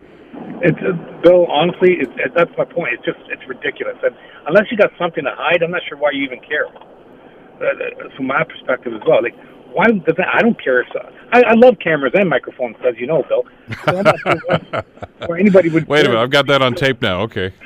It's 0.61 0.77
uh, 0.79 0.93
Bill. 1.23 1.47
Honestly, 1.47 1.97
it's, 1.99 2.11
it, 2.17 2.33
that's 2.35 2.51
my 2.57 2.65
point. 2.65 2.93
It's 2.93 3.05
just 3.05 3.19
it's 3.29 3.45
ridiculous. 3.47 3.97
And 4.03 4.15
unless 4.47 4.65
you 4.71 4.77
got 4.77 4.91
something 4.99 5.23
to 5.23 5.31
hide, 5.33 5.63
I'm 5.63 5.71
not 5.71 5.81
sure 5.87 5.97
why 5.97 6.11
you 6.11 6.23
even 6.23 6.39
care. 6.39 6.67
Uh, 6.67 7.65
uh 7.65 8.15
from 8.15 8.27
my 8.27 8.43
perspective 8.43 8.93
as 8.93 9.01
well, 9.07 9.23
like 9.23 9.35
why 9.71 9.85
does 9.87 10.15
that? 10.17 10.27
I 10.33 10.41
don't 10.41 10.61
care 10.61 10.81
if 10.81 10.87
uh, 10.95 11.09
I, 11.31 11.41
I 11.41 11.53
love 11.53 11.77
cameras 11.83 12.13
and 12.15 12.29
microphones, 12.29 12.75
as 12.87 12.95
you 12.97 13.07
know, 13.07 13.23
Bill. 13.27 13.43
So 13.85 13.97
I'm 13.97 14.03
not 14.03 14.19
sure 14.19 14.83
why, 15.27 15.39
anybody 15.39 15.69
would. 15.69 15.87
Wait 15.87 16.05
a 16.05 16.09
minute, 16.09 16.21
I've 16.21 16.31
got 16.31 16.47
that 16.47 16.61
on 16.61 16.73
tape 16.73 17.01
now. 17.01 17.21
Okay. 17.21 17.53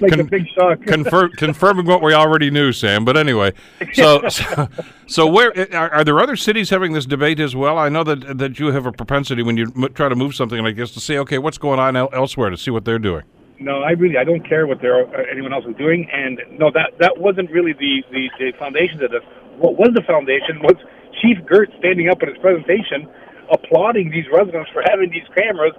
like 0.00 0.12
Con- 0.12 0.20
a 0.20 0.24
big 0.24 0.46
shock. 0.48 0.82
confirm, 0.86 1.30
confirming 1.32 1.86
what 1.86 2.02
we 2.02 2.12
already 2.14 2.50
knew, 2.50 2.72
Sam. 2.72 3.04
But 3.04 3.16
anyway, 3.16 3.52
so 3.92 4.20
so, 4.28 4.68
so 5.06 5.26
where 5.26 5.52
are, 5.74 5.90
are, 5.90 6.04
there 6.04 6.18
other 6.20 6.36
cities 6.36 6.70
having 6.70 6.92
this 6.92 7.06
debate 7.06 7.40
as 7.40 7.54
well? 7.56 7.78
I 7.78 7.88
know 7.88 8.04
that 8.04 8.38
that 8.38 8.58
you 8.58 8.72
have 8.72 8.86
a 8.86 8.92
propensity 8.92 9.42
when 9.42 9.56
you 9.56 9.72
m- 9.76 9.92
try 9.94 10.08
to 10.08 10.16
move 10.16 10.34
something 10.34 10.62
like 10.62 10.76
this 10.76 10.92
to 10.92 11.00
say, 11.00 11.18
okay, 11.18 11.38
what's 11.38 11.58
going 11.58 11.78
on 11.78 11.96
el- 11.96 12.10
elsewhere 12.12 12.50
to 12.50 12.56
see 12.56 12.70
what 12.70 12.84
they're 12.84 12.98
doing. 12.98 13.24
No, 13.58 13.82
I 13.82 13.90
really 13.90 14.16
I 14.16 14.24
don't 14.24 14.46
care 14.48 14.66
what 14.66 14.80
they're, 14.80 15.06
uh, 15.06 15.24
anyone 15.30 15.52
else 15.52 15.66
is 15.68 15.76
doing, 15.76 16.08
and 16.12 16.40
no, 16.58 16.70
that 16.72 16.92
that 16.98 17.18
wasn't 17.18 17.50
really 17.50 17.72
the 17.72 18.02
the, 18.10 18.30
the 18.38 18.52
foundation 18.58 19.02
of 19.04 19.10
this 19.10 19.22
what 19.60 19.76
was 19.76 19.92
the 19.94 20.02
foundation 20.08 20.64
was 20.64 20.76
Chief 21.20 21.36
Girt 21.44 21.68
standing 21.78 22.08
up 22.08 22.22
in 22.22 22.30
his 22.30 22.38
presentation, 22.38 23.06
applauding 23.52 24.10
these 24.10 24.24
residents 24.32 24.70
for 24.72 24.82
having 24.88 25.10
these 25.10 25.28
cameras 25.36 25.76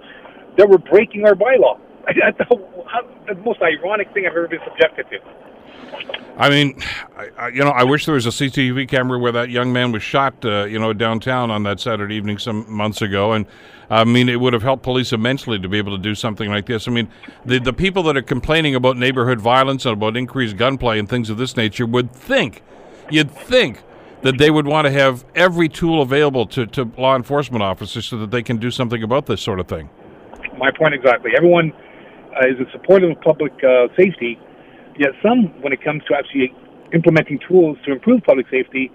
that 0.56 0.68
were 0.68 0.78
breaking 0.78 1.26
our 1.26 1.34
bylaw. 1.34 1.80
That's 2.06 2.38
the 3.28 3.34
most 3.44 3.60
ironic 3.62 4.12
thing 4.12 4.26
I've 4.26 4.32
ever 4.32 4.48
been 4.48 4.60
subjected 4.64 5.06
to. 5.10 5.18
I 6.38 6.48
mean, 6.48 6.80
I, 7.16 7.28
I, 7.38 7.48
you 7.48 7.62
know, 7.62 7.70
I 7.70 7.84
wish 7.84 8.06
there 8.06 8.14
was 8.14 8.26
a 8.26 8.30
CCTV 8.30 8.88
camera 8.88 9.18
where 9.18 9.32
that 9.32 9.50
young 9.50 9.72
man 9.72 9.92
was 9.92 10.02
shot, 10.02 10.42
uh, 10.44 10.64
you 10.64 10.78
know, 10.78 10.92
downtown 10.92 11.50
on 11.50 11.62
that 11.64 11.78
Saturday 11.78 12.14
evening 12.14 12.38
some 12.38 12.64
months 12.72 13.02
ago, 13.02 13.32
and 13.32 13.46
I 13.90 14.04
mean, 14.04 14.30
it 14.30 14.40
would 14.40 14.54
have 14.54 14.62
helped 14.62 14.82
police 14.82 15.12
immensely 15.12 15.58
to 15.58 15.68
be 15.68 15.76
able 15.76 15.94
to 15.94 16.02
do 16.02 16.14
something 16.14 16.48
like 16.48 16.66
this. 16.66 16.88
I 16.88 16.90
mean, 16.90 17.08
the 17.44 17.58
the 17.60 17.72
people 17.72 18.02
that 18.04 18.16
are 18.16 18.22
complaining 18.22 18.74
about 18.74 18.96
neighborhood 18.96 19.40
violence 19.40 19.84
and 19.84 19.92
about 19.92 20.16
increased 20.16 20.56
gunplay 20.56 20.98
and 20.98 21.08
things 21.08 21.28
of 21.28 21.36
this 21.36 21.56
nature 21.56 21.84
would 21.84 22.10
think 22.12 22.62
You'd 23.12 23.30
think 23.30 23.82
that 24.22 24.38
they 24.38 24.50
would 24.50 24.66
want 24.66 24.86
to 24.86 24.90
have 24.90 25.24
every 25.34 25.68
tool 25.68 26.00
available 26.00 26.46
to, 26.46 26.66
to 26.66 26.90
law 26.96 27.14
enforcement 27.16 27.62
officers 27.62 28.06
so 28.06 28.16
that 28.18 28.30
they 28.30 28.42
can 28.42 28.56
do 28.56 28.70
something 28.70 29.02
about 29.02 29.26
this 29.26 29.42
sort 29.42 29.60
of 29.60 29.68
thing. 29.68 29.90
My 30.56 30.70
point 30.70 30.94
exactly. 30.94 31.32
Everyone 31.36 31.72
uh, 32.36 32.48
is 32.48 32.58
in 32.58 32.66
support 32.72 33.02
of 33.04 33.20
public 33.20 33.52
uh, 33.62 33.88
safety, 33.96 34.38
yet 34.98 35.10
some, 35.22 35.52
when 35.62 35.72
it 35.72 35.82
comes 35.82 36.02
to 36.08 36.14
actually 36.14 36.52
implementing 36.92 37.38
tools 37.48 37.78
to 37.86 37.92
improve 37.92 38.22
public 38.24 38.46
safety, 38.50 38.90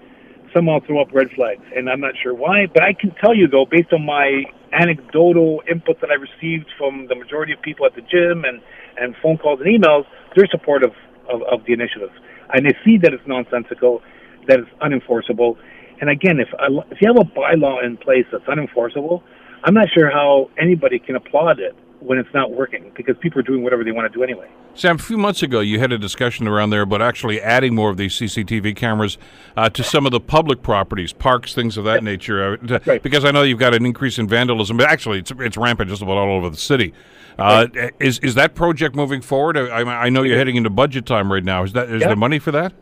somehow 0.54 0.78
throw 0.86 1.00
up 1.00 1.08
red 1.12 1.28
flags. 1.34 1.62
And 1.74 1.90
I'm 1.90 2.00
not 2.00 2.14
sure 2.22 2.34
why, 2.34 2.66
but 2.72 2.82
I 2.82 2.94
can 2.94 3.14
tell 3.20 3.34
you, 3.34 3.48
though, 3.48 3.66
based 3.68 3.92
on 3.92 4.06
my 4.06 4.44
anecdotal 4.72 5.62
input 5.70 6.00
that 6.00 6.10
I 6.10 6.14
received 6.14 6.66
from 6.78 7.06
the 7.08 7.14
majority 7.14 7.52
of 7.52 7.60
people 7.62 7.86
at 7.86 7.94
the 7.94 8.02
gym 8.02 8.44
and, 8.44 8.60
and 8.98 9.14
phone 9.22 9.38
calls 9.38 9.60
and 9.60 9.68
emails, 9.68 10.04
they're 10.36 10.48
supportive 10.50 10.92
of, 11.28 11.42
of 11.42 11.64
the 11.66 11.72
initiative 11.72 12.10
and 12.52 12.66
they 12.66 12.76
see 12.84 12.98
that 12.98 13.12
it's 13.12 13.26
nonsensical, 13.26 14.02
that 14.46 14.58
it's 14.60 14.70
unenforceable. 14.80 15.56
And 16.00 16.10
again, 16.10 16.38
if 16.40 16.48
if 16.90 16.98
you 17.00 17.12
have 17.12 17.18
a 17.18 17.28
bylaw 17.38 17.84
in 17.84 17.96
place 17.96 18.24
that's 18.30 18.44
unenforceable, 18.44 19.22
I'm 19.64 19.74
not 19.74 19.88
sure 19.92 20.10
how 20.10 20.50
anybody 20.58 20.98
can 20.98 21.16
applaud 21.16 21.58
it 21.58 21.74
when 22.00 22.18
it's 22.18 22.32
not 22.32 22.52
working 22.52 22.92
because 22.96 23.16
people 23.18 23.38
are 23.38 23.42
doing 23.42 23.62
whatever 23.62 23.82
they 23.82 23.90
want 23.90 24.10
to 24.10 24.16
do 24.16 24.22
anyway. 24.22 24.48
Sam, 24.74 24.96
a 24.96 24.98
few 24.98 25.18
months 25.18 25.42
ago, 25.42 25.60
you 25.60 25.80
had 25.80 25.92
a 25.92 25.98
discussion 25.98 26.46
around 26.46 26.70
there 26.70 26.82
about 26.82 27.02
actually 27.02 27.40
adding 27.40 27.74
more 27.74 27.90
of 27.90 27.96
these 27.96 28.14
CCTV 28.14 28.76
cameras 28.76 29.18
uh, 29.56 29.68
to 29.70 29.82
some 29.82 30.06
of 30.06 30.12
the 30.12 30.20
public 30.20 30.62
properties, 30.62 31.12
parks, 31.12 31.54
things 31.54 31.76
of 31.76 31.84
that 31.84 32.04
nature. 32.04 32.54
Uh, 32.54 32.78
right. 32.86 33.02
Because 33.02 33.24
I 33.24 33.30
know 33.30 33.42
you've 33.42 33.58
got 33.58 33.74
an 33.74 33.84
increase 33.84 34.18
in 34.18 34.28
vandalism, 34.28 34.76
but 34.76 34.88
actually, 34.88 35.18
it's, 35.18 35.32
it's 35.38 35.56
rampant 35.56 35.90
just 35.90 36.02
about 36.02 36.16
all 36.16 36.36
over 36.36 36.50
the 36.50 36.56
city. 36.56 36.94
Uh, 37.38 37.66
right. 37.74 37.94
Is 38.00 38.18
is 38.20 38.34
that 38.34 38.54
project 38.54 38.96
moving 38.96 39.20
forward? 39.20 39.56
I, 39.56 39.82
I 39.82 40.08
know 40.08 40.22
you're 40.24 40.38
heading 40.38 40.56
into 40.56 40.70
budget 40.70 41.06
time 41.06 41.32
right 41.32 41.44
now. 41.44 41.62
Is 41.62 41.72
that 41.72 41.88
is 41.88 42.02
there 42.02 42.16
money 42.16 42.40
for 42.40 42.50
that? 42.50 42.72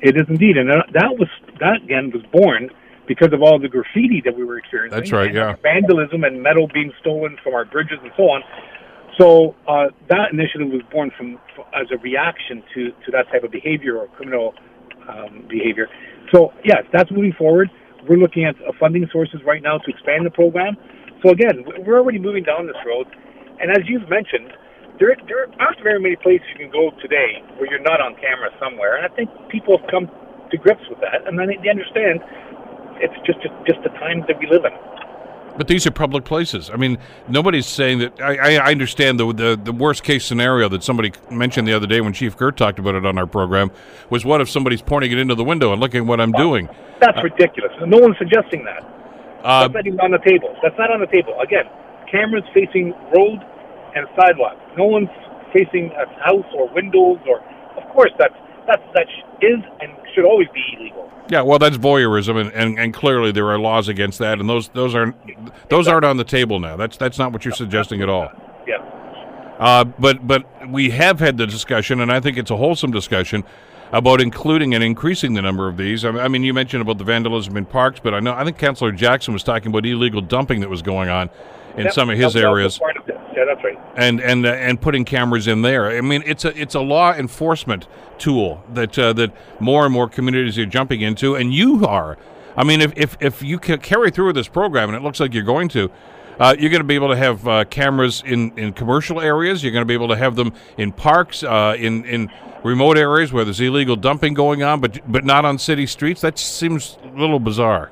It 0.00 0.16
is 0.16 0.26
indeed, 0.28 0.56
and 0.56 0.70
that 0.70 1.18
was 1.18 1.28
that 1.60 1.82
again 1.84 2.10
was 2.10 2.22
born 2.32 2.70
because 3.14 3.32
of 3.34 3.42
all 3.42 3.58
the 3.58 3.68
graffiti 3.68 4.22
that 4.24 4.34
we 4.34 4.42
were 4.42 4.56
experiencing. 4.56 4.98
That's 4.98 5.12
right, 5.12 5.34
yeah. 5.34 5.54
Vandalism 5.62 6.24
and 6.24 6.42
metal 6.42 6.66
being 6.72 6.92
stolen 7.00 7.36
from 7.42 7.52
our 7.52 7.66
bridges 7.66 7.98
and 8.02 8.10
so 8.16 8.22
on. 8.24 8.40
So 9.20 9.54
uh, 9.68 9.88
that 10.08 10.32
initiative 10.32 10.72
was 10.72 10.80
born 10.90 11.12
from 11.16 11.38
as 11.76 11.92
a 11.92 11.98
reaction 11.98 12.64
to, 12.74 12.90
to 13.04 13.10
that 13.12 13.28
type 13.28 13.44
of 13.44 13.50
behavior 13.50 13.98
or 13.98 14.06
criminal 14.16 14.54
um, 15.06 15.44
behavior. 15.46 15.88
So 16.32 16.54
yes, 16.64 16.84
that's 16.90 17.10
moving 17.10 17.34
forward. 17.36 17.68
We're 18.08 18.16
looking 18.16 18.46
at 18.46 18.56
uh, 18.56 18.72
funding 18.80 19.06
sources 19.12 19.40
right 19.44 19.62
now 19.62 19.76
to 19.76 19.90
expand 19.90 20.24
the 20.24 20.30
program. 20.30 20.76
So 21.22 21.30
again, 21.30 21.64
we're 21.84 22.00
already 22.00 22.18
moving 22.18 22.44
down 22.44 22.66
this 22.66 22.80
road. 22.86 23.06
And 23.60 23.70
as 23.70 23.84
you've 23.84 24.08
mentioned, 24.08 24.56
there, 24.98 25.14
there 25.28 25.52
aren't 25.60 25.82
very 25.84 26.00
many 26.00 26.16
places 26.16 26.46
you 26.56 26.64
can 26.64 26.72
go 26.72 26.90
today 27.02 27.44
where 27.60 27.68
you're 27.68 27.84
not 27.84 28.00
on 28.00 28.16
camera 28.16 28.48
somewhere. 28.58 28.96
And 28.96 29.04
I 29.04 29.14
think 29.14 29.28
people 29.52 29.76
have 29.76 29.86
come 29.90 30.08
to 30.50 30.56
grips 30.56 30.84
with 30.88 31.00
that, 31.00 31.26
and 31.26 31.38
then 31.38 31.48
they 31.48 31.68
understand 31.68 32.20
it's 33.00 33.14
just 33.26 33.40
just 33.66 33.82
the 33.82 33.90
times 33.98 34.24
that 34.28 34.38
we 34.38 34.46
live 34.46 34.64
in. 34.64 34.72
But 35.56 35.68
these 35.68 35.86
are 35.86 35.90
public 35.90 36.24
places. 36.24 36.70
I 36.70 36.76
mean, 36.76 36.98
nobody's 37.28 37.66
saying 37.66 37.98
that. 37.98 38.20
I, 38.22 38.56
I 38.56 38.70
understand 38.70 39.20
the, 39.20 39.32
the, 39.32 39.60
the 39.62 39.72
worst 39.72 40.02
case 40.02 40.24
scenario 40.24 40.68
that 40.70 40.82
somebody 40.82 41.12
mentioned 41.30 41.68
the 41.68 41.74
other 41.74 41.86
day 41.86 42.00
when 42.00 42.14
Chief 42.14 42.36
Girt 42.36 42.56
talked 42.56 42.78
about 42.78 42.94
it 42.94 43.04
on 43.04 43.18
our 43.18 43.26
program 43.26 43.70
was 44.08 44.24
what 44.24 44.40
if 44.40 44.48
somebody's 44.48 44.80
pointing 44.80 45.12
it 45.12 45.18
into 45.18 45.34
the 45.34 45.44
window 45.44 45.72
and 45.72 45.80
looking 45.80 46.00
at 46.00 46.06
what 46.06 46.20
I'm 46.22 46.32
doing? 46.32 46.70
That's 47.00 47.18
uh, 47.18 47.22
ridiculous. 47.22 47.72
No 47.84 47.98
one's 47.98 48.16
suggesting 48.16 48.64
that. 48.64 48.82
Uh, 49.44 49.68
That's 49.68 49.74
not 49.74 49.86
even 49.86 50.00
on 50.00 50.12
the 50.12 50.22
table. 50.24 50.56
That's 50.62 50.78
not 50.78 50.90
on 50.90 51.00
the 51.00 51.06
table. 51.06 51.38
Again, 51.42 51.64
cameras 52.10 52.44
facing 52.54 52.94
road 53.14 53.44
and 53.94 54.06
sidewalk. 54.16 54.56
No 54.78 54.84
one's 54.84 55.10
facing 55.52 55.90
a 55.92 56.06
house 56.22 56.46
or 56.56 56.72
windows 56.72 57.18
or. 57.28 57.40
Of 57.76 57.88
course, 57.92 58.12
that's 58.18 58.34
that's 58.66 58.82
that 58.94 59.08
is 59.40 59.58
and 59.80 59.90
should 60.14 60.24
always 60.24 60.48
be 60.54 60.62
illegal. 60.78 61.10
Yeah, 61.28 61.42
well, 61.42 61.58
that's 61.58 61.76
voyeurism, 61.76 62.40
and, 62.40 62.52
and, 62.52 62.78
and 62.78 62.92
clearly 62.92 63.32
there 63.32 63.50
are 63.50 63.58
laws 63.58 63.88
against 63.88 64.18
that, 64.18 64.40
and 64.40 64.48
those 64.48 64.68
those 64.70 64.94
aren't 64.94 65.16
those 65.68 65.88
aren't 65.88 66.04
on 66.04 66.16
the 66.16 66.24
table 66.24 66.58
now. 66.58 66.76
That's 66.76 66.96
that's 66.96 67.18
not 67.18 67.32
what 67.32 67.44
you're 67.44 67.54
suggesting 67.54 68.02
at 68.02 68.08
all. 68.08 68.30
Yeah. 68.66 68.78
Uh, 69.58 69.84
but 69.84 70.26
but 70.26 70.44
we 70.68 70.90
have 70.90 71.20
had 71.20 71.36
the 71.36 71.46
discussion, 71.46 72.00
and 72.00 72.10
I 72.10 72.20
think 72.20 72.36
it's 72.36 72.50
a 72.50 72.56
wholesome 72.56 72.90
discussion 72.90 73.44
about 73.92 74.20
including 74.20 74.74
and 74.74 74.82
increasing 74.82 75.34
the 75.34 75.42
number 75.42 75.68
of 75.68 75.76
these. 75.76 76.04
I 76.04 76.26
mean, 76.26 76.42
you 76.42 76.54
mentioned 76.54 76.82
about 76.82 76.98
the 76.98 77.04
vandalism 77.04 77.56
in 77.56 77.66
parks, 77.66 78.00
but 78.00 78.14
I 78.14 78.20
know 78.20 78.34
I 78.34 78.44
think 78.44 78.58
Councillor 78.58 78.90
Jackson 78.90 79.32
was 79.32 79.44
talking 79.44 79.68
about 79.68 79.86
illegal 79.86 80.20
dumping 80.22 80.60
that 80.60 80.70
was 80.70 80.82
going 80.82 81.08
on 81.08 81.30
in 81.76 81.90
some 81.92 82.10
of 82.10 82.18
his 82.18 82.34
areas. 82.34 82.76
Of 82.76 82.82
yeah, 82.82 83.01
that's 83.54 83.64
right. 83.64 83.78
And 83.96 84.20
and 84.20 84.46
uh, 84.46 84.50
and 84.50 84.80
putting 84.80 85.04
cameras 85.04 85.48
in 85.48 85.62
there. 85.62 85.88
I 85.90 86.00
mean, 86.00 86.22
it's 86.26 86.44
a 86.44 86.58
it's 86.58 86.74
a 86.74 86.80
law 86.80 87.12
enforcement 87.12 87.86
tool 88.18 88.62
that 88.72 88.98
uh, 88.98 89.12
that 89.14 89.32
more 89.60 89.84
and 89.84 89.92
more 89.92 90.08
communities 90.08 90.58
are 90.58 90.66
jumping 90.66 91.00
into, 91.00 91.34
and 91.34 91.52
you 91.52 91.86
are. 91.86 92.16
I 92.56 92.64
mean, 92.64 92.80
if 92.80 92.92
if 92.96 93.16
if 93.20 93.42
you 93.42 93.58
can 93.58 93.80
carry 93.80 94.10
through 94.10 94.26
with 94.26 94.36
this 94.36 94.48
program, 94.48 94.88
and 94.88 94.96
it 94.96 95.02
looks 95.02 95.20
like 95.20 95.34
you're 95.34 95.42
going 95.42 95.68
to. 95.70 95.90
Uh, 96.40 96.56
you're 96.58 96.70
going 96.70 96.80
to 96.80 96.88
be 96.88 96.94
able 96.94 97.10
to 97.10 97.16
have 97.16 97.46
uh, 97.46 97.62
cameras 97.66 98.22
in, 98.24 98.58
in 98.58 98.72
commercial 98.72 99.20
areas. 99.20 99.62
You're 99.62 99.70
going 99.70 99.82
to 99.82 99.86
be 99.86 99.94
able 99.94 100.08
to 100.08 100.16
have 100.16 100.34
them 100.34 100.54
in 100.78 100.90
parks, 100.90 101.42
uh, 101.42 101.76
in 101.78 102.06
in 102.06 102.30
remote 102.64 102.96
areas 102.96 103.34
where 103.34 103.44
there's 103.44 103.60
illegal 103.60 103.96
dumping 103.96 104.32
going 104.32 104.62
on, 104.62 104.80
but 104.80 104.98
but 105.06 105.24
not 105.24 105.44
on 105.44 105.58
city 105.58 105.86
streets. 105.86 106.22
That 106.22 106.38
seems 106.38 106.96
a 107.04 107.18
little 107.18 107.38
bizarre. 107.38 107.90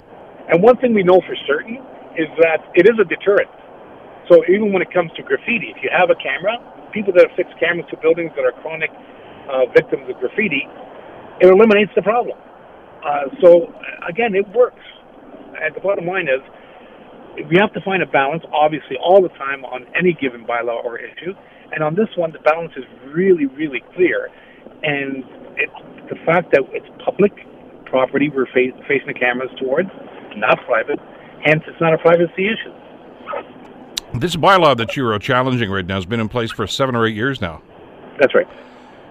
And 0.49 0.63
one 0.63 0.79
thing 0.79 0.95
we 0.95 1.03
know 1.03 1.21
for 1.27 1.37
certain 1.47 1.77
is 2.17 2.29
that 2.41 2.65
it 2.75 2.89
is 2.89 2.99
a 2.99 3.05
deterrent. 3.05 3.51
So 4.31 4.47
even 4.47 4.73
when 4.73 4.81
it 4.81 4.95
comes 4.95 5.11
to 5.19 5.23
graffiti, 5.27 5.75
if 5.75 5.83
you 5.83 5.91
have 5.91 6.09
a 6.09 6.15
camera, 6.15 6.55
people 6.95 7.13
that 7.19 7.27
fixed 7.35 7.59
cameras 7.59 7.85
to 7.91 7.99
buildings 7.99 8.31
that 8.39 8.47
are 8.47 8.55
chronic 8.63 8.91
uh, 9.51 9.67
victims 9.75 10.07
of 10.07 10.17
graffiti, 10.23 10.63
it 11.43 11.51
eliminates 11.51 11.91
the 11.99 12.03
problem. 12.03 12.39
Uh, 13.03 13.27
so 13.43 13.75
again, 14.07 14.35
it 14.39 14.47
works. 14.55 14.87
And 15.61 15.75
the 15.75 15.81
bottom 15.81 16.07
line 16.07 16.29
is, 16.31 16.41
we 17.51 17.59
have 17.59 17.73
to 17.75 17.81
find 17.83 18.03
a 18.03 18.07
balance, 18.07 18.45
obviously, 18.55 18.97
all 19.03 19.21
the 19.21 19.35
time 19.35 19.65
on 19.65 19.87
any 19.99 20.15
given 20.15 20.47
bylaw 20.47 20.85
or 20.85 20.99
issue. 20.99 21.35
And 21.73 21.83
on 21.83 21.95
this 21.95 22.09
one, 22.17 22.31
the 22.33 22.39
balance 22.41 22.73
is 22.77 22.85
really, 23.11 23.47
really 23.47 23.83
clear. 23.95 24.31
And 24.83 25.25
it's 25.59 25.81
the 26.11 26.17
fact 26.27 26.53
that 26.53 26.63
it's 26.71 26.87
public 27.05 27.33
property 27.87 28.31
we're 28.31 28.47
fa- 28.47 28.79
facing 28.87 29.11
the 29.11 29.19
cameras 29.19 29.51
towards, 29.59 29.91
not 30.37 30.59
private. 30.67 30.99
Hence, 31.45 31.63
it's 31.67 31.81
not 31.81 31.95
a 31.95 31.99
privacy 31.99 32.47
issue. 32.47 32.75
This 34.15 34.37
bylaw 34.37 34.77
that 34.77 34.97
you're 34.97 35.19
challenging 35.19 35.71
right 35.71 35.87
now 35.87 35.95
has 35.95 36.07
been 36.07 36.21
in 36.21 36.29
place 36.29 36.51
for 36.51 36.67
seven 36.67 36.97
or 36.97 37.07
eight 37.07 37.15
years 37.15 37.41
now. 37.41 37.63
That's 38.19 38.35
right. 38.35 38.49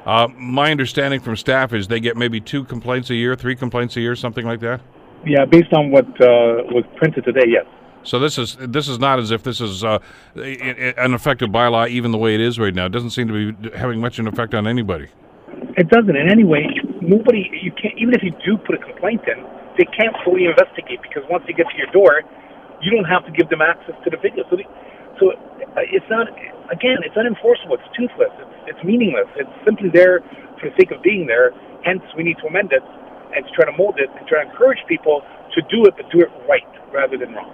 Uh, 0.05 0.27
my 0.37 0.71
understanding 0.71 1.19
from 1.19 1.35
staff 1.35 1.73
is 1.73 1.87
they 1.87 1.99
get 1.99 2.17
maybe 2.17 2.39
two 2.41 2.63
complaints 2.63 3.09
a 3.09 3.15
year, 3.15 3.35
three 3.35 3.55
complaints 3.55 3.95
a 3.97 4.01
year, 4.01 4.15
something 4.15 4.45
like 4.45 4.59
that. 4.59 4.81
Yeah, 5.25 5.45
based 5.45 5.73
on 5.73 5.91
what 5.91 6.05
uh, 6.21 6.63
was 6.71 6.83
printed 6.95 7.25
today, 7.25 7.45
yes. 7.47 7.65
So 8.03 8.17
this 8.17 8.37
is 8.37 8.55
this 8.59 8.87
is 8.87 8.97
not 8.97 9.19
as 9.19 9.31
if 9.31 9.43
this 9.43 9.59
is 9.59 9.83
uh, 9.83 9.99
an 10.35 11.13
effective 11.13 11.49
bylaw, 11.49 11.89
even 11.89 12.11
the 12.11 12.17
way 12.17 12.33
it 12.33 12.41
is 12.41 12.57
right 12.57 12.73
now. 12.73 12.85
It 12.85 12.91
doesn't 12.91 13.09
seem 13.09 13.27
to 13.27 13.53
be 13.53 13.69
having 13.77 13.99
much 13.99 14.19
of 14.19 14.25
an 14.25 14.33
effect 14.33 14.53
on 14.53 14.67
anybody. 14.67 15.09
It 15.77 15.89
doesn't 15.89 16.15
in 16.15 16.29
any 16.29 16.43
way. 16.43 16.65
Nobody, 17.01 17.49
you 17.61 17.71
can't. 17.71 17.97
Even 17.97 18.13
if 18.13 18.23
you 18.23 18.31
do 18.45 18.57
put 18.57 18.75
a 18.75 18.77
complaint 18.77 19.21
in, 19.27 19.43
they 19.77 19.85
can't 19.85 20.15
fully 20.23 20.45
investigate 20.45 21.01
because 21.01 21.23
once 21.29 21.43
they 21.45 21.53
get 21.53 21.67
to 21.69 21.77
your 21.77 21.91
door, 21.91 22.23
you 22.81 22.91
don't 22.91 23.05
have 23.05 23.25
to 23.25 23.31
give 23.31 23.49
them 23.49 23.61
access 23.61 23.95
to 24.03 24.09
the 24.09 24.17
video. 24.17 24.43
So, 24.49 24.55
they, 24.55 24.67
so 25.19 25.31
uh, 25.31 25.81
it's 25.91 26.05
not. 26.09 26.27
Again, 26.71 26.97
it's 27.03 27.15
unenforceable. 27.15 27.77
It's 27.77 27.89
toothless. 27.97 28.31
It's, 28.39 28.77
it's 28.77 28.83
meaningless. 28.83 29.27
It's 29.35 29.49
simply 29.65 29.89
there 29.89 30.21
for 30.59 30.69
the 30.69 30.75
sake 30.77 30.91
of 30.91 31.01
being 31.01 31.27
there. 31.27 31.51
Hence, 31.83 32.01
we 32.15 32.23
need 32.23 32.37
to 32.41 32.47
amend 32.47 32.71
it 32.71 32.83
and 33.35 33.45
to 33.45 33.51
try 33.53 33.65
to 33.65 33.75
mold 33.77 33.95
it 33.97 34.09
and 34.17 34.27
try 34.27 34.43
to 34.43 34.49
encourage 34.49 34.79
people 34.87 35.21
to 35.55 35.61
do 35.69 35.85
it, 35.85 35.95
but 35.97 36.09
do 36.11 36.19
it 36.19 36.29
right 36.47 36.65
rather 36.93 37.17
than 37.17 37.33
wrong. 37.33 37.49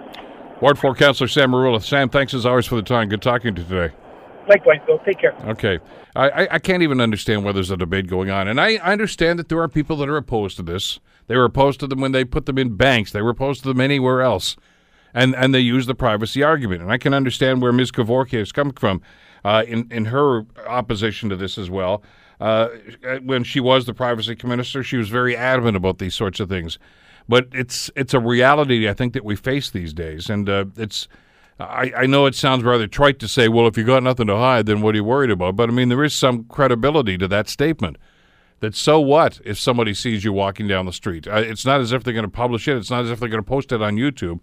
Ward 0.60 0.78
4 0.78 0.94
Councillor 0.94 1.28
Sam 1.28 1.50
Merulla. 1.50 1.82
Sam, 1.82 2.08
thanks 2.08 2.32
as 2.32 2.46
always 2.46 2.66
for 2.66 2.76
the 2.76 2.82
time. 2.82 3.08
Good 3.08 3.22
talking 3.22 3.54
to 3.54 3.60
you 3.60 3.68
today. 3.68 3.94
Likewise, 4.48 4.80
Bill. 4.86 4.98
Take 5.04 5.18
care. 5.18 5.34
Okay. 5.44 5.80
I, 6.14 6.48
I 6.52 6.58
can't 6.58 6.82
even 6.82 7.00
understand 7.00 7.44
why 7.44 7.52
there's 7.52 7.70
a 7.70 7.76
debate 7.76 8.06
going 8.06 8.30
on. 8.30 8.48
And 8.48 8.60
I, 8.60 8.76
I 8.76 8.92
understand 8.92 9.38
that 9.38 9.48
there 9.48 9.60
are 9.60 9.68
people 9.68 9.96
that 9.96 10.08
are 10.08 10.16
opposed 10.16 10.56
to 10.56 10.62
this. 10.62 10.98
They 11.26 11.36
were 11.36 11.44
opposed 11.44 11.80
to 11.80 11.86
them 11.86 12.00
when 12.00 12.12
they 12.12 12.24
put 12.24 12.46
them 12.46 12.56
in 12.56 12.76
banks, 12.76 13.12
they 13.12 13.22
were 13.22 13.30
opposed 13.30 13.62
to 13.62 13.68
them 13.68 13.80
anywhere 13.80 14.22
else. 14.22 14.56
And, 15.16 15.34
and 15.34 15.54
they 15.54 15.60
use 15.60 15.86
the 15.86 15.94
privacy 15.94 16.42
argument. 16.42 16.82
And 16.82 16.92
I 16.92 16.98
can 16.98 17.14
understand 17.14 17.62
where 17.62 17.72
Ms. 17.72 17.90
Cavoukian 17.90 18.40
is 18.40 18.52
coming 18.52 18.74
from 18.74 19.00
uh, 19.44 19.64
in, 19.66 19.88
in 19.90 20.04
her 20.04 20.44
opposition 20.66 21.30
to 21.30 21.36
this 21.36 21.56
as 21.56 21.70
well. 21.70 22.02
Uh, 22.40 22.68
when 23.22 23.42
she 23.42 23.58
was 23.58 23.86
the 23.86 23.94
privacy 23.94 24.36
minister, 24.44 24.82
she 24.82 24.96
was 24.96 25.08
very 25.08 25.36
adamant 25.36 25.76
about 25.76 25.98
these 25.98 26.14
sorts 26.14 26.38
of 26.38 26.48
things. 26.48 26.78
But 27.28 27.48
it's 27.52 27.90
it's 27.96 28.14
a 28.14 28.20
reality 28.20 28.88
I 28.88 28.92
think 28.92 29.14
that 29.14 29.24
we 29.24 29.36
face 29.36 29.70
these 29.70 29.92
days, 29.92 30.30
and 30.30 30.48
uh, 30.48 30.66
it's. 30.76 31.08
I, 31.58 31.90
I 31.96 32.06
know 32.06 32.26
it 32.26 32.34
sounds 32.34 32.64
rather 32.64 32.86
trite 32.86 33.18
to 33.20 33.28
say, 33.28 33.48
well, 33.48 33.66
if 33.66 33.78
you 33.78 33.84
got 33.84 34.02
nothing 34.02 34.26
to 34.26 34.36
hide, 34.36 34.66
then 34.66 34.82
what 34.82 34.94
are 34.94 34.98
you 34.98 35.04
worried 35.04 35.30
about? 35.30 35.56
But 35.56 35.70
I 35.70 35.72
mean, 35.72 35.88
there 35.88 36.04
is 36.04 36.14
some 36.14 36.44
credibility 36.44 37.16
to 37.16 37.26
that 37.28 37.48
statement. 37.48 37.96
That 38.60 38.74
so 38.74 39.00
what 39.00 39.40
if 39.42 39.58
somebody 39.58 39.94
sees 39.94 40.22
you 40.22 40.34
walking 40.34 40.68
down 40.68 40.84
the 40.84 40.92
street? 40.92 41.26
Uh, 41.26 41.36
it's 41.36 41.64
not 41.64 41.80
as 41.80 41.92
if 41.92 42.04
they're 42.04 42.12
going 42.12 42.26
to 42.26 42.30
publish 42.30 42.68
it. 42.68 42.76
It's 42.76 42.90
not 42.90 43.04
as 43.04 43.10
if 43.10 43.18
they're 43.18 43.30
going 43.30 43.42
to 43.42 43.48
post 43.48 43.72
it 43.72 43.80
on 43.80 43.96
YouTube. 43.96 44.40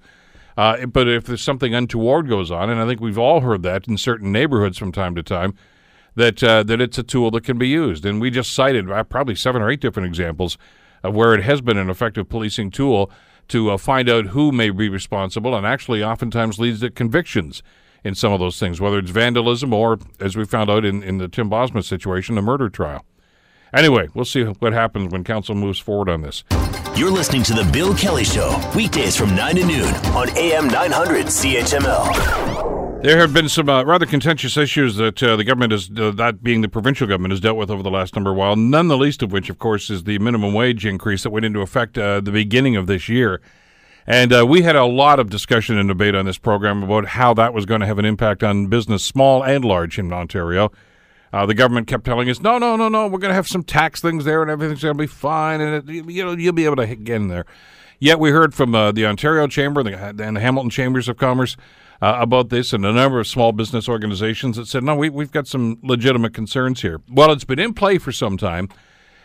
Uh, 0.58 0.86
but 0.86 1.08
if 1.08 1.26
there's 1.26 1.42
something 1.42 1.74
untoward 1.74 2.28
goes 2.28 2.52
on, 2.52 2.70
and 2.70 2.80
I 2.80 2.86
think 2.86 3.02
we've 3.02 3.18
all 3.18 3.42
heard 3.42 3.64
that 3.64 3.88
in 3.88 3.98
certain 3.98 4.32
neighborhoods 4.32 4.78
from 4.78 4.92
time 4.92 5.16
to 5.16 5.24
time, 5.24 5.56
that 6.16 6.44
uh, 6.44 6.64
that 6.64 6.80
it's 6.80 6.98
a 6.98 7.04
tool 7.04 7.32
that 7.32 7.44
can 7.44 7.58
be 7.58 7.68
used. 7.68 8.06
And 8.06 8.22
we 8.22 8.30
just 8.30 8.54
cited 8.54 8.92
uh, 8.92 9.04
probably 9.04 9.36
seven 9.36 9.62
or 9.62 9.70
eight 9.70 9.82
different 9.82 10.08
examples 10.08 10.58
of 11.04 11.16
where 11.16 11.34
it 11.34 11.44
has 11.44 11.62
been 11.62 11.78
an 11.78 11.90
effective 11.90 12.30
policing 12.30 12.72
tool 12.72 13.12
to 13.50 13.72
uh, 13.72 13.78
find 13.78 14.10
out 14.10 14.28
who 14.28 14.52
may 14.52 14.70
be 14.70 14.90
responsible, 14.90 15.56
and 15.56 15.66
actually 15.66 16.04
oftentimes 16.04 16.60
leads 16.60 16.80
to 16.82 16.90
convictions 16.90 17.62
in 18.04 18.16
some 18.16 18.34
of 18.34 18.40
those 18.40 18.60
things, 18.60 18.80
whether 18.82 19.00
it's 19.00 19.12
vandalism 19.12 19.74
or, 19.74 19.98
as 20.20 20.36
we 20.36 20.46
found 20.46 20.70
out 20.70 20.86
in, 20.86 21.02
in 21.04 21.18
the 21.18 21.28
Tim 21.28 21.50
Bosma 21.50 21.84
situation, 21.84 22.38
a 22.38 22.42
murder 22.42 22.70
trial. 22.70 23.06
Anyway, 23.74 24.08
we'll 24.14 24.26
see 24.26 24.44
what 24.44 24.72
happens 24.72 25.12
when 25.12 25.24
council 25.24 25.56
moves 25.56 25.80
forward 25.80 26.08
on 26.08 26.22
this. 26.22 26.44
You're 26.96 27.10
listening 27.10 27.42
to 27.44 27.54
The 27.54 27.68
Bill 27.74 27.96
Kelly 27.96 28.24
Show, 28.24 28.56
weekdays 28.76 29.16
from 29.16 29.36
9 29.36 29.56
to 29.56 29.66
noon 29.66 29.96
on 30.14 30.30
AM 30.38 30.68
900 30.68 31.26
CHML. 31.26 33.02
There 33.02 33.18
have 33.18 33.34
been 33.34 33.50
some 33.50 33.68
uh, 33.68 33.84
rather 33.84 34.06
contentious 34.06 34.58
issues 34.58 34.96
that 34.98 35.22
uh, 35.24 35.36
the 35.36 35.44
government 35.44 35.74
is, 35.74 35.90
uh, 35.98 36.12
that 36.12 36.44
being 36.44 36.62
the 36.62 36.70
provincial 36.70 37.08
government, 37.08 37.32
has 37.32 37.42
dealt 37.42 37.58
with 37.58 37.72
over 37.72 37.82
the 37.82 37.90
last 37.90 38.16
number 38.16 38.30
of 38.30 38.38
while. 38.38 38.56
None 38.56 38.88
the 38.88 38.98
least 38.98 39.24
of 39.24 39.32
which, 39.32 39.50
of 39.50 39.58
course, 39.58 39.90
is 39.90 40.04
the 40.04 40.20
minimum 40.20 40.54
wage 40.54 40.86
increase 40.86 41.24
that 41.24 41.32
went 41.32 41.46
into 41.46 41.62
effect 41.62 41.98
uh, 41.98 42.22
the 42.22 42.32
beginning 42.32 42.76
of 42.76 42.86
this 42.86 43.10
year. 43.10 43.42
And 44.06 44.32
uh, 44.32 44.46
we 44.48 44.62
had 44.62 44.76
a 44.76 44.86
lot 44.86 45.20
of 45.20 45.30
discussion 45.30 45.78
and 45.78 45.90
debate 45.90 46.14
on 46.14 46.26
this 46.26 46.38
program 46.38 46.84
about 46.84 47.08
how 47.08 47.34
that 47.34 47.54
was 47.54 47.66
going 47.66 47.82
to 47.82 47.88
have 47.88 48.00
an 48.00 48.06
impact 48.06 48.44
on 48.44 48.68
business, 48.68 49.04
small 49.04 49.44
and 49.44 49.66
large, 49.66 49.98
in 49.98 50.14
Ontario. 50.14 50.72
Uh, 51.34 51.48
the 51.48 51.56
government 51.56 51.88
kept 51.88 52.06
telling 52.06 52.30
us, 52.30 52.40
no, 52.40 52.60
no, 52.60 52.76
no, 52.76 52.88
no, 52.88 53.08
we're 53.08 53.18
going 53.18 53.32
to 53.32 53.36
have 53.36 53.48
some 53.48 53.64
tax 53.64 54.00
things 54.00 54.24
there 54.24 54.44
and 54.44 54.52
everything's 54.52 54.84
going 54.84 54.96
to 54.96 55.04
be 55.04 55.08
fine 55.08 55.60
and 55.60 55.90
it, 55.90 56.06
you 56.06 56.24
know 56.24 56.34
you'll 56.34 56.54
be 56.54 56.66
able 56.66 56.76
to 56.76 56.96
get 56.96 57.16
in 57.16 57.28
there. 57.28 57.46
Yet 58.00 58.20
we 58.20 58.30
heard 58.30 58.54
from 58.54 58.76
uh, 58.76 58.92
the 58.92 59.08
Ontario 59.08 59.48
Chamber 59.48 59.82
and 59.82 59.90
the, 60.20 60.24
and 60.24 60.38
the 60.38 60.42
Hamilton 60.42 60.70
Chambers 60.70 61.10
of 61.10 61.18
Commerce 61.18 61.58
uh, 62.04 62.18
about 62.20 62.50
this 62.50 62.72
and 62.72 62.86
a 62.86 62.92
number 62.92 63.20
of 63.20 63.28
small 63.28 63.52
business 63.52 63.90
organizations 63.90 64.58
that 64.58 64.68
said, 64.68 64.84
no, 64.84 64.96
we, 64.96 65.10
we've 65.10 65.32
got 65.32 65.48
some 65.48 65.80
legitimate 65.82 66.34
concerns 66.36 66.82
here. 66.82 67.02
Well, 67.10 67.32
it's 67.32 67.46
been 67.46 67.60
in 67.60 67.74
play 67.74 67.98
for 67.98 68.12
some 68.12 68.38
time. 68.38 68.70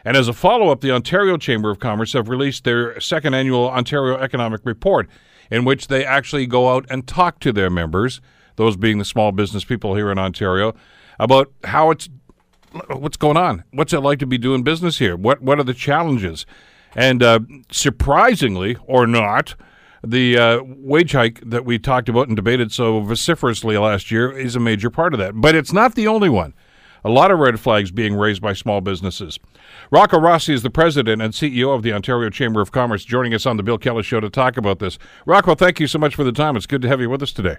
And 0.04 0.16
as 0.16 0.28
a 0.28 0.32
follow 0.32 0.70
up, 0.70 0.80
the 0.80 0.92
Ontario 0.92 1.36
Chamber 1.36 1.70
of 1.70 1.80
Commerce 1.80 2.14
have 2.14 2.28
released 2.28 2.64
their 2.64 2.98
second 3.00 3.34
annual 3.34 3.68
Ontario 3.68 4.16
Economic 4.16 4.61
Report, 4.64 5.09
in 5.50 5.64
which 5.64 5.88
they 5.88 6.06
actually 6.06 6.46
go 6.46 6.74
out 6.74 6.86
and 6.88 7.06
talk 7.06 7.40
to 7.40 7.52
their 7.52 7.68
members, 7.68 8.20
those 8.56 8.76
being 8.76 8.98
the 8.98 9.04
small 9.04 9.32
business 9.32 9.64
people 9.64 9.94
here 9.96 10.11
in 10.11 10.18
Ontario, 10.18 10.74
about 11.18 11.52
how 11.64 11.90
it's 11.90 12.08
what's 12.88 13.16
going 13.16 13.36
on, 13.36 13.64
what's 13.72 13.92
it 13.92 14.00
like 14.00 14.18
to 14.18 14.26
be 14.26 14.38
doing 14.38 14.62
business 14.62 14.98
here, 14.98 15.16
what 15.16 15.42
what 15.42 15.58
are 15.58 15.64
the 15.64 15.74
challenges, 15.74 16.46
and 16.94 17.22
uh, 17.22 17.40
surprisingly 17.70 18.76
or 18.86 19.06
not, 19.06 19.54
the 20.04 20.38
uh, 20.38 20.60
wage 20.64 21.12
hike 21.12 21.40
that 21.44 21.64
we 21.64 21.78
talked 21.78 22.08
about 22.08 22.28
and 22.28 22.36
debated 22.36 22.72
so 22.72 23.00
vociferously 23.00 23.76
last 23.78 24.10
year 24.10 24.30
is 24.30 24.56
a 24.56 24.60
major 24.60 24.90
part 24.90 25.14
of 25.14 25.18
that. 25.18 25.40
But 25.40 25.54
it's 25.54 25.72
not 25.72 25.94
the 25.94 26.06
only 26.06 26.28
one. 26.28 26.54
A 27.04 27.10
lot 27.10 27.30
of 27.30 27.38
red 27.38 27.60
flags 27.60 27.90
being 27.90 28.14
raised 28.16 28.42
by 28.42 28.52
small 28.52 28.80
businesses. 28.80 29.38
Rocco 29.90 30.18
Rossi 30.18 30.52
is 30.52 30.62
the 30.62 30.70
president 30.70 31.22
and 31.22 31.32
CEO 31.32 31.74
of 31.74 31.82
the 31.82 31.92
Ontario 31.92 32.28
Chamber 32.28 32.60
of 32.60 32.72
Commerce, 32.72 33.04
joining 33.04 33.34
us 33.34 33.46
on 33.46 33.56
the 33.56 33.62
Bill 33.62 33.78
Kelly 33.78 34.02
Show 34.02 34.20
to 34.20 34.28
talk 34.28 34.56
about 34.56 34.80
this. 34.80 34.98
Rocco, 35.24 35.54
thank 35.54 35.78
you 35.78 35.86
so 35.86 35.98
much 35.98 36.14
for 36.14 36.24
the 36.24 36.32
time. 36.32 36.56
It's 36.56 36.66
good 36.66 36.82
to 36.82 36.88
have 36.88 37.00
you 37.00 37.08
with 37.08 37.22
us 37.22 37.32
today. 37.32 37.56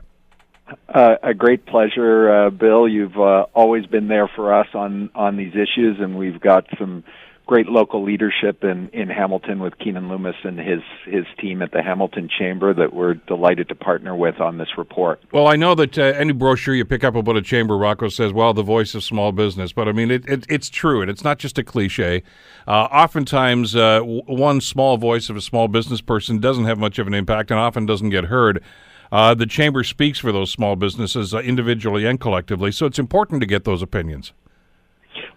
A 0.87 1.33
great 1.33 1.65
pleasure, 1.65 2.31
uh, 2.31 2.49
Bill. 2.49 2.87
You've 2.87 3.17
uh, 3.17 3.45
always 3.53 3.85
been 3.85 4.07
there 4.07 4.27
for 4.27 4.53
us 4.53 4.67
on 4.73 5.09
on 5.15 5.37
these 5.37 5.53
issues, 5.53 5.97
and 5.99 6.17
we've 6.17 6.39
got 6.39 6.65
some 6.77 7.03
great 7.49 7.65
local 7.65 8.03
leadership 8.03 8.63
in, 8.63 8.89
in 8.89 9.09
Hamilton 9.09 9.57
with 9.57 9.73
Keanin 9.79 10.07
Loomis 10.07 10.35
and 10.43 10.59
his 10.59 10.81
his 11.05 11.25
team 11.39 11.63
at 11.63 11.71
the 11.71 11.81
Hamilton 11.81 12.29
Chamber 12.29 12.75
that 12.75 12.93
we're 12.93 13.15
delighted 13.15 13.69
to 13.69 13.75
partner 13.75 14.15
with 14.15 14.39
on 14.39 14.59
this 14.59 14.77
report. 14.77 15.19
Well, 15.31 15.47
I 15.47 15.55
know 15.55 15.73
that 15.73 15.97
uh, 15.97 16.03
any 16.03 16.31
brochure 16.31 16.75
you 16.75 16.85
pick 16.85 17.03
up 17.03 17.15
about 17.15 17.37
a 17.37 17.41
chamber, 17.41 17.75
Rocco 17.75 18.09
says, 18.09 18.31
"Well, 18.31 18.53
the 18.53 18.61
voice 18.61 18.93
of 18.93 19.03
small 19.03 19.31
business," 19.31 19.73
but 19.73 19.87
I 19.87 19.93
mean, 19.93 20.11
it, 20.11 20.29
it 20.29 20.45
it's 20.47 20.69
true, 20.69 21.01
and 21.01 21.09
it's 21.09 21.23
not 21.23 21.39
just 21.39 21.57
a 21.57 21.63
cliche. 21.63 22.21
Uh, 22.67 22.87
oftentimes, 22.91 23.75
uh, 23.75 24.01
one 24.01 24.61
small 24.61 24.97
voice 24.97 25.31
of 25.31 25.35
a 25.35 25.41
small 25.41 25.67
business 25.67 26.01
person 26.01 26.37
doesn't 26.39 26.65
have 26.65 26.77
much 26.77 26.99
of 26.99 27.07
an 27.07 27.15
impact, 27.15 27.49
and 27.49 27.59
often 27.59 27.87
doesn't 27.87 28.11
get 28.11 28.25
heard. 28.25 28.63
Uh, 29.11 29.33
the 29.33 29.45
chamber 29.45 29.83
speaks 29.83 30.19
for 30.19 30.31
those 30.31 30.51
small 30.51 30.75
businesses 30.75 31.33
uh, 31.33 31.39
individually 31.39 32.05
and 32.05 32.19
collectively, 32.19 32.71
so 32.71 32.85
it's 32.85 32.99
important 32.99 33.41
to 33.41 33.47
get 33.47 33.63
those 33.63 33.81
opinions. 33.81 34.33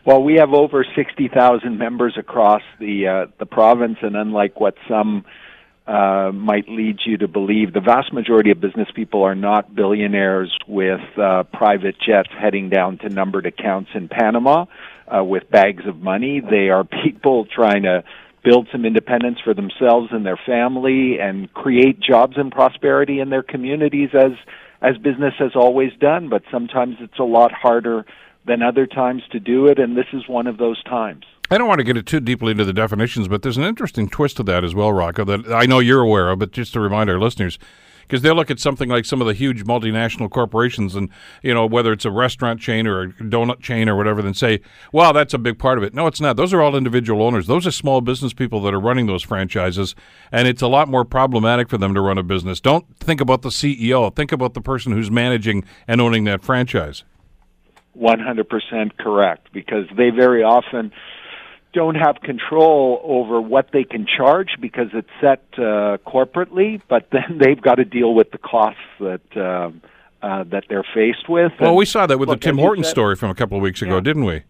Well, 0.05 0.23
we 0.23 0.35
have 0.35 0.53
over 0.53 0.85
60,000 0.97 1.79
members 1.79 2.15
across 2.19 2.63
the 2.81 3.07
uh, 3.07 3.27
the 3.39 3.47
province, 3.47 3.99
and 4.03 4.17
unlike 4.17 4.59
what 4.61 4.75
some 4.89 5.25
uh, 5.87 6.31
might 6.35 6.69
lead 6.69 6.99
you 7.07 7.17
to 7.19 7.29
believe, 7.29 7.73
the 7.73 7.81
vast 7.81 8.13
majority 8.13 8.51
of 8.51 8.61
business 8.61 8.89
people 8.95 9.23
are 9.23 9.35
not 9.35 9.75
billionaires 9.75 10.57
with 10.67 11.01
uh, 11.19 11.45
private 11.53 11.97
jets 12.05 12.29
heading 12.39 12.69
down 12.69 12.99
to 12.99 13.09
numbered 13.09 13.47
accounts 13.47 13.91
in 13.95 14.09
Panama 14.09 14.67
uh, 15.09 15.25
with 15.25 15.49
bags 15.51 15.87
of 15.87 15.97
money. 15.99 16.41
They 16.41 16.69
are 16.71 16.85
people 17.05 17.47
trying 17.47 17.85
to 17.85 18.05
build 18.45 18.69
some 18.73 18.85
independence 18.85 19.39
for 19.43 19.55
themselves 19.55 20.09
and 20.11 20.27
their 20.27 20.39
family 20.47 21.19
and 21.21 21.53
create 21.53 22.01
jobs 22.01 22.35
and 22.37 22.51
prosperity 22.51 23.21
in 23.21 23.31
their 23.31 23.43
communities 23.43 24.11
as 24.15 24.33
as 24.81 24.97
business 24.99 25.35
has 25.39 25.53
always 25.55 25.93
done 26.01 26.29
but 26.29 26.43
sometimes 26.51 26.97
it's 27.01 27.19
a 27.19 27.25
lot 27.25 27.53
harder 27.53 28.05
than 28.47 28.63
other 28.63 28.87
times 28.87 29.23
to 29.31 29.41
do 29.41 29.67
it, 29.67 29.79
and 29.79 29.97
this 29.97 30.07
is 30.13 30.29
one 30.29 30.47
of 30.47 30.59
those 30.59 30.83
times. 30.85 31.25
I 31.51 31.59
don't 31.59 31.69
want 31.69 31.79
to 31.79 31.85
get 31.85 31.97
it 31.97 32.07
too 32.07 32.21
deeply 32.21 32.53
into 32.53 32.65
the 32.65 32.73
definitions, 32.73 33.29
but 33.29 33.43
there's 33.43 33.59
an 33.59 33.65
interesting 33.65 34.09
twist 34.09 34.39
to 34.39 34.43
that 34.45 34.65
as 34.65 34.75
well, 34.75 34.93
Rocco, 34.93 35.25
that 35.25 35.53
I 35.53 35.67
know 35.67 35.81
you're 35.81 36.01
aware 36.01 36.31
of, 36.31 36.39
but 36.39 36.51
just 36.51 36.73
to 36.73 36.81
remind 36.81 37.11
our 37.11 37.21
listeners, 37.21 37.59
because 38.13 38.21
they'll 38.21 38.35
look 38.35 38.51
at 38.51 38.61
something 38.61 38.91
like 38.91 39.07
some 39.07 39.23
of 39.23 39.27
the 39.27 39.33
huge 39.33 39.65
multinational 39.65 40.29
corporations 40.29 40.95
and, 40.95 41.09
you 41.43 41.55
know, 41.55 41.65
whether 41.65 41.95
it's 41.95 42.05
a 42.05 42.11
restaurant 42.11 42.61
chain 42.61 42.87
or 42.87 43.05
a 43.05 43.09
donut 43.09 43.61
chain 43.61 43.89
or 43.89 43.97
whatever, 43.97 44.21
then 44.21 44.35
say, 44.35 44.61
well, 44.93 45.15
that's 45.15 45.33
a 45.33 45.39
big 45.39 45.59
part 45.59 45.79
of 45.79 45.85
it. 45.85 45.95
No, 45.95 46.07
it's 46.07 46.21
not. 46.21 46.37
Those 46.37 46.53
are 46.53 46.61
all 46.61 46.77
individual 46.77 47.23
owners. 47.23 47.47
Those 47.47 47.67
are 47.67 47.71
small 47.71 48.03
business 48.03 48.35
people 48.35 48.61
that 48.65 48.75
are 48.75 48.81
running 48.81 49.07
those 49.07 49.23
franchises, 49.23 49.95
and 50.31 50.47
it's 50.47 50.61
a 50.61 50.69
lot 50.69 50.89
more 50.89 51.07
problematic 51.07 51.71
for 51.71 51.79
them 51.79 51.95
to 51.95 52.03
run 52.03 52.19
a 52.19 52.23
business. 52.23 52.61
Don't 52.61 52.85
think 52.99 53.23
about 53.23 53.41
the 53.41 53.49
CEO. 53.49 54.15
Think 54.15 54.31
about 54.31 54.53
the 54.53 54.61
person 54.61 54.93
who's 54.93 55.11
managing 55.11 55.65
and 55.89 55.99
owning 55.99 56.25
that 56.25 56.43
franchise. 56.43 57.05
100% 57.99 58.99
correct 58.99 59.49
because 59.55 59.87
they 59.97 60.11
very 60.11 60.43
often 60.43 60.93
don't 61.73 61.95
have 61.95 62.21
control 62.21 63.01
over 63.05 63.41
what 63.41 63.71
they 63.73 63.85
can 63.85 64.07
charge 64.07 64.57
because 64.61 64.89
it's 64.93 65.09
set 65.21 65.43
uh, 65.55 65.99
corporately, 66.07 66.81
but 66.89 67.09
then 67.11 67.39
they've 67.41 67.61
got 67.61 67.77
to 67.77 67.85
deal 67.85 68.15
with 68.15 68.31
the 68.31 68.39
costs 68.39 68.81
that 69.01 69.37
um, 69.37 69.83
uh, 70.23 70.45
that 70.45 70.65
they're 70.69 70.87
faced 70.95 71.29
with. 71.29 71.53
Well, 71.59 71.71
and 71.71 71.77
we 71.77 71.85
saw 71.85 72.07
that 72.07 72.19
with 72.19 72.29
look, 72.29 72.41
the 72.41 72.45
Tim 72.45 72.59
Horton 72.59 72.85
said, 72.85 72.91
story 72.91 73.17
from 73.17 73.31
a 73.31 73.35
couple 73.35 73.57
of 73.57 73.63
weeks 73.63 73.83
ago, 73.83 73.97
yeah. 73.97 74.01
didn't 74.01 74.25
we? 74.25 74.43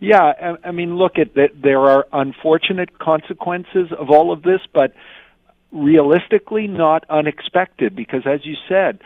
Yeah, 0.00 0.22
I, 0.22 0.68
I 0.68 0.70
mean, 0.72 0.96
look 0.96 1.18
at 1.18 1.34
that. 1.34 1.50
There 1.62 1.80
are 1.80 2.06
unfortunate 2.12 2.98
consequences 2.98 3.92
of 3.96 4.10
all 4.10 4.32
of 4.32 4.42
this, 4.42 4.60
but 4.72 4.94
realistically, 5.70 6.66
not 6.66 7.04
unexpected. 7.10 7.94
Because, 7.94 8.22
as 8.26 8.44
you 8.44 8.56
said, 8.68 9.00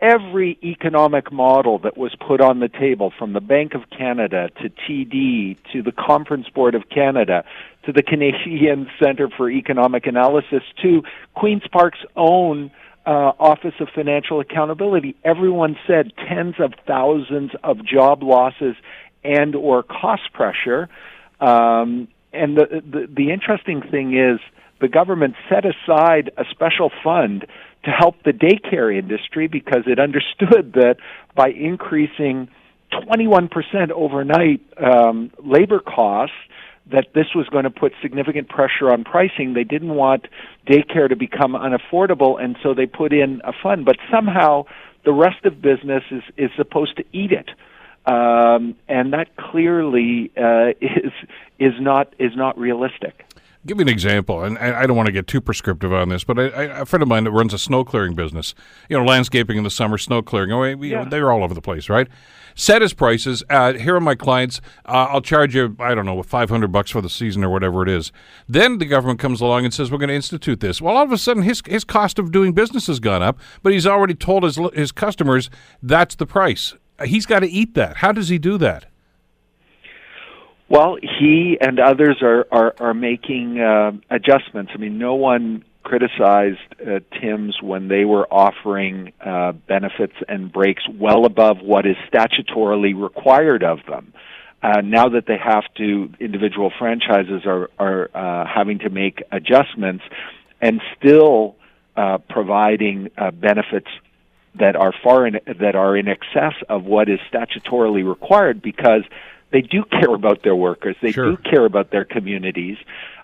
every 0.00 0.58
economic 0.62 1.30
model 1.32 1.78
that 1.80 1.96
was 1.96 2.14
put 2.26 2.40
on 2.40 2.60
the 2.60 2.68
table, 2.68 3.12
from 3.18 3.32
the 3.32 3.40
Bank 3.40 3.74
of 3.74 3.82
Canada 3.90 4.50
to 4.62 4.70
TD 4.70 5.56
to 5.72 5.82
the 5.82 5.92
Conference 5.92 6.48
Board 6.48 6.74
of 6.74 6.88
Canada 6.88 7.44
to 7.84 7.92
the 7.92 8.02
Canadian 8.02 8.88
Centre 9.02 9.28
for 9.36 9.50
Economic 9.50 10.06
Analysis 10.06 10.62
to 10.82 11.02
Queen's 11.34 11.66
Park's 11.70 12.04
own 12.16 12.70
uh, 13.06 13.32
Office 13.38 13.74
of 13.80 13.88
Financial 13.94 14.40
Accountability, 14.40 15.16
everyone 15.24 15.76
said 15.86 16.12
tens 16.28 16.56
of 16.58 16.74
thousands 16.86 17.50
of 17.64 17.84
job 17.84 18.22
losses 18.22 18.76
and 19.24 19.54
or 19.54 19.82
cost 19.82 20.32
pressure. 20.32 20.88
Um, 21.40 22.08
and 22.32 22.56
the, 22.56 22.82
the 22.84 23.08
the 23.12 23.32
interesting 23.32 23.82
thing 23.82 24.16
is 24.16 24.38
the 24.80 24.88
government 24.88 25.34
set 25.48 25.64
aside 25.64 26.30
a 26.36 26.44
special 26.50 26.90
fund 27.02 27.46
to 27.84 27.90
help 27.90 28.22
the 28.24 28.32
daycare 28.32 28.96
industry 28.96 29.46
because 29.46 29.84
it 29.86 29.98
understood 29.98 30.72
that 30.74 30.96
by 31.34 31.48
increasing 31.50 32.48
21% 32.92 33.90
overnight 33.92 34.60
um, 34.78 35.30
labor 35.38 35.80
costs, 35.80 36.34
that 36.90 37.06
this 37.14 37.26
was 37.34 37.48
going 37.48 37.64
to 37.64 37.70
put 37.70 37.92
significant 38.02 38.48
pressure 38.48 38.90
on 38.90 39.04
pricing. 39.04 39.54
They 39.54 39.64
didn't 39.64 39.94
want 39.94 40.26
daycare 40.66 41.08
to 41.08 41.16
become 41.16 41.52
unaffordable, 41.52 42.42
and 42.42 42.56
so 42.62 42.74
they 42.74 42.86
put 42.86 43.12
in 43.12 43.40
a 43.44 43.52
fund. 43.52 43.84
But 43.84 43.96
somehow 44.10 44.64
the 45.04 45.12
rest 45.12 45.44
of 45.44 45.62
business 45.62 46.02
is, 46.10 46.22
is 46.36 46.50
supposed 46.56 46.96
to 46.96 47.04
eat 47.12 47.32
it. 47.32 47.48
Um, 48.06 48.76
and 48.88 49.12
that 49.12 49.36
clearly 49.36 50.32
uh, 50.36 50.70
is 50.80 51.12
is 51.58 51.74
not 51.78 52.14
is 52.18 52.34
not 52.34 52.58
realistic. 52.58 53.26
Give 53.66 53.76
me 53.76 53.82
an 53.82 53.88
example, 53.88 54.42
and 54.42 54.56
I 54.56 54.86
don't 54.86 54.96
want 54.96 55.08
to 55.08 55.12
get 55.12 55.26
too 55.26 55.42
prescriptive 55.42 55.92
on 55.92 56.08
this, 56.08 56.24
but 56.24 56.38
I, 56.38 56.44
I, 56.44 56.62
a 56.80 56.86
friend 56.86 57.02
of 57.02 57.10
mine 57.10 57.24
that 57.24 57.30
runs 57.30 57.52
a 57.52 57.58
snow 57.58 57.84
clearing 57.84 58.14
business, 58.14 58.54
you 58.88 58.96
know, 58.96 59.04
landscaping 59.04 59.58
in 59.58 59.64
the 59.64 59.70
summer, 59.70 59.98
snow 59.98 60.22
clearing. 60.22 60.50
Oh, 60.50 60.76
we, 60.76 60.92
yeah. 60.92 61.04
they're 61.04 61.30
all 61.30 61.44
over 61.44 61.52
the 61.52 61.60
place, 61.60 61.90
right? 61.90 62.08
Set 62.54 62.80
his 62.80 62.94
prices. 62.94 63.44
Uh, 63.50 63.74
here 63.74 63.94
are 63.96 64.00
my 64.00 64.14
clients. 64.14 64.62
Uh, 64.86 65.08
I'll 65.10 65.20
charge 65.20 65.54
you, 65.54 65.76
I 65.78 65.94
don't 65.94 66.06
know, 66.06 66.22
five 66.22 66.48
hundred 66.48 66.72
bucks 66.72 66.90
for 66.90 67.02
the 67.02 67.10
season 67.10 67.44
or 67.44 67.50
whatever 67.50 67.82
it 67.82 67.90
is. 67.90 68.12
Then 68.48 68.78
the 68.78 68.86
government 68.86 69.20
comes 69.20 69.42
along 69.42 69.66
and 69.66 69.74
says 69.74 69.90
we're 69.90 69.98
going 69.98 70.08
to 70.08 70.14
institute 70.14 70.60
this. 70.60 70.80
Well, 70.80 70.96
all 70.96 71.04
of 71.04 71.12
a 71.12 71.18
sudden 71.18 71.42
his 71.42 71.62
his 71.66 71.84
cost 71.84 72.18
of 72.18 72.32
doing 72.32 72.54
business 72.54 72.86
has 72.86 72.98
gone 72.98 73.22
up, 73.22 73.38
but 73.62 73.74
he's 73.74 73.86
already 73.86 74.14
told 74.14 74.42
his 74.42 74.58
his 74.72 74.90
customers 74.90 75.50
that's 75.82 76.14
the 76.14 76.26
price. 76.26 76.74
He's 77.04 77.26
got 77.26 77.40
to 77.40 77.48
eat 77.48 77.74
that. 77.74 77.98
How 77.98 78.12
does 78.12 78.30
he 78.30 78.38
do 78.38 78.56
that? 78.58 78.86
Well, 80.70 80.96
he 81.02 81.58
and 81.60 81.80
others 81.80 82.18
are 82.22 82.46
are, 82.52 82.74
are 82.78 82.94
making 82.94 83.60
uh, 83.60 83.90
adjustments. 84.08 84.70
I 84.72 84.78
mean, 84.78 84.98
no 84.98 85.16
one 85.16 85.64
criticized 85.82 86.60
uh, 86.80 87.00
Tim's 87.20 87.60
when 87.60 87.88
they 87.88 88.04
were 88.04 88.32
offering 88.32 89.12
uh, 89.20 89.50
benefits 89.50 90.14
and 90.28 90.52
breaks 90.52 90.84
well 90.88 91.24
above 91.24 91.58
what 91.60 91.86
is 91.86 91.96
statutorily 92.12 92.94
required 92.94 93.64
of 93.64 93.80
them. 93.88 94.12
Uh, 94.62 94.80
now 94.82 95.08
that 95.08 95.26
they 95.26 95.38
have 95.38 95.64
to, 95.78 96.08
individual 96.20 96.70
franchises 96.78 97.42
are 97.46 97.68
are 97.80 98.08
uh, 98.14 98.46
having 98.46 98.78
to 98.78 98.90
make 98.90 99.24
adjustments, 99.32 100.04
and 100.60 100.80
still 100.96 101.56
uh, 101.96 102.18
providing 102.28 103.10
uh, 103.18 103.32
benefits 103.32 103.88
that 104.54 104.76
are 104.76 104.92
far 105.02 105.26
in, 105.26 105.40
that 105.58 105.74
are 105.74 105.96
in 105.96 106.06
excess 106.06 106.54
of 106.68 106.84
what 106.84 107.08
is 107.08 107.18
statutorily 107.32 108.08
required 108.08 108.62
because 108.62 109.02
they 109.50 109.60
do 109.62 109.84
care 109.84 110.14
about 110.14 110.42
their 110.42 110.56
workers. 110.56 110.96
They 111.02 111.12
sure. 111.12 111.32
do 111.32 111.36
care 111.36 111.64
about 111.64 111.90
their 111.90 112.04
communities. 112.04 112.78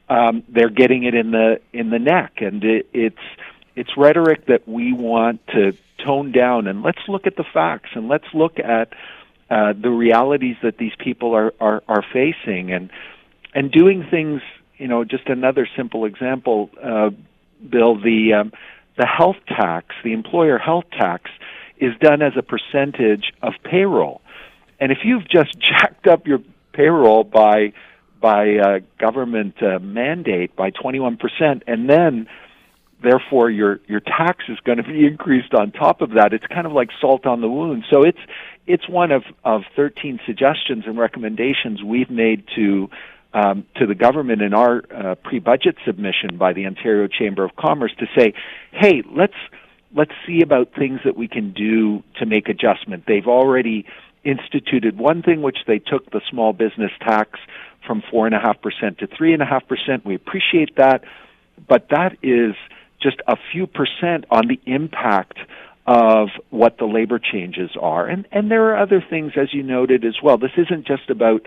Um, 0.09 0.45
they're 0.49 0.71
getting 0.71 1.05
it 1.05 1.15
in 1.15 1.31
the 1.31 1.61
in 1.73 1.91
the 1.91 1.99
neck, 1.99 2.35
and 2.39 2.63
it, 2.65 2.89
it's 2.93 3.17
it's 3.75 3.97
rhetoric 3.97 4.47
that 4.47 4.67
we 4.69 4.93
want 4.93 5.47
to 5.49 5.73
tone 6.05 6.33
down. 6.33 6.67
And 6.67 6.83
let's 6.83 7.01
look 7.09 7.27
at 7.27 7.37
the 7.37 7.45
facts, 7.45 7.91
and 7.95 8.09
let's 8.09 8.27
look 8.33 8.59
at 8.59 8.93
uh, 9.51 9.73
the 9.81 9.91
realities 9.91 10.57
that 10.63 10.79
these 10.79 10.95
people 10.99 11.35
are, 11.35 11.53
are 11.61 11.83
are 11.89 12.05
facing, 12.13 12.73
and 12.73 12.91
and 13.55 13.71
doing 13.71 14.07
things. 14.11 14.43
You 14.79 14.89
know, 14.89 15.05
just 15.05 15.29
another 15.29 15.69
simple 15.77 16.05
example, 16.05 16.71
uh, 16.83 17.11
Bill. 17.69 18.01
The 18.01 18.35
um, 18.35 18.53
the 18.97 19.07
health 19.07 19.37
tax, 19.49 19.95
the 20.05 20.13
employer 20.13 20.59
health 20.59 20.85
tax, 20.93 21.31
is 21.79 21.95
done 22.01 22.23
as 22.23 22.33
a 22.37 22.43
percentage 22.43 23.33
of 23.43 23.55
payroll. 23.65 24.21
And 24.81 24.93
if 24.93 24.99
you've 25.05 25.29
just 25.29 25.59
jacked 25.59 26.07
up 26.07 26.27
your 26.27 26.41
payroll 26.73 27.25
by 27.25 27.73
by 28.21 28.57
uh, 28.57 28.79
government 28.99 29.63
uh, 29.63 29.79
mandate 29.79 30.57
by 30.57 30.71
21%, 30.71 31.63
and 31.67 31.89
then 31.89 32.27
therefore 33.03 33.51
your 33.51 33.81
your 33.87 34.01
tax 34.01 34.45
is 34.49 34.59
going 34.61 34.79
to 34.79 34.85
be 34.85 35.07
increased 35.13 35.55
on 35.55 35.71
top 35.71 36.01
of 36.01 36.11
that. 36.13 36.33
It's 36.33 36.47
kind 36.47 36.67
of 36.67 36.73
like 36.73 36.91
salt 37.01 37.27
on 37.27 37.41
the 37.41 37.49
wound. 37.49 37.85
So 37.91 38.03
it's 38.03 38.19
it's 38.67 38.89
one 38.89 39.13
of 39.13 39.25
of 39.45 39.63
13 39.75 40.21
suggestions 40.27 40.85
and 40.87 40.99
recommendations 40.99 41.83
we've 41.83 42.11
made 42.11 42.45
to 42.57 42.91
um, 43.35 43.67
to 43.77 43.87
the 43.87 43.95
government 43.95 44.41
in 44.41 44.55
our 44.55 44.83
uh, 44.91 45.15
pre-budget 45.17 45.77
submission 45.85 46.39
by 46.39 46.55
the 46.55 46.67
Ontario 46.67 47.07
Chamber 47.07 47.45
of 47.45 47.55
Commerce 47.55 47.93
to 47.99 48.07
say, 48.17 48.33
hey, 48.73 49.03
let's 49.11 49.37
let's 49.95 50.13
see 50.27 50.41
about 50.43 50.73
things 50.75 51.01
that 51.05 51.17
we 51.17 51.29
can 51.29 51.53
do 51.53 52.03
to 52.19 52.27
make 52.27 52.49
adjustment. 52.49 53.05
They've 53.07 53.27
already 53.27 53.87
instituted 54.27 54.99
one 54.99 55.23
thing, 55.23 55.41
which 55.43 55.59
they 55.67 55.79
took 55.79 56.11
the 56.11 56.21
small 56.31 56.53
business 56.53 56.91
tax 57.01 57.39
from 57.87 58.03
four 58.11 58.27
and 58.27 58.35
a 58.35 58.41
half 58.41 58.61
percent 58.61 58.99
to 58.99 59.07
three 59.07 59.33
and 59.33 59.43
a 59.43 59.47
half 59.47 59.67
percent. 59.69 60.05
We 60.05 60.15
appreciate 60.15 60.77
that, 60.77 61.05
but 61.69 61.89
that 61.91 62.17
is 62.23 62.55
just 63.01 63.19
a 63.27 63.37
few 63.53 63.67
percent 63.67 64.25
on 64.31 64.49
the 64.49 64.61
impact 64.67 65.39
of 65.87 66.29
what 66.51 66.79
the 66.79 66.87
labor 66.87 67.21
changes 67.21 67.71
are. 67.81 68.07
And 68.07 68.27
and 68.33 68.51
there 68.51 68.65
are 68.71 68.79
other 68.79 69.05
things 69.09 69.33
as 69.37 69.55
you 69.55 69.63
noted 69.63 70.05
as 70.05 70.17
well. 70.23 70.37
This 70.37 70.57
isn't 70.57 70.87
just 70.87 71.09
about 71.11 71.47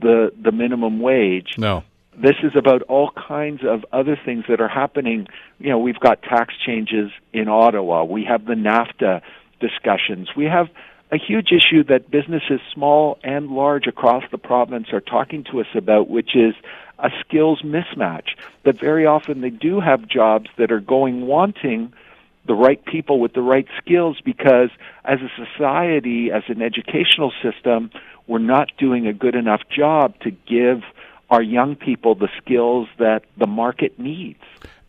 the 0.00 0.32
the 0.42 0.52
minimum 0.52 1.00
wage. 1.00 1.52
No. 1.58 1.84
This 2.16 2.36
is 2.44 2.52
about 2.56 2.82
all 2.82 3.10
kinds 3.10 3.62
of 3.64 3.84
other 3.92 4.16
things 4.24 4.44
that 4.48 4.60
are 4.60 4.68
happening. 4.68 5.26
You 5.58 5.70
know, 5.70 5.78
we've 5.78 5.98
got 5.98 6.22
tax 6.22 6.54
changes 6.64 7.10
in 7.32 7.48
Ottawa. 7.48 8.04
We 8.04 8.24
have 8.24 8.44
the 8.46 8.54
NAFTA 8.54 9.20
discussions. 9.60 10.28
We 10.36 10.44
have 10.44 10.68
a 11.14 11.18
huge 11.18 11.52
issue 11.52 11.84
that 11.84 12.10
businesses, 12.10 12.60
small 12.72 13.18
and 13.22 13.50
large 13.50 13.86
across 13.86 14.24
the 14.30 14.38
province, 14.38 14.88
are 14.92 15.00
talking 15.00 15.44
to 15.44 15.60
us 15.60 15.66
about, 15.74 16.10
which 16.10 16.34
is 16.34 16.54
a 16.98 17.10
skills 17.20 17.62
mismatch. 17.62 18.30
That 18.64 18.78
very 18.80 19.06
often 19.06 19.40
they 19.40 19.50
do 19.50 19.80
have 19.80 20.08
jobs 20.08 20.50
that 20.58 20.72
are 20.72 20.80
going 20.80 21.26
wanting 21.26 21.92
the 22.46 22.54
right 22.54 22.84
people 22.84 23.20
with 23.20 23.32
the 23.32 23.42
right 23.42 23.66
skills 23.78 24.20
because 24.24 24.70
as 25.04 25.20
a 25.20 25.30
society, 25.44 26.30
as 26.30 26.42
an 26.48 26.60
educational 26.60 27.32
system, 27.42 27.90
we're 28.26 28.38
not 28.38 28.70
doing 28.76 29.06
a 29.06 29.12
good 29.12 29.34
enough 29.34 29.62
job 29.70 30.18
to 30.20 30.30
give 30.30 30.82
our 31.30 31.42
young 31.42 31.76
people 31.76 32.14
the 32.14 32.28
skills 32.42 32.88
that 32.98 33.24
the 33.38 33.46
market 33.46 33.98
needs 33.98 34.40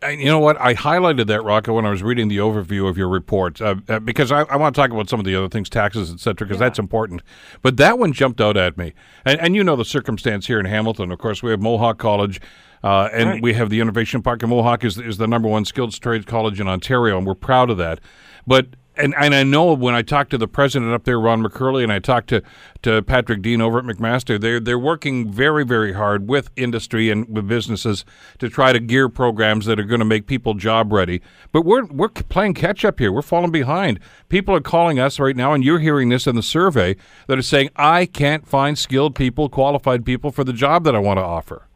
you 0.10 0.26
know 0.26 0.40
what? 0.40 0.60
I 0.60 0.74
highlighted 0.74 1.28
that, 1.28 1.44
Rocco, 1.44 1.74
when 1.74 1.86
I 1.86 1.90
was 1.90 2.04
reading 2.04 2.28
the 2.28 2.38
overview 2.38 2.90
of 2.90 2.98
your 2.98 3.10
report, 3.10 3.62
uh, 3.62 3.76
uh, 3.88 4.00
because 4.00 4.32
I, 4.32 4.42
I, 4.42 4.56
want 4.56 4.76
to 4.76 4.82
talk 4.82 4.92
about 4.92 5.10
some 5.10 5.20
of 5.20 5.26
the 5.26 5.36
other 5.36 5.50
things, 5.50 5.70
taxes, 5.70 6.12
et 6.12 6.20
cetera, 6.20 6.48
because 6.48 6.60
yeah. 6.60 6.68
that's 6.68 6.80
important. 6.80 7.22
But 7.62 7.78
that 7.78 8.00
one 8.00 8.14
jumped 8.14 8.42
out 8.42 8.58
at 8.58 8.78
me. 8.78 8.94
And, 9.26 9.40
and, 9.40 9.56
you 9.56 9.64
know 9.64 9.76
the 9.76 9.86
circumstance 9.86 10.48
here 10.48 10.60
in 10.60 10.66
Hamilton. 10.66 11.12
Of 11.12 11.20
course, 11.20 11.42
we 11.44 11.52
have 11.52 11.62
Mohawk 11.62 11.98
College, 11.98 12.42
uh, 12.84 13.10
and 13.14 13.30
right. 13.30 13.42
we 13.42 13.54
have 13.54 13.70
the 13.70 13.80
Innovation 13.80 14.22
Park. 14.22 14.44
And 14.44 14.50
Mohawk 14.50 14.84
is, 14.84 14.98
is 14.98 15.18
the 15.18 15.28
number 15.28 15.48
one 15.48 15.66
skilled 15.66 16.00
trades 16.00 16.26
college 16.26 16.60
in 16.60 16.68
Ontario, 16.68 17.18
and 17.18 17.26
we're 17.26 17.36
proud 17.36 17.70
of 17.70 17.78
that. 17.78 18.00
But 18.48 18.68
and 18.98 19.14
and 19.18 19.36
I 19.36 19.44
know 19.44 19.74
when 19.74 19.96
I 19.96 20.02
talked 20.02 20.32
to 20.32 20.38
the 20.38 20.48
president 20.48 20.94
up 20.94 21.04
there, 21.04 21.20
Ron 21.20 21.44
McKerlie, 21.44 21.84
and 21.84 21.92
I 21.92 22.00
talked 22.00 22.30
to, 22.30 22.42
to 22.84 23.02
Patrick 23.02 23.42
Deane 23.42 23.62
over 23.62 23.80
at 23.80 23.86
McMaster, 23.86 24.40
they're 24.40 24.60
they're 24.60 24.80
working 24.80 25.32
very 25.32 25.66
very 25.66 25.94
hard 25.94 26.28
with 26.28 26.50
industry 26.56 27.10
and 27.10 27.28
with 27.28 27.48
businesses 27.48 28.06
to 28.40 28.50
try 28.50 28.74
to 28.74 28.80
gear 28.80 29.10
programs 29.10 29.66
that 29.66 29.80
are 29.80 29.84
going 29.84 30.00
to 30.00 30.06
make 30.06 30.28
people 30.28 30.54
job 30.54 30.92
ready. 30.92 31.22
But 31.52 31.64
we're 31.64 31.86
we're 31.86 32.10
playing 32.10 32.54
catch 32.56 32.86
up 32.86 33.00
here. 33.00 33.12
We're 33.12 33.22
falling 33.22 33.52
behind. 33.52 34.00
People 34.30 34.56
are 34.56 34.62
calling 34.62 35.00
us 35.00 35.20
right 35.20 35.36
now, 35.36 35.54
and 35.54 35.64
you're 35.64 35.80
hearing 35.80 36.10
this 36.10 36.28
in 36.28 36.36
the 36.36 36.44
survey 36.44 36.96
that 37.28 37.38
are 37.38 37.44
saying 37.44 37.70
I 37.76 38.06
can't 38.06 38.48
find 38.48 38.78
skilled 38.78 39.16
people, 39.16 39.50
qualified 39.50 40.06
people 40.06 40.32
for 40.32 40.44
the 40.44 40.54
job 40.54 40.84
that 40.86 40.96
I 40.96 41.00
want 41.00 41.18
to 41.18 41.24
offer. 41.24 41.68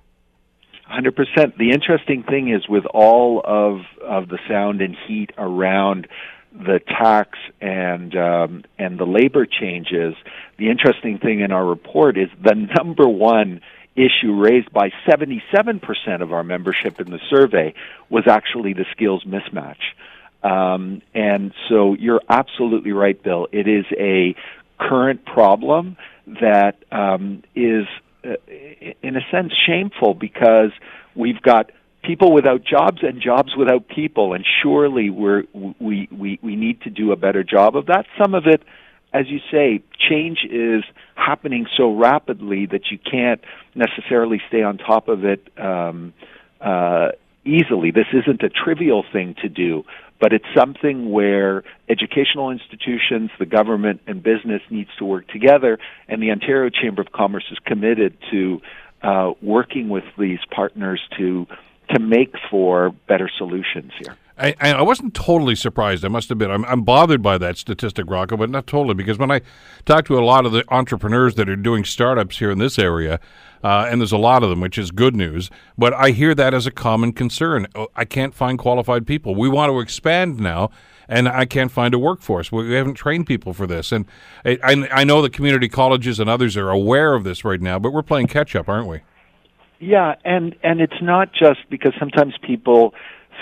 100%. 0.89 1.57
The 1.57 1.71
interesting 1.71 2.23
thing 2.23 2.49
is 2.49 2.67
with 2.67 2.85
all 2.87 3.41
of 3.45 3.81
of 4.03 4.29
the 4.29 4.39
sound 4.47 4.81
and 4.81 4.95
heat 5.07 5.31
around 5.37 6.07
the 6.51 6.79
tax 6.79 7.37
and 7.61 8.15
um, 8.15 8.63
and 8.77 8.97
the 8.97 9.05
labor 9.05 9.45
changes, 9.45 10.15
the 10.57 10.69
interesting 10.69 11.19
thing 11.19 11.41
in 11.41 11.51
our 11.51 11.65
report 11.65 12.17
is 12.17 12.29
the 12.43 12.55
number 12.55 13.07
one 13.07 13.61
issue 13.95 14.33
raised 14.33 14.71
by 14.71 14.91
77% 15.07 15.81
of 16.21 16.31
our 16.31 16.43
membership 16.43 17.01
in 17.01 17.11
the 17.11 17.19
survey 17.29 17.73
was 18.09 18.23
actually 18.27 18.73
the 18.73 18.85
skills 18.91 19.25
mismatch. 19.25 19.81
Um, 20.41 21.01
and 21.13 21.53
so 21.67 21.95
you're 21.95 22.21
absolutely 22.29 22.93
right, 22.93 23.21
Bill. 23.21 23.47
It 23.51 23.67
is 23.67 23.85
a 23.97 24.35
current 24.79 25.25
problem 25.25 25.97
that 26.41 26.77
um, 26.91 27.43
is 27.55 27.85
uh, 28.23 28.35
in 29.01 29.15
a 29.15 29.21
sense, 29.31 29.53
shameful 29.65 30.13
because 30.13 30.71
we've 31.15 31.41
got 31.41 31.71
people 32.03 32.31
without 32.33 32.63
jobs 32.63 32.99
and 33.01 33.21
jobs 33.21 33.55
without 33.57 33.87
people, 33.87 34.33
and 34.33 34.45
surely 34.61 35.09
we're, 35.09 35.43
we 35.79 36.07
we 36.11 36.39
we 36.41 36.55
need 36.55 36.81
to 36.81 36.89
do 36.89 37.11
a 37.11 37.15
better 37.15 37.43
job 37.43 37.75
of 37.75 37.87
that. 37.87 38.05
Some 38.21 38.33
of 38.33 38.45
it, 38.45 38.63
as 39.13 39.27
you 39.27 39.39
say, 39.51 39.83
change 40.09 40.39
is 40.49 40.83
happening 41.15 41.67
so 41.77 41.95
rapidly 41.95 42.65
that 42.67 42.91
you 42.91 42.97
can't 42.97 43.41
necessarily 43.75 44.41
stay 44.47 44.61
on 44.61 44.77
top 44.77 45.07
of 45.07 45.25
it 45.25 45.47
um, 45.57 46.13
uh, 46.61 47.09
easily. 47.45 47.91
This 47.91 48.07
isn't 48.13 48.41
a 48.43 48.49
trivial 48.49 49.03
thing 49.11 49.35
to 49.41 49.49
do, 49.49 49.83
but 50.19 50.33
it's 50.33 50.45
something 50.55 51.11
where 51.11 51.63
educational 51.89 52.51
institutions, 52.51 53.31
the 53.39 53.45
government, 53.45 54.01
and 54.07 54.21
business 54.23 54.61
needs 54.69 54.89
to 54.99 55.05
work 55.05 55.27
together. 55.27 55.79
And 56.07 56.21
the 56.21 56.31
Ontario 56.31 56.69
Chamber 56.69 57.01
of 57.01 57.11
Commerce 57.11 57.45
is 57.51 57.57
committed 57.65 58.17
to 58.31 58.61
uh, 59.01 59.31
working 59.41 59.89
with 59.89 60.03
these 60.17 60.39
partners 60.51 61.01
to 61.17 61.47
to 61.91 61.99
make 61.99 62.33
for 62.49 62.91
better 63.07 63.29
solutions 63.37 63.91
here. 63.99 64.15
I, 64.39 64.55
I 64.61 64.81
wasn't 64.81 65.13
totally 65.13 65.55
surprised. 65.55 66.05
I 66.05 66.07
must 66.07 66.31
admit, 66.31 66.49
I'm, 66.49 66.63
I'm 66.65 66.83
bothered 66.83 67.21
by 67.21 67.37
that 67.39 67.57
statistic, 67.57 68.05
Rocco, 68.07 68.37
but 68.37 68.49
not 68.49 68.67
totally 68.67 68.93
because 68.93 69.17
when 69.19 69.31
I 69.31 69.41
talk 69.85 70.05
to 70.05 70.17
a 70.17 70.23
lot 70.23 70.45
of 70.45 70.53
the 70.53 70.63
entrepreneurs 70.69 71.35
that 71.35 71.49
are 71.49 71.57
doing 71.57 71.83
startups 71.83 72.39
here 72.39 72.49
in 72.49 72.57
this 72.57 72.79
area, 72.79 73.19
uh, 73.63 73.87
and 73.89 73.99
there's 73.99 74.13
a 74.13 74.17
lot 74.17 74.41
of 74.41 74.49
them, 74.49 74.61
which 74.61 74.77
is 74.77 74.91
good 74.91 75.15
news. 75.15 75.49
But 75.77 75.93
I 75.93 76.11
hear 76.11 76.33
that 76.35 76.53
as 76.53 76.65
a 76.65 76.71
common 76.71 77.11
concern. 77.11 77.67
Oh, 77.75 77.87
I 77.95 78.05
can't 78.05 78.33
find 78.33 78.57
qualified 78.57 79.05
people. 79.05 79.35
We 79.35 79.49
want 79.49 79.71
to 79.71 79.81
expand 79.81 80.39
now, 80.39 80.69
and 81.09 81.27
I 81.27 81.43
can't 81.43 81.71
find 81.71 81.93
a 81.93 81.99
workforce. 81.99 82.49
We 82.49 82.73
haven't 82.75 82.93
trained 82.93 83.27
people 83.27 83.53
for 83.53 83.67
this, 83.67 83.91
and 83.91 84.05
I, 84.45 84.87
I 84.89 85.03
know 85.03 85.21
the 85.21 85.29
community 85.29 85.67
colleges 85.67 86.17
and 86.19 86.29
others 86.29 86.55
are 86.55 86.69
aware 86.69 87.13
of 87.13 87.25
this 87.25 87.43
right 87.43 87.59
now. 87.59 87.77
But 87.77 87.91
we're 87.91 88.03
playing 88.03 88.27
catch 88.27 88.55
up, 88.55 88.69
aren't 88.69 88.87
we? 88.87 89.01
Yeah, 89.79 90.15
and 90.25 90.55
and 90.61 90.81
it's 90.81 91.01
not 91.01 91.31
just 91.33 91.61
because 91.69 91.93
sometimes 91.99 92.33
people 92.45 92.93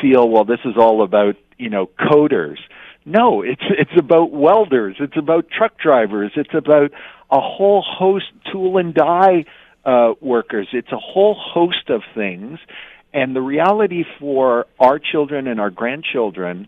feel, 0.01 0.29
well, 0.29 0.45
this 0.45 0.59
is 0.65 0.75
all 0.77 1.03
about 1.03 1.35
you 1.57 1.69
know 1.69 1.89
coders. 1.99 2.57
No, 3.05 3.41
it's 3.41 3.63
it's 3.69 3.97
about 3.97 4.31
welders. 4.31 4.97
It's 4.99 5.17
about 5.17 5.49
truck 5.49 5.79
drivers. 5.79 6.31
It's 6.35 6.53
about 6.53 6.91
a 7.31 7.41
whole 7.41 7.83
host 7.85 8.25
tool 8.51 8.77
and 8.77 8.93
die 8.93 9.45
uh, 9.83 10.13
workers. 10.21 10.67
It's 10.73 10.91
a 10.91 10.97
whole 10.97 11.35
host 11.35 11.89
of 11.89 12.01
things, 12.13 12.59
and 13.13 13.35
the 13.35 13.41
reality 13.41 14.03
for 14.19 14.67
our 14.79 14.99
children 14.99 15.47
and 15.47 15.59
our 15.59 15.71
grandchildren 15.71 16.67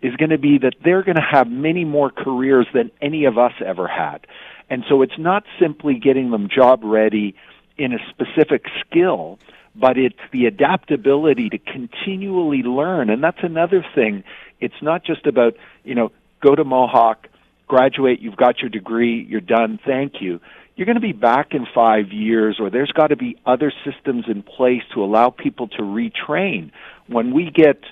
is 0.00 0.14
going 0.14 0.30
to 0.30 0.38
be 0.38 0.58
that 0.58 0.74
they're 0.84 1.02
going 1.02 1.16
to 1.16 1.26
have 1.28 1.48
many 1.48 1.84
more 1.84 2.10
careers 2.10 2.66
than 2.72 2.90
any 3.02 3.24
of 3.24 3.36
us 3.36 3.52
ever 3.64 3.88
had. 3.88 4.26
And 4.70 4.84
so 4.88 5.02
it's 5.02 5.18
not 5.18 5.44
simply 5.60 5.94
getting 5.94 6.30
them 6.30 6.48
job 6.54 6.82
ready 6.84 7.34
in 7.78 7.92
a 7.92 7.98
specific 8.10 8.66
skill, 8.80 9.38
but 9.74 9.96
it's 9.96 10.18
the 10.32 10.46
adaptability 10.46 11.48
to 11.50 11.58
continually 11.58 12.62
learn. 12.62 13.10
And 13.10 13.22
that's 13.22 13.42
another 13.42 13.84
thing. 13.94 14.24
It's 14.60 14.82
not 14.82 15.04
just 15.04 15.26
about, 15.26 15.54
you 15.84 15.94
know, 15.94 16.10
go 16.42 16.54
to 16.54 16.64
Mohawk, 16.64 17.28
graduate, 17.66 18.20
you've 18.20 18.36
got 18.36 18.60
your 18.60 18.70
degree, 18.70 19.24
you're 19.28 19.40
done, 19.40 19.78
thank 19.86 20.20
you. 20.20 20.40
You're 20.74 20.86
going 20.86 20.96
to 20.96 21.00
be 21.00 21.12
back 21.12 21.54
in 21.54 21.66
five 21.74 22.12
years, 22.12 22.58
or 22.60 22.70
there's 22.70 22.92
got 22.92 23.08
to 23.08 23.16
be 23.16 23.36
other 23.44 23.72
systems 23.84 24.24
in 24.28 24.42
place 24.42 24.82
to 24.94 25.02
allow 25.02 25.30
people 25.30 25.68
to 25.68 25.82
retrain. 25.82 26.70
When 27.08 27.32
we 27.32 27.50
get 27.50 27.82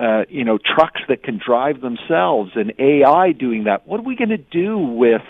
uh, 0.00 0.24
you 0.30 0.44
know, 0.44 0.56
trucks 0.56 1.02
that 1.08 1.22
can 1.22 1.38
drive 1.44 1.82
themselves 1.82 2.52
and 2.54 2.72
AI 2.78 3.32
doing 3.32 3.64
that. 3.64 3.86
What 3.86 4.00
are 4.00 4.02
we 4.02 4.16
going 4.16 4.30
to 4.30 4.38
do 4.38 4.78
with 4.78 5.20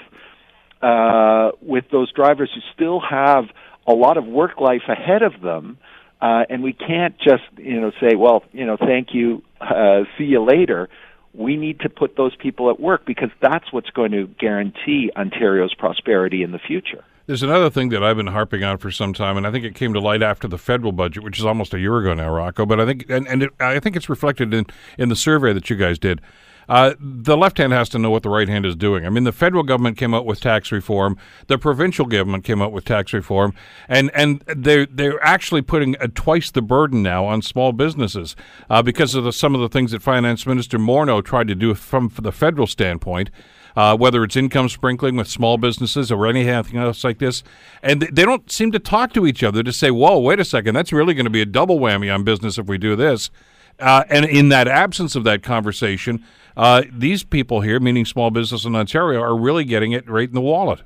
uh, 0.81 1.51
with 1.61 1.87
those 1.91 2.13
drivers 2.13 2.51
who 2.55 2.61
still 2.73 3.01
have 3.01 3.47
a 3.91 3.97
lot 3.97 4.17
of 4.17 4.27
work 4.27 4.61
life 4.61 4.83
ahead 4.89 5.23
of 5.23 5.41
them? 5.41 5.79
Uh, 6.21 6.45
and 6.51 6.63
we 6.63 6.73
can't 6.73 7.17
just 7.19 7.45
you 7.57 7.81
know 7.81 7.93
say, 8.01 8.15
well, 8.15 8.45
you 8.53 8.67
know, 8.67 8.77
thank 8.77 9.09
you, 9.15 9.43
uh, 9.61 10.05
see 10.19 10.25
you 10.25 10.45
later. 10.45 10.89
We 11.33 11.57
need 11.57 11.81
to 11.81 11.89
put 11.89 12.17
those 12.17 12.35
people 12.35 12.71
at 12.71 12.81
work 12.81 13.07
because 13.07 13.31
that's 13.41 13.73
what's 13.73 13.91
going 13.91 14.11
to 14.13 14.27
guarantee 14.27 15.11
Ontario's 15.17 15.75
prosperity 15.75 16.43
in 16.43 16.51
the 16.51 16.59
future. 16.59 17.05
There's 17.27 17.45
another 17.45 17.71
thing 17.71 17.91
that 17.91 18.03
I've 18.03 18.17
been 18.17 18.27
harping 18.27 18.65
on 18.65 18.79
for 18.79 18.91
some 18.91 19.15
time, 19.15 19.37
and 19.37 19.47
I 19.47 19.53
think 19.53 19.65
it 19.65 19.77
came 19.77 19.93
to 19.93 20.01
light 20.01 20.21
after 20.21 20.49
the 20.49 20.59
federal 20.59 20.91
budget, 20.91 21.23
which 21.23 21.39
is 21.39 21.45
almost 21.45 21.73
a 21.73 21.79
year 21.79 21.97
ago 21.99 22.13
now, 22.13 22.29
Rocco. 22.29 22.67
But 22.67 22.81
I 22.81 22.87
think, 22.87 23.09
and, 23.09 23.29
and 23.29 23.45
it, 23.45 23.51
I 23.61 23.79
think 23.79 23.95
it's 23.95 24.09
reflected 24.09 24.53
in, 24.53 24.67
in 24.99 25.11
the 25.11 25.15
survey 25.15 25.53
that 25.53 25.71
you 25.71 25.77
guys 25.77 25.97
did. 26.01 26.21
Uh, 26.69 26.95
the 27.01 27.37
left 27.37 27.59
hand 27.59 27.73
has 27.73 27.89
to 27.89 27.99
know 27.99 28.11
what 28.11 28.23
the 28.23 28.29
right 28.29 28.49
hand 28.49 28.65
is 28.65 28.77
doing. 28.77 29.05
I 29.05 29.11
mean, 29.11 29.25
the 29.25 29.33
federal 29.33 29.63
government 29.63 29.97
came 29.97 30.15
out 30.15 30.25
with 30.25 30.41
tax 30.41 30.71
reform, 30.71 31.17
the 31.49 31.59
provincial 31.59 32.07
government 32.07 32.45
came 32.45 32.63
out 32.63 32.73
with 32.73 32.85
tax 32.85 33.13
reform, 33.13 33.55
and 33.89 34.11
and 34.15 34.43
they're 34.47 34.87
they're 34.87 35.23
actually 35.25 35.63
putting 35.63 35.97
a, 36.01 36.09
twice 36.09 36.51
the 36.51 36.63
burden 36.63 37.03
now 37.03 37.25
on 37.25 37.43
small 37.43 37.73
businesses 37.73 38.37
uh, 38.69 38.83
because 38.83 39.15
of 39.15 39.25
the, 39.25 39.33
some 39.33 39.55
of 39.55 39.61
the 39.61 39.69
things 39.69 39.93
that 39.93 40.03
Finance 40.03 40.47
Minister 40.47 40.79
Morneau 40.79 41.25
tried 41.25 41.49
to 41.49 41.55
do 41.55 41.75
from 41.75 42.13
the 42.21 42.33
federal 42.33 42.67
standpoint 42.67 43.31
uh, 43.77 43.97
whether 43.97 44.25
it's 44.25 44.37
income 44.37 44.69
sprinkling 44.69 45.17
with 45.17 45.29
small 45.29 45.57
businesses 45.57 46.11
or 46.11 46.27
anything 46.27 46.79
else 46.79 47.05
like 47.05 47.19
this. 47.19 47.43
And 47.83 48.03
they 48.03 48.25
don't 48.25 48.51
seem 48.51 48.73
to 48.73 48.79
talk 48.79 49.13
to 49.15 49.27
each 49.27 49.43
other 49.43 49.63
to 49.63 49.73
say, 49.73 49.91
whoa, 49.91 50.19
wait 50.19 50.41
a 50.41 50.45
second, 50.45 50.75
that's 50.75 50.93
really 50.93 51.15
going 51.15 51.25
to 51.25 51.31
be 51.31 51.43
a 51.43 51.47
double 51.47 51.79
whammy 51.79 52.13
on 52.13 52.25
business 52.25 52.59
if 52.59 52.67
we 52.67 52.79
do 52.79 52.97
this. 52.97 53.31
Uh, 53.79 54.05
and 54.11 54.27
in 54.27 54.51
that 54.51 54.69
absence 54.69 55.17
of 55.17 55.25
that 55.25 55.43
conversation, 55.43 56.23
uh, 56.57 56.83
these 56.93 57.23
people 57.23 57.61
here, 57.61 57.81
meaning 57.81 58.05
small 58.05 58.31
business 58.31 58.65
in 58.65 58.75
Ontario, 58.75 59.21
are 59.21 59.37
really 59.37 59.65
getting 59.65 59.93
it 59.93 60.09
right 60.09 60.29
in 60.29 60.35
the 60.35 60.41
wallet. 60.41 60.83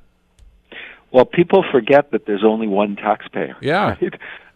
Well, 1.10 1.24
people 1.24 1.64
forget 1.70 2.10
that 2.10 2.26
there's 2.26 2.44
only 2.44 2.66
one 2.66 2.96
taxpayer. 2.96 3.56
Yeah. 3.60 3.96
Right? 4.04 4.14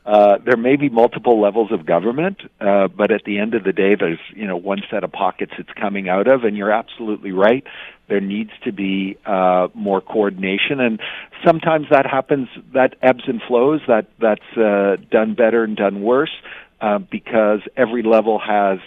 Uh, 0.09 0.39
there 0.43 0.57
may 0.57 0.77
be 0.77 0.89
multiple 0.89 1.39
levels 1.39 1.71
of 1.71 1.85
government, 1.85 2.41
uh, 2.63 2.89
but 2.89 3.11
at 3.11 3.25
the 3.25 3.39
end 3.39 3.53
of 3.53 3.63
the 3.63 3.75
day, 3.75 3.95
there's 3.95 4.19
you 4.35 4.47
know 4.47 4.57
one 4.57 4.81
set 4.91 5.05
of 5.05 5.13
pockets 5.13 5.53
it's 5.59 5.69
coming 5.79 6.09
out 6.09 6.27
of, 6.27 6.45
and 6.45 6.57
you're 6.57 6.73
absolutely 6.73 7.31
right. 7.31 7.63
There 8.09 8.23
needs 8.23 8.53
to 8.65 8.73
be 8.73 9.19
uh, 9.27 9.69
more 9.75 10.01
coordination, 10.01 10.81
and 10.81 10.99
sometimes 11.45 11.89
that 11.91 12.07
happens. 12.07 12.49
That 12.73 12.95
ebbs 13.03 13.25
and 13.27 13.43
flows. 13.47 13.83
That 13.87 14.07
that's 14.19 14.57
uh, 14.57 14.97
done 15.11 15.35
better 15.35 15.63
and 15.63 15.77
done 15.77 16.01
worse 16.01 16.33
uh, 16.81 17.01
because 17.01 17.61
every 17.77 18.03
level 18.03 18.39
has 18.39 18.79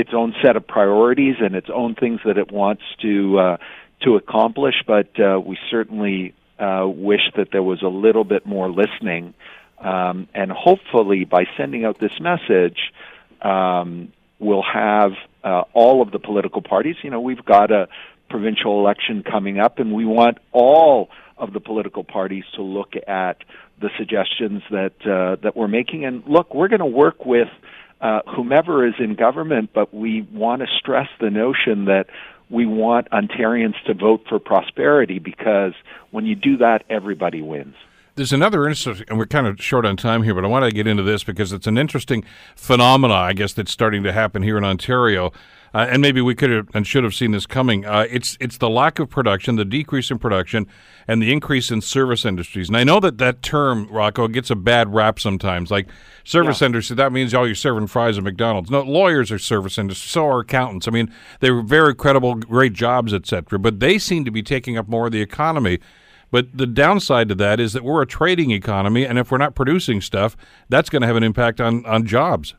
its 0.00 0.10
own 0.12 0.34
set 0.42 0.56
of 0.56 0.66
priorities 0.66 1.36
and 1.40 1.54
its 1.54 1.68
own 1.72 1.94
things 1.94 2.20
that 2.24 2.38
it 2.38 2.50
wants 2.50 2.82
to 3.02 3.38
uh, 3.38 3.56
to 4.02 4.16
accomplish. 4.16 4.76
But 4.86 5.18
uh, 5.20 5.40
we 5.40 5.58
certainly 5.70 6.34
uh, 6.58 6.86
wish 6.86 7.30
that 7.36 7.48
there 7.52 7.62
was 7.62 7.82
a 7.82 7.88
little 7.88 8.24
bit 8.24 8.46
more 8.46 8.70
listening 8.70 9.34
um, 9.80 10.28
and 10.34 10.52
hopefully, 10.52 11.24
by 11.24 11.44
sending 11.56 11.84
out 11.84 11.98
this 11.98 12.12
message, 12.20 12.92
um, 13.40 14.12
we'll 14.38 14.62
have 14.62 15.12
uh, 15.42 15.62
all 15.72 16.02
of 16.02 16.10
the 16.10 16.18
political 16.18 16.60
parties. 16.60 16.96
You 17.02 17.10
know, 17.10 17.20
we've 17.20 17.44
got 17.44 17.70
a 17.70 17.88
provincial 18.28 18.78
election 18.78 19.22
coming 19.22 19.58
up, 19.58 19.78
and 19.78 19.92
we 19.92 20.04
want 20.04 20.38
all 20.52 21.08
of 21.38 21.54
the 21.54 21.60
political 21.60 22.04
parties 22.04 22.44
to 22.56 22.62
look 22.62 22.92
at 23.08 23.38
the 23.80 23.88
suggestions 23.96 24.62
that 24.70 24.92
uh, 25.06 25.36
that 25.42 25.56
we're 25.56 25.68
making. 25.68 26.04
And 26.04 26.22
look, 26.26 26.54
we're 26.54 26.68
going 26.68 26.80
to 26.80 26.86
work 26.86 27.24
with 27.24 27.48
uh, 28.00 28.20
whomever 28.34 28.86
is 28.86 28.94
in 28.98 29.14
government, 29.14 29.70
but 29.74 29.92
we 29.92 30.22
want 30.32 30.62
to 30.62 30.68
stress 30.78 31.08
the 31.20 31.30
notion 31.30 31.84
that 31.86 32.06
we 32.48 32.66
want 32.66 33.08
Ontarians 33.10 33.80
to 33.86 33.94
vote 33.94 34.24
for 34.28 34.38
prosperity 34.38 35.18
because 35.18 35.72
when 36.10 36.26
you 36.26 36.34
do 36.34 36.56
that, 36.58 36.84
everybody 36.90 37.42
wins. 37.42 37.74
There's 38.16 38.32
another 38.32 38.68
interesting, 38.68 39.06
and 39.08 39.18
we're 39.18 39.26
kind 39.26 39.46
of 39.46 39.62
short 39.62 39.86
on 39.86 39.96
time 39.96 40.24
here, 40.24 40.34
but 40.34 40.44
I 40.44 40.48
want 40.48 40.64
to 40.64 40.72
get 40.72 40.86
into 40.86 41.02
this 41.02 41.22
because 41.24 41.52
it's 41.52 41.66
an 41.66 41.78
interesting 41.78 42.24
phenomenon, 42.56 43.16
I 43.16 43.32
guess, 43.32 43.52
that's 43.52 43.70
starting 43.70 44.02
to 44.02 44.12
happen 44.12 44.42
here 44.42 44.58
in 44.58 44.64
Ontario. 44.64 45.32
Uh, 45.72 45.86
and 45.88 46.02
maybe 46.02 46.20
we 46.20 46.34
could 46.34 46.50
have 46.50 46.68
and 46.74 46.86
should 46.86 47.04
have 47.04 47.14
seen 47.14 47.30
this 47.30 47.46
coming. 47.46 47.86
Uh, 47.86 48.06
it's 48.10 48.36
it's 48.40 48.58
the 48.58 48.68
lack 48.68 48.98
of 48.98 49.08
production, 49.08 49.56
the 49.56 49.64
decrease 49.64 50.10
in 50.10 50.18
production, 50.18 50.66
and 51.06 51.22
the 51.22 51.32
increase 51.32 51.70
in 51.70 51.80
service 51.80 52.24
industries. 52.24 52.68
And 52.68 52.76
I 52.76 52.84
know 52.84 52.98
that 53.00 53.18
that 53.18 53.42
term, 53.42 53.86
Rocco, 53.88 54.26
gets 54.26 54.50
a 54.50 54.56
bad 54.56 54.92
rap 54.92 55.20
sometimes. 55.20 55.70
Like 55.70 55.88
service 56.24 56.60
yeah. 56.60 56.66
industry, 56.66 56.96
that 56.96 57.12
means 57.12 57.32
all 57.34 57.46
you're 57.46 57.54
serving 57.54 57.86
fries 57.86 58.18
at 58.18 58.24
McDonald's. 58.24 58.70
No, 58.70 58.82
lawyers 58.82 59.30
are 59.30 59.38
service 59.38 59.78
industry, 59.78 60.08
so 60.08 60.26
are 60.26 60.40
accountants. 60.40 60.88
I 60.88 60.90
mean, 60.90 61.12
they're 61.38 61.62
very 61.62 61.94
credible, 61.94 62.34
great 62.34 62.72
jobs, 62.72 63.14
etc. 63.14 63.58
But 63.58 63.78
they 63.78 63.98
seem 63.98 64.24
to 64.24 64.30
be 64.30 64.42
taking 64.42 64.76
up 64.76 64.88
more 64.88 65.06
of 65.06 65.12
the 65.12 65.22
economy. 65.22 65.78
But 66.32 66.56
the 66.56 66.66
downside 66.66 67.28
to 67.28 67.34
that 67.36 67.58
is 67.58 67.72
that 67.72 67.82
we're 67.82 68.02
a 68.02 68.06
trading 68.06 68.52
economy, 68.52 69.04
and 69.04 69.18
if 69.18 69.30
we're 69.32 69.38
not 69.38 69.54
producing 69.56 70.00
stuff, 70.00 70.36
that's 70.68 70.88
going 70.88 71.02
to 71.02 71.08
have 71.08 71.16
an 71.16 71.24
impact 71.24 71.60
on, 71.60 71.84
on 71.86 72.06
jobs. 72.06 72.54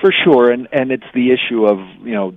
For 0.00 0.12
sure, 0.12 0.50
and 0.50 0.68
and 0.72 0.92
it's 0.92 1.10
the 1.14 1.32
issue 1.32 1.66
of 1.66 1.78
you 2.04 2.12
know 2.12 2.34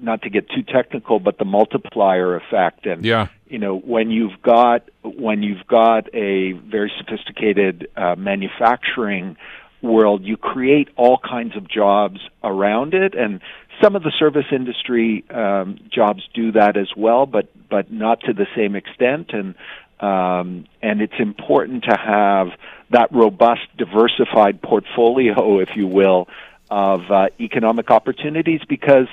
not 0.00 0.22
to 0.22 0.30
get 0.30 0.48
too 0.50 0.62
technical, 0.62 1.18
but 1.18 1.38
the 1.38 1.44
multiplier 1.44 2.36
effect, 2.36 2.86
and 2.86 3.04
yeah. 3.04 3.28
you 3.46 3.58
know 3.58 3.76
when 3.76 4.10
you've 4.10 4.40
got 4.42 4.88
when 5.02 5.42
you've 5.42 5.66
got 5.66 6.14
a 6.14 6.52
very 6.52 6.90
sophisticated 6.98 7.88
uh, 7.96 8.14
manufacturing 8.16 9.36
world, 9.82 10.24
you 10.24 10.36
create 10.38 10.88
all 10.96 11.18
kinds 11.18 11.56
of 11.56 11.68
jobs 11.68 12.20
around 12.42 12.94
it, 12.94 13.14
and 13.14 13.40
some 13.82 13.96
of 13.96 14.02
the 14.02 14.12
service 14.18 14.46
industry 14.50 15.24
um, 15.30 15.78
jobs 15.92 16.22
do 16.32 16.52
that 16.52 16.76
as 16.76 16.88
well, 16.96 17.26
but 17.26 17.48
but 17.68 17.92
not 17.92 18.20
to 18.20 18.32
the 18.32 18.46
same 18.56 18.74
extent. 18.76 19.32
And 19.32 19.54
Um, 20.00 20.66
and 20.82 21.00
it's 21.00 21.20
important 21.20 21.84
to 21.84 21.96
have 21.96 22.48
that 22.90 23.08
robust, 23.12 23.62
diversified 23.78 24.60
portfolio, 24.60 25.60
if 25.66 25.70
you 25.76 25.86
will, 25.86 26.26
of 26.70 27.10
uh, 27.10 27.26
economic 27.40 27.90
opportunities 27.90 28.60
because 28.68 29.08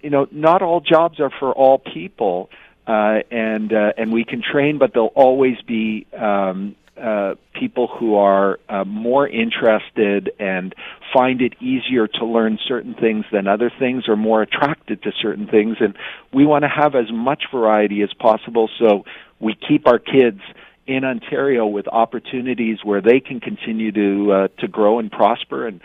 you 0.00 0.10
know 0.10 0.26
not 0.30 0.62
all 0.62 0.80
jobs 0.80 1.20
are 1.20 1.30
for 1.38 1.52
all 1.52 1.78
people, 1.78 2.50
uh, 2.86 3.20
and 3.30 3.72
uh, 3.72 3.92
and 3.96 4.12
we 4.12 4.24
can 4.24 4.42
train, 4.42 4.78
but 4.78 4.92
there'll 4.92 5.08
always 5.08 5.60
be 5.62 6.06
um, 6.16 6.76
uh, 7.00 7.34
people 7.58 7.88
who 7.88 8.16
are 8.16 8.58
uh, 8.68 8.84
more 8.84 9.26
interested 9.26 10.30
and 10.38 10.74
find 11.12 11.40
it 11.40 11.54
easier 11.60 12.06
to 12.06 12.24
learn 12.24 12.58
certain 12.68 12.94
things 12.94 13.24
than 13.32 13.46
other 13.46 13.70
things, 13.78 14.04
or 14.08 14.16
more 14.16 14.42
attracted 14.42 15.02
to 15.02 15.12
certain 15.20 15.46
things, 15.46 15.78
and 15.80 15.96
we 16.32 16.44
want 16.44 16.62
to 16.62 16.68
have 16.68 16.94
as 16.94 17.10
much 17.10 17.44
variety 17.52 18.02
as 18.02 18.12
possible 18.14 18.68
so 18.78 19.04
we 19.40 19.54
keep 19.54 19.86
our 19.86 19.98
kids 19.98 20.40
in 20.86 21.04
Ontario 21.04 21.66
with 21.66 21.88
opportunities 21.88 22.78
where 22.84 23.00
they 23.00 23.20
can 23.20 23.40
continue 23.40 23.90
to 23.92 24.32
uh, 24.32 24.48
to 24.58 24.68
grow 24.68 24.98
and 24.98 25.10
prosper 25.10 25.66
and 25.66 25.80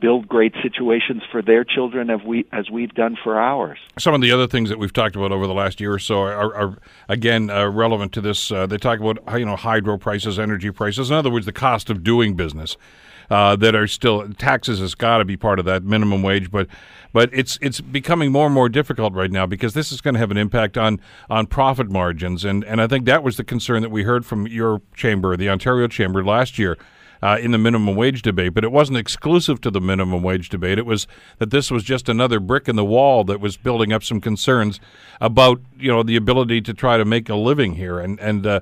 build 0.00 0.28
great 0.28 0.54
situations 0.62 1.22
for 1.30 1.42
their 1.42 1.64
children 1.64 2.10
as 2.10 2.20
we 2.24 2.46
as 2.52 2.70
we've 2.70 2.94
done 2.94 3.16
for 3.22 3.38
ours. 3.38 3.78
Some 3.98 4.14
of 4.14 4.20
the 4.20 4.32
other 4.32 4.46
things 4.46 4.68
that 4.68 4.78
we've 4.78 4.92
talked 4.92 5.16
about 5.16 5.32
over 5.32 5.46
the 5.46 5.54
last 5.54 5.80
year 5.80 5.92
or 5.92 5.98
so 5.98 6.20
are, 6.20 6.54
are 6.54 6.78
again 7.08 7.50
uh, 7.50 7.68
relevant 7.68 8.12
to 8.12 8.20
this. 8.20 8.50
Uh, 8.50 8.66
they 8.66 8.78
talk 8.78 9.00
about 9.00 9.18
you 9.38 9.44
know 9.44 9.56
hydro 9.56 9.98
prices, 9.98 10.38
energy 10.38 10.70
prices. 10.70 11.10
In 11.10 11.16
other 11.16 11.30
words, 11.30 11.46
the 11.46 11.52
cost 11.52 11.90
of 11.90 12.02
doing 12.02 12.34
business. 12.34 12.76
Uh, 13.30 13.54
that 13.54 13.74
are 13.74 13.86
still 13.86 14.26
taxes 14.38 14.78
has 14.78 14.94
got 14.94 15.18
to 15.18 15.24
be 15.26 15.36
part 15.36 15.58
of 15.58 15.66
that 15.66 15.82
minimum 15.82 16.22
wage, 16.22 16.50
but 16.50 16.66
but 17.12 17.28
it's 17.30 17.58
it's 17.60 17.78
becoming 17.78 18.32
more 18.32 18.46
and 18.46 18.54
more 18.54 18.70
difficult 18.70 19.12
right 19.12 19.30
now 19.30 19.44
because 19.44 19.74
this 19.74 19.92
is 19.92 20.00
going 20.00 20.14
to 20.14 20.18
have 20.18 20.30
an 20.30 20.38
impact 20.38 20.78
on 20.78 20.98
on 21.28 21.46
profit 21.46 21.90
margins, 21.90 22.42
and 22.42 22.64
and 22.64 22.80
I 22.80 22.86
think 22.86 23.04
that 23.04 23.22
was 23.22 23.36
the 23.36 23.44
concern 23.44 23.82
that 23.82 23.90
we 23.90 24.04
heard 24.04 24.24
from 24.24 24.46
your 24.46 24.80
chamber, 24.94 25.36
the 25.36 25.50
Ontario 25.50 25.88
chamber 25.88 26.24
last 26.24 26.58
year 26.58 26.78
uh, 27.22 27.38
in 27.40 27.50
the 27.50 27.58
minimum 27.58 27.94
wage 27.96 28.22
debate, 28.22 28.54
but 28.54 28.64
it 28.64 28.72
wasn't 28.72 28.98
exclusive 28.98 29.60
to 29.62 29.70
the 29.70 29.80
minimum 29.80 30.22
wage 30.22 30.48
debate. 30.48 30.78
It 30.78 30.86
was 30.86 31.06
that 31.38 31.50
this 31.50 31.70
was 31.70 31.82
just 31.82 32.08
another 32.08 32.40
brick 32.40 32.68
in 32.68 32.76
the 32.76 32.84
wall 32.84 33.24
that 33.24 33.40
was 33.40 33.56
building 33.56 33.92
up 33.92 34.02
some 34.02 34.20
concerns 34.20 34.80
about 35.20 35.60
you 35.78 35.90
know 35.90 36.02
the 36.02 36.16
ability 36.16 36.60
to 36.62 36.74
try 36.74 36.96
to 36.96 37.04
make 37.04 37.28
a 37.28 37.34
living 37.34 37.74
here, 37.74 37.98
and 37.98 38.18
and 38.20 38.46
uh, 38.46 38.60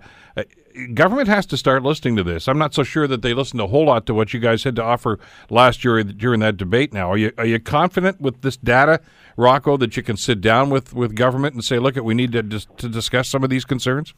government 0.94 1.28
has 1.28 1.46
to 1.46 1.56
start 1.56 1.82
listening 1.82 2.16
to 2.16 2.22
this. 2.22 2.48
I'm 2.48 2.58
not 2.58 2.74
so 2.74 2.82
sure 2.82 3.06
that 3.06 3.22
they 3.22 3.34
listened 3.34 3.60
a 3.60 3.66
whole 3.66 3.86
lot 3.86 4.06
to 4.06 4.14
what 4.14 4.34
you 4.34 4.40
guys 4.40 4.64
had 4.64 4.76
to 4.76 4.82
offer 4.82 5.18
last 5.50 5.84
year 5.84 6.02
during 6.02 6.40
that 6.40 6.56
debate. 6.56 6.92
Now, 6.92 7.10
are 7.10 7.16
you 7.16 7.32
are 7.38 7.46
you 7.46 7.58
confident 7.58 8.20
with 8.20 8.42
this 8.42 8.56
data, 8.56 9.00
Rocco, 9.36 9.76
that 9.76 9.96
you 9.96 10.02
can 10.02 10.16
sit 10.16 10.40
down 10.40 10.70
with 10.70 10.94
with 10.94 11.14
government 11.14 11.54
and 11.54 11.64
say, 11.64 11.78
look, 11.78 11.96
we 11.96 12.14
need 12.14 12.32
to 12.32 12.42
dis- 12.42 12.66
to 12.78 12.88
discuss 12.88 13.28
some 13.28 13.44
of 13.44 13.50
these 13.50 13.64
concerns? 13.64 14.14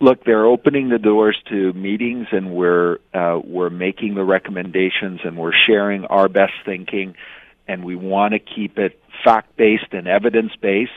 Look, 0.00 0.24
they're 0.24 0.46
opening 0.46 0.88
the 0.88 0.98
doors 0.98 1.36
to 1.48 1.72
meetings, 1.72 2.26
and 2.32 2.52
we're 2.52 2.98
uh, 3.14 3.38
we're 3.42 3.70
making 3.70 4.14
the 4.14 4.24
recommendations, 4.24 5.20
and 5.24 5.36
we're 5.36 5.52
sharing 5.66 6.04
our 6.06 6.28
best 6.28 6.52
thinking, 6.64 7.14
and 7.66 7.84
we 7.84 7.96
want 7.96 8.32
to 8.32 8.38
keep 8.38 8.78
it 8.78 9.00
fact 9.24 9.56
based 9.56 9.92
and 9.92 10.06
evidence 10.06 10.52
based. 10.60 10.92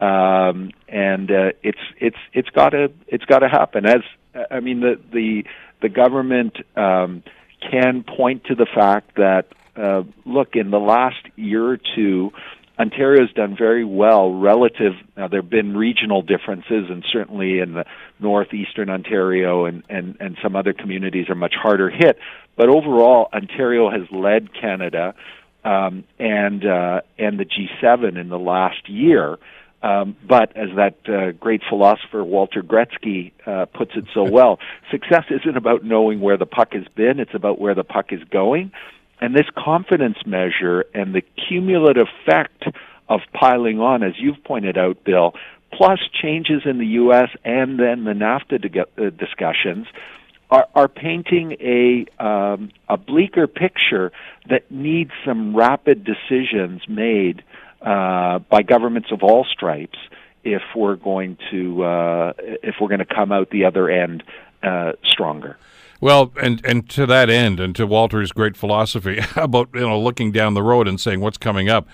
Um, 0.00 0.72
and 0.88 1.30
uh, 1.30 1.52
it's 1.62 1.78
it's 1.98 2.16
it's 2.32 2.50
got 2.50 2.70
to 2.70 2.92
it's 3.06 3.24
got 3.24 3.40
to 3.40 3.48
happen. 3.48 3.86
As 3.86 4.02
I 4.50 4.60
mean, 4.60 4.80
the 4.80 5.00
the 5.12 5.44
the 5.80 5.88
government 5.88 6.56
um, 6.76 7.22
can 7.70 8.02
point 8.02 8.44
to 8.44 8.54
the 8.54 8.66
fact 8.66 9.16
that 9.16 9.46
uh, 9.76 10.02
look 10.24 10.54
in 10.54 10.70
the 10.70 10.80
last 10.80 11.24
year 11.36 11.64
or 11.64 11.78
two 11.94 12.32
Ontario's 12.78 13.32
done 13.32 13.54
very 13.56 13.84
well 13.84 14.32
relative. 14.32 14.94
Now, 15.16 15.28
there 15.28 15.42
have 15.42 15.50
been 15.50 15.76
regional 15.76 16.22
differences, 16.22 16.86
and 16.88 17.04
certainly 17.12 17.58
in 17.58 17.74
the 17.74 17.84
northeastern 18.18 18.88
Ontario 18.88 19.66
and, 19.66 19.82
and, 19.88 20.16
and 20.20 20.38
some 20.42 20.56
other 20.56 20.72
communities 20.72 21.28
are 21.28 21.34
much 21.34 21.54
harder 21.54 21.90
hit. 21.90 22.18
But 22.56 22.68
overall, 22.68 23.28
Ontario 23.32 23.90
has 23.90 24.02
led 24.10 24.54
Canada 24.54 25.14
um, 25.64 26.04
and 26.18 26.64
uh, 26.64 27.00
and 27.18 27.38
the 27.38 27.44
G7 27.44 28.20
in 28.20 28.28
the 28.28 28.38
last 28.38 28.88
year. 28.88 29.38
Um, 29.82 30.16
but 30.26 30.56
as 30.56 30.68
that 30.76 30.96
uh, 31.08 31.32
great 31.32 31.60
philosopher 31.68 32.22
Walter 32.22 32.62
Gretzky 32.62 33.32
uh, 33.46 33.66
puts 33.66 33.92
it 33.96 34.04
so 34.14 34.22
well, 34.30 34.58
success 34.90 35.24
isn't 35.30 35.56
about 35.56 35.84
knowing 35.84 36.20
where 36.20 36.36
the 36.36 36.46
puck 36.46 36.72
has 36.72 36.86
been; 36.94 37.20
it's 37.20 37.34
about 37.34 37.60
where 37.60 37.74
the 37.74 37.84
puck 37.84 38.06
is 38.12 38.22
going. 38.30 38.72
And 39.22 39.36
this 39.36 39.46
confidence 39.56 40.18
measure 40.26 40.84
and 40.94 41.14
the 41.14 41.20
cumulative 41.20 42.08
effect 42.26 42.64
of 43.08 43.20
piling 43.32 43.78
on, 43.78 44.02
as 44.02 44.14
you've 44.18 44.42
pointed 44.42 44.76
out, 44.76 45.04
Bill, 45.04 45.34
plus 45.72 46.00
changes 46.12 46.62
in 46.64 46.78
the 46.78 46.86
U.S. 46.86 47.28
and 47.44 47.78
then 47.78 48.02
the 48.02 48.14
NAFTA 48.14 48.84
uh, 48.98 49.10
discussions, 49.10 49.86
are, 50.50 50.66
are 50.74 50.88
painting 50.88 51.52
a 51.60 52.04
um, 52.18 52.72
a 52.88 52.96
bleaker 52.96 53.46
picture 53.46 54.10
that 54.48 54.68
needs 54.72 55.12
some 55.24 55.54
rapid 55.54 56.04
decisions 56.04 56.82
made 56.88 57.44
uh, 57.80 58.40
by 58.40 58.62
governments 58.62 59.12
of 59.12 59.22
all 59.22 59.44
stripes 59.44 59.98
if 60.42 60.62
we're 60.74 60.96
going 60.96 61.38
to 61.52 61.84
uh, 61.84 62.32
if 62.38 62.74
we're 62.80 62.88
going 62.88 62.98
to 62.98 63.14
come 63.14 63.30
out 63.30 63.50
the 63.50 63.66
other 63.66 63.88
end 63.88 64.24
uh, 64.64 64.92
stronger. 65.04 65.56
Well, 66.02 66.32
and 66.42 66.60
and 66.66 66.90
to 66.90 67.06
that 67.06 67.30
end, 67.30 67.60
and 67.60 67.76
to 67.76 67.86
Walter's 67.86 68.32
great 68.32 68.56
philosophy 68.56 69.20
about 69.36 69.68
you 69.72 69.82
know 69.82 70.00
looking 70.00 70.32
down 70.32 70.54
the 70.54 70.62
road 70.62 70.88
and 70.88 71.00
saying 71.00 71.20
what's 71.20 71.38
coming 71.38 71.68
up, 71.68 71.86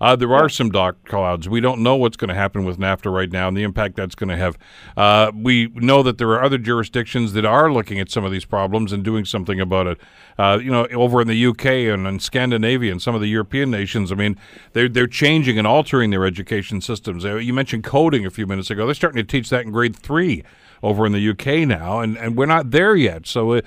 uh, 0.00 0.14
there 0.14 0.32
are 0.32 0.48
some 0.48 0.70
dark 0.70 1.04
clouds. 1.04 1.48
We 1.48 1.60
don't 1.60 1.82
know 1.82 1.96
what's 1.96 2.16
going 2.16 2.28
to 2.28 2.34
happen 2.36 2.64
with 2.64 2.78
NAFTA 2.78 3.12
right 3.12 3.28
now 3.28 3.48
and 3.48 3.56
the 3.56 3.64
impact 3.64 3.96
that's 3.96 4.14
going 4.14 4.28
to 4.28 4.36
have. 4.36 4.56
Uh, 4.96 5.32
we 5.34 5.66
know 5.74 6.04
that 6.04 6.16
there 6.16 6.28
are 6.28 6.44
other 6.44 6.58
jurisdictions 6.58 7.32
that 7.32 7.44
are 7.44 7.72
looking 7.72 7.98
at 7.98 8.08
some 8.08 8.24
of 8.24 8.30
these 8.30 8.44
problems 8.44 8.92
and 8.92 9.02
doing 9.02 9.24
something 9.24 9.58
about 9.58 9.88
it. 9.88 9.98
Uh, 10.38 10.60
you 10.62 10.70
know, 10.70 10.86
over 10.92 11.20
in 11.20 11.26
the 11.26 11.46
UK 11.46 11.66
and 11.92 12.06
in 12.06 12.20
Scandinavia 12.20 12.92
and 12.92 13.02
some 13.02 13.16
of 13.16 13.20
the 13.20 13.26
European 13.26 13.68
nations, 13.68 14.12
I 14.12 14.14
mean, 14.14 14.36
they're 14.74 14.88
they're 14.88 15.08
changing 15.08 15.58
and 15.58 15.66
altering 15.66 16.10
their 16.10 16.24
education 16.24 16.80
systems. 16.80 17.24
Uh, 17.24 17.34
you 17.34 17.52
mentioned 17.52 17.82
coding 17.82 18.24
a 18.24 18.30
few 18.30 18.46
minutes 18.46 18.70
ago. 18.70 18.86
They're 18.86 18.94
starting 18.94 19.18
to 19.18 19.28
teach 19.28 19.50
that 19.50 19.64
in 19.64 19.72
grade 19.72 19.96
three 19.96 20.44
over 20.82 21.06
in 21.06 21.12
the 21.12 21.30
UK 21.30 21.66
now, 21.66 22.00
and, 22.00 22.16
and 22.18 22.36
we're 22.36 22.46
not 22.46 22.70
there 22.70 22.94
yet. 22.94 23.26
So 23.26 23.54
uh, 23.54 23.60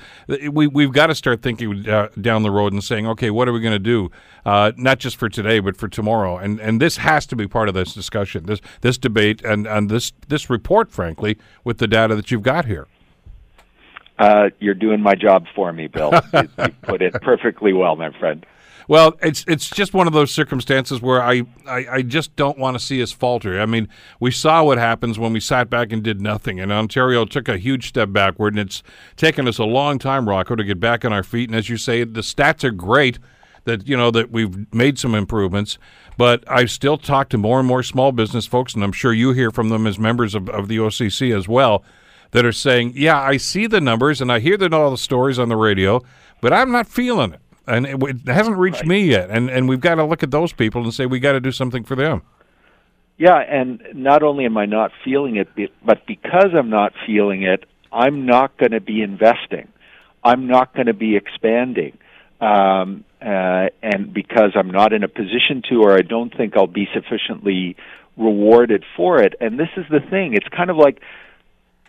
we 0.51 0.67
we've 0.67 0.91
got 0.91 1.07
to 1.07 1.15
start 1.15 1.41
thinking 1.41 1.87
uh, 1.89 2.09
down 2.19 2.43
the 2.43 2.51
road 2.51 2.73
and 2.73 2.83
saying, 2.83 3.07
okay, 3.07 3.29
what 3.29 3.47
are 3.47 3.53
we 3.53 3.59
going 3.59 3.73
to 3.73 3.79
do, 3.79 4.11
uh, 4.45 4.71
not 4.77 4.99
just 4.99 5.17
for 5.17 5.29
today, 5.29 5.59
but 5.59 5.77
for 5.77 5.87
tomorrow? 5.87 6.37
And 6.37 6.59
and 6.59 6.81
this 6.81 6.97
has 6.97 7.25
to 7.27 7.35
be 7.35 7.47
part 7.47 7.67
of 7.69 7.75
this 7.75 7.93
discussion, 7.93 8.45
this 8.45 8.61
this 8.81 8.97
debate, 8.97 9.43
and 9.43 9.67
and 9.67 9.89
this 9.89 10.11
this 10.27 10.49
report, 10.49 10.91
frankly, 10.91 11.37
with 11.63 11.77
the 11.77 11.87
data 11.87 12.15
that 12.15 12.31
you've 12.31 12.43
got 12.43 12.65
here. 12.65 12.87
Uh, 14.17 14.49
you're 14.59 14.73
doing 14.73 15.01
my 15.01 15.15
job 15.15 15.45
for 15.55 15.71
me, 15.71 15.87
Bill. 15.87 16.11
you, 16.33 16.49
you 16.57 16.69
put 16.81 17.01
it 17.01 17.13
perfectly 17.21 17.71
well, 17.71 17.95
my 17.95 18.11
friend. 18.19 18.45
Well, 18.89 19.19
it's 19.21 19.45
it's 19.47 19.69
just 19.69 19.93
one 19.93 20.07
of 20.07 20.13
those 20.13 20.31
circumstances 20.31 20.99
where 20.99 21.21
I, 21.21 21.43
I, 21.67 21.85
I 21.91 22.01
just 22.01 22.35
don't 22.35 22.57
want 22.57 22.75
to 22.75 22.83
see 22.83 23.03
us 23.03 23.11
falter. 23.11 23.61
I 23.61 23.67
mean, 23.67 23.87
we 24.19 24.31
saw 24.31 24.63
what 24.63 24.79
happens 24.79 25.19
when 25.19 25.31
we 25.31 25.39
sat 25.39 25.69
back 25.69 25.91
and 25.91 26.01
did 26.01 26.21
nothing, 26.21 26.59
and 26.59 26.71
Ontario 26.71 27.23
took 27.25 27.47
a 27.47 27.59
huge 27.59 27.87
step 27.87 28.11
backward, 28.11 28.53
and 28.53 28.61
it's 28.61 28.81
taken 29.15 29.47
us 29.47 29.59
a 29.59 29.63
long 29.63 29.99
time, 29.99 30.27
Rocco, 30.27 30.55
to 30.55 30.63
get 30.63 30.79
back 30.79 31.05
on 31.05 31.13
our 31.13 31.21
feet. 31.21 31.49
And 31.49 31.55
as 31.55 31.69
you 31.69 31.77
say, 31.77 32.03
the 32.03 32.21
stats 32.21 32.63
are 32.63 32.71
great 32.71 33.19
that 33.65 33.87
you 33.87 33.95
know 33.95 34.09
that 34.09 34.31
we've 34.31 34.73
made 34.73 34.97
some 34.97 35.13
improvements, 35.13 35.77
but 36.17 36.43
I've 36.47 36.71
still 36.71 36.97
talk 36.97 37.29
to 37.29 37.37
more 37.37 37.59
and 37.59 37.67
more 37.67 37.83
small 37.83 38.11
business 38.11 38.47
folks, 38.47 38.73
and 38.73 38.83
I'm 38.83 38.91
sure 38.91 39.13
you 39.13 39.33
hear 39.33 39.51
from 39.51 39.69
them 39.69 39.85
as 39.85 39.99
members 39.99 40.33
of, 40.33 40.49
of 40.49 40.67
the 40.67 40.77
OCC 40.77 41.37
as 41.37 41.47
well, 41.47 41.83
that 42.31 42.43
are 42.43 42.51
saying, 42.51 42.93
"Yeah, 42.95 43.21
I 43.21 43.37
see 43.37 43.67
the 43.67 43.81
numbers 43.81 44.19
and 44.19 44.31
I 44.31 44.39
hear 44.39 44.57
all 44.73 44.89
the 44.89 44.97
stories 44.97 45.37
on 45.37 45.47
the 45.47 45.57
radio, 45.57 46.01
but 46.41 46.51
I'm 46.51 46.71
not 46.71 46.87
feeling 46.87 47.33
it." 47.33 47.41
And 47.69 47.85
it, 47.85 48.01
it 48.03 48.27
hasn't 48.27 48.57
reached 48.57 48.81
right. 48.81 48.87
me 48.87 49.09
yet. 49.09 49.29
And 49.29 49.49
and 49.49 49.69
we've 49.69 49.79
got 49.79 49.95
to 49.95 50.03
look 50.03 50.23
at 50.23 50.31
those 50.31 50.53
people 50.53 50.83
and 50.83 50.93
say 50.93 51.05
we 51.05 51.19
got 51.19 51.33
to 51.33 51.39
do 51.39 51.51
something 51.51 51.83
for 51.83 51.95
them. 51.95 52.21
Yeah, 53.17 53.37
and 53.37 53.83
not 53.93 54.23
only 54.23 54.45
am 54.45 54.57
I 54.57 54.65
not 54.65 54.91
feeling 55.03 55.35
it, 55.35 55.49
but 55.85 56.05
because 56.07 56.51
I'm 56.57 56.69
not 56.69 56.93
feeling 57.05 57.43
it, 57.43 57.65
I'm 57.91 58.25
not 58.25 58.57
going 58.57 58.71
to 58.71 58.79
be 58.79 59.01
investing. 59.01 59.67
I'm 60.23 60.47
not 60.47 60.73
going 60.73 60.87
to 60.87 60.93
be 60.93 61.17
expanding. 61.17 61.97
Um, 62.39 63.03
uh, 63.21 63.67
and 63.83 64.13
because 64.13 64.51
I'm 64.55 64.71
not 64.71 64.93
in 64.93 65.03
a 65.03 65.09
position 65.09 65.61
to, 65.69 65.81
or 65.81 65.93
I 65.93 66.01
don't 66.01 66.35
think 66.35 66.55
I'll 66.55 66.67
be 66.67 66.87
sufficiently 66.93 67.75
rewarded 68.15 68.85
for 68.95 69.21
it. 69.21 69.35
And 69.41 69.59
this 69.59 69.69
is 69.75 69.85
the 69.89 69.99
thing. 69.99 70.33
It's 70.33 70.47
kind 70.55 70.69
of 70.69 70.77
like 70.77 71.01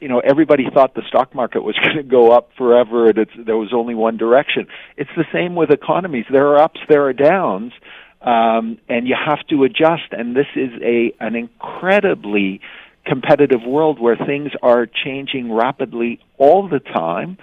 you 0.01 0.09
know 0.09 0.21
everybody 0.21 0.67
thought 0.73 0.95
the 0.95 1.03
stock 1.09 1.35
market 1.35 1.63
was 1.63 1.77
going 1.85 1.97
to 1.97 2.03
go 2.03 2.33
up 2.33 2.51
forever 2.57 3.09
and 3.09 3.19
it's, 3.19 3.33
there 3.37 3.57
was 3.57 3.73
only 3.73 3.95
one 3.95 4.17
direction. 4.17 4.67
It's 4.97 5.11
the 5.17 5.27
same 5.33 5.55
with 5.55 5.71
economies. 5.71 6.27
There 6.31 6.49
are 6.49 6.59
ups 6.59 6.81
there 6.89 7.07
are 7.07 7.13
downs 7.13 7.73
um, 8.23 8.79
and 8.89 9.07
you 9.07 9.17
have 9.17 9.47
to 9.49 9.65
adjust. 9.65 10.13
And 10.13 10.35
this 10.37 10.49
is 10.57 10.71
a 10.83 11.15
an 11.21 11.37
incredibly 11.37 12.61
competitive 13.05 13.63
world 13.67 13.99
where 13.99 14.17
things 14.17 14.53
are 14.63 14.87
changing 14.87 15.53
rapidly 15.53 16.21
all 16.39 16.69
the 16.69 16.81
time 16.81 17.39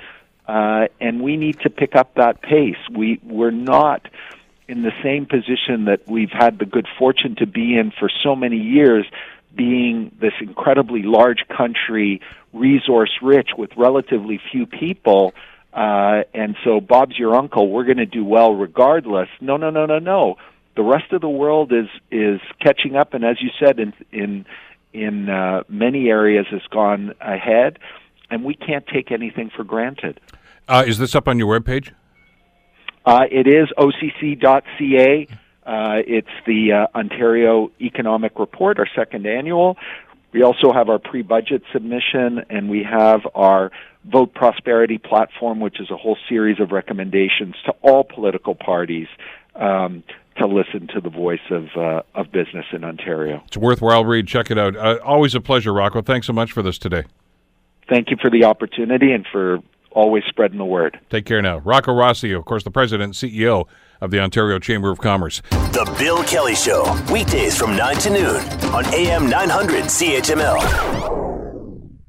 uh, 0.48 0.88
and 1.02 1.22
we 1.22 1.36
need 1.36 1.60
to 1.62 1.70
pick 1.70 1.96
up 1.96 2.16
that 2.16 2.42
pace. 2.42 2.78
We 2.96 3.20
we're 3.24 3.52
not 3.52 4.08
in 4.68 4.82
the 4.82 4.92
same 5.04 5.26
position 5.26 5.86
that 5.86 6.02
we've 6.08 6.32
had 6.32 6.60
the 6.60 6.66
good 6.66 6.88
fortune 6.98 7.36
to 7.38 7.46
be 7.46 7.78
in 7.78 7.92
for 7.98 8.10
so 8.24 8.36
many 8.36 8.58
years 8.58 9.06
being 9.58 10.16
this 10.22 10.34
incredibly 10.40 11.02
large 11.04 11.44
country, 11.56 12.22
resource 12.54 13.12
rich 13.22 13.50
with 13.58 13.72
relatively 13.76 14.40
few 14.52 14.66
people, 14.66 15.34
uh, 15.74 16.24
and 16.34 16.56
so 16.64 16.80
Bob's 16.80 17.18
your 17.18 17.36
uncle. 17.36 17.70
We're 17.70 17.84
going 17.84 17.98
to 17.98 18.06
do 18.06 18.24
well 18.24 18.54
regardless. 18.54 19.30
No, 19.42 19.58
no, 19.58 19.70
no, 19.70 19.86
no, 19.86 20.00
no. 20.00 20.36
The 20.76 20.84
rest 20.84 21.12
of 21.12 21.22
the 21.22 21.30
world 21.30 21.74
is 21.74 21.88
is 22.12 22.40
catching 22.62 22.96
up, 22.96 23.14
and 23.14 23.26
as 23.26 23.38
you 23.42 23.50
said, 23.60 23.80
in 23.80 23.94
in 24.12 24.46
in 24.94 25.30
uh, 25.30 25.64
many 25.68 26.10
areas 26.10 26.46
has 26.52 26.62
gone 26.72 27.14
ahead, 27.20 27.80
and 28.30 28.44
we 28.44 28.54
can't 28.54 28.86
take 28.88 29.12
anything 29.12 29.50
for 29.56 29.64
granted. 29.64 30.20
Uh, 30.68 30.84
is 30.86 30.98
this 30.98 31.16
up 31.16 31.28
on 31.28 31.40
your 31.40 31.60
webpage? 31.60 31.92
Uh, 33.06 33.24
it 33.32 33.48
is 33.48 33.70
occ.ca. 33.78 35.28
Uh, 35.68 36.02
it's 36.08 36.30
the 36.46 36.72
uh, 36.72 36.98
Ontario 36.98 37.70
Economic 37.82 38.40
Report, 38.40 38.80
our 38.80 38.88
second 38.96 39.28
annual. 39.28 39.76
We 40.32 40.42
also 40.42 40.72
have 40.72 40.88
our 40.88 40.98
pre-budget 40.98 41.62
submission, 41.74 42.46
and 42.50 42.70
we 42.70 42.84
have 42.84 43.22
our 43.36 43.72
Vote 44.06 44.34
Prosperity 44.34 44.98
platform, 44.98 45.60
which 45.60 45.82
is 45.82 45.92
a 45.92 45.98
whole 45.98 46.18
series 46.30 46.62
of 46.62 46.72
recommendations 46.72 47.56
to 47.66 47.74
all 47.82 48.06
political 48.06 48.56
parties 48.56 49.08
um, 49.56 50.04
to 50.38 50.48
listen 50.48 50.88
to 50.94 51.02
the 51.02 51.10
voice 51.10 51.42
of 51.50 51.66
uh, 51.76 52.02
of 52.16 52.32
business 52.32 52.66
in 52.72 52.86
Ontario. 52.86 53.44
It's 53.48 53.58
a 53.58 53.60
worthwhile 53.60 54.06
read. 54.06 54.28
Check 54.28 54.50
it 54.50 54.58
out. 54.58 54.78
Uh, 54.78 55.00
always 55.04 55.36
a 55.36 55.42
pleasure, 55.42 55.74
Rocco. 55.74 56.02
Thanks 56.02 56.28
so 56.28 56.34
much 56.34 56.54
for 56.54 56.62
this 56.62 56.78
today. 56.78 57.04
Thank 57.90 58.10
you 58.10 58.18
for 58.22 58.30
the 58.30 58.46
opportunity 58.46 59.12
and 59.12 59.26
for 59.30 59.60
always 59.92 60.24
spreading 60.30 60.60
the 60.60 60.66
word. 60.66 60.98
Take 61.10 61.26
care 61.26 61.42
now. 61.42 61.58
Rocco 61.58 61.94
Rossi, 61.94 62.32
of 62.32 62.46
course, 62.46 62.64
the 62.64 62.72
president 62.72 63.22
and 63.22 63.34
CEO 63.34 63.66
of 64.02 64.12
the 64.12 64.20
Ontario 64.20 64.60
Chamber 64.60 64.90
of 64.92 65.00
Commerce. 65.00 65.42
The 65.50 65.94
Bill 66.00 66.24
Kelly 66.24 66.56
Show, 66.56 66.96
weekdays 67.12 67.58
from 67.58 67.76
9 67.76 67.96
to 67.98 68.10
noon 68.10 68.36
on 68.74 68.86
AM 68.94 69.30
900 69.30 69.86
CHML. 69.86 71.27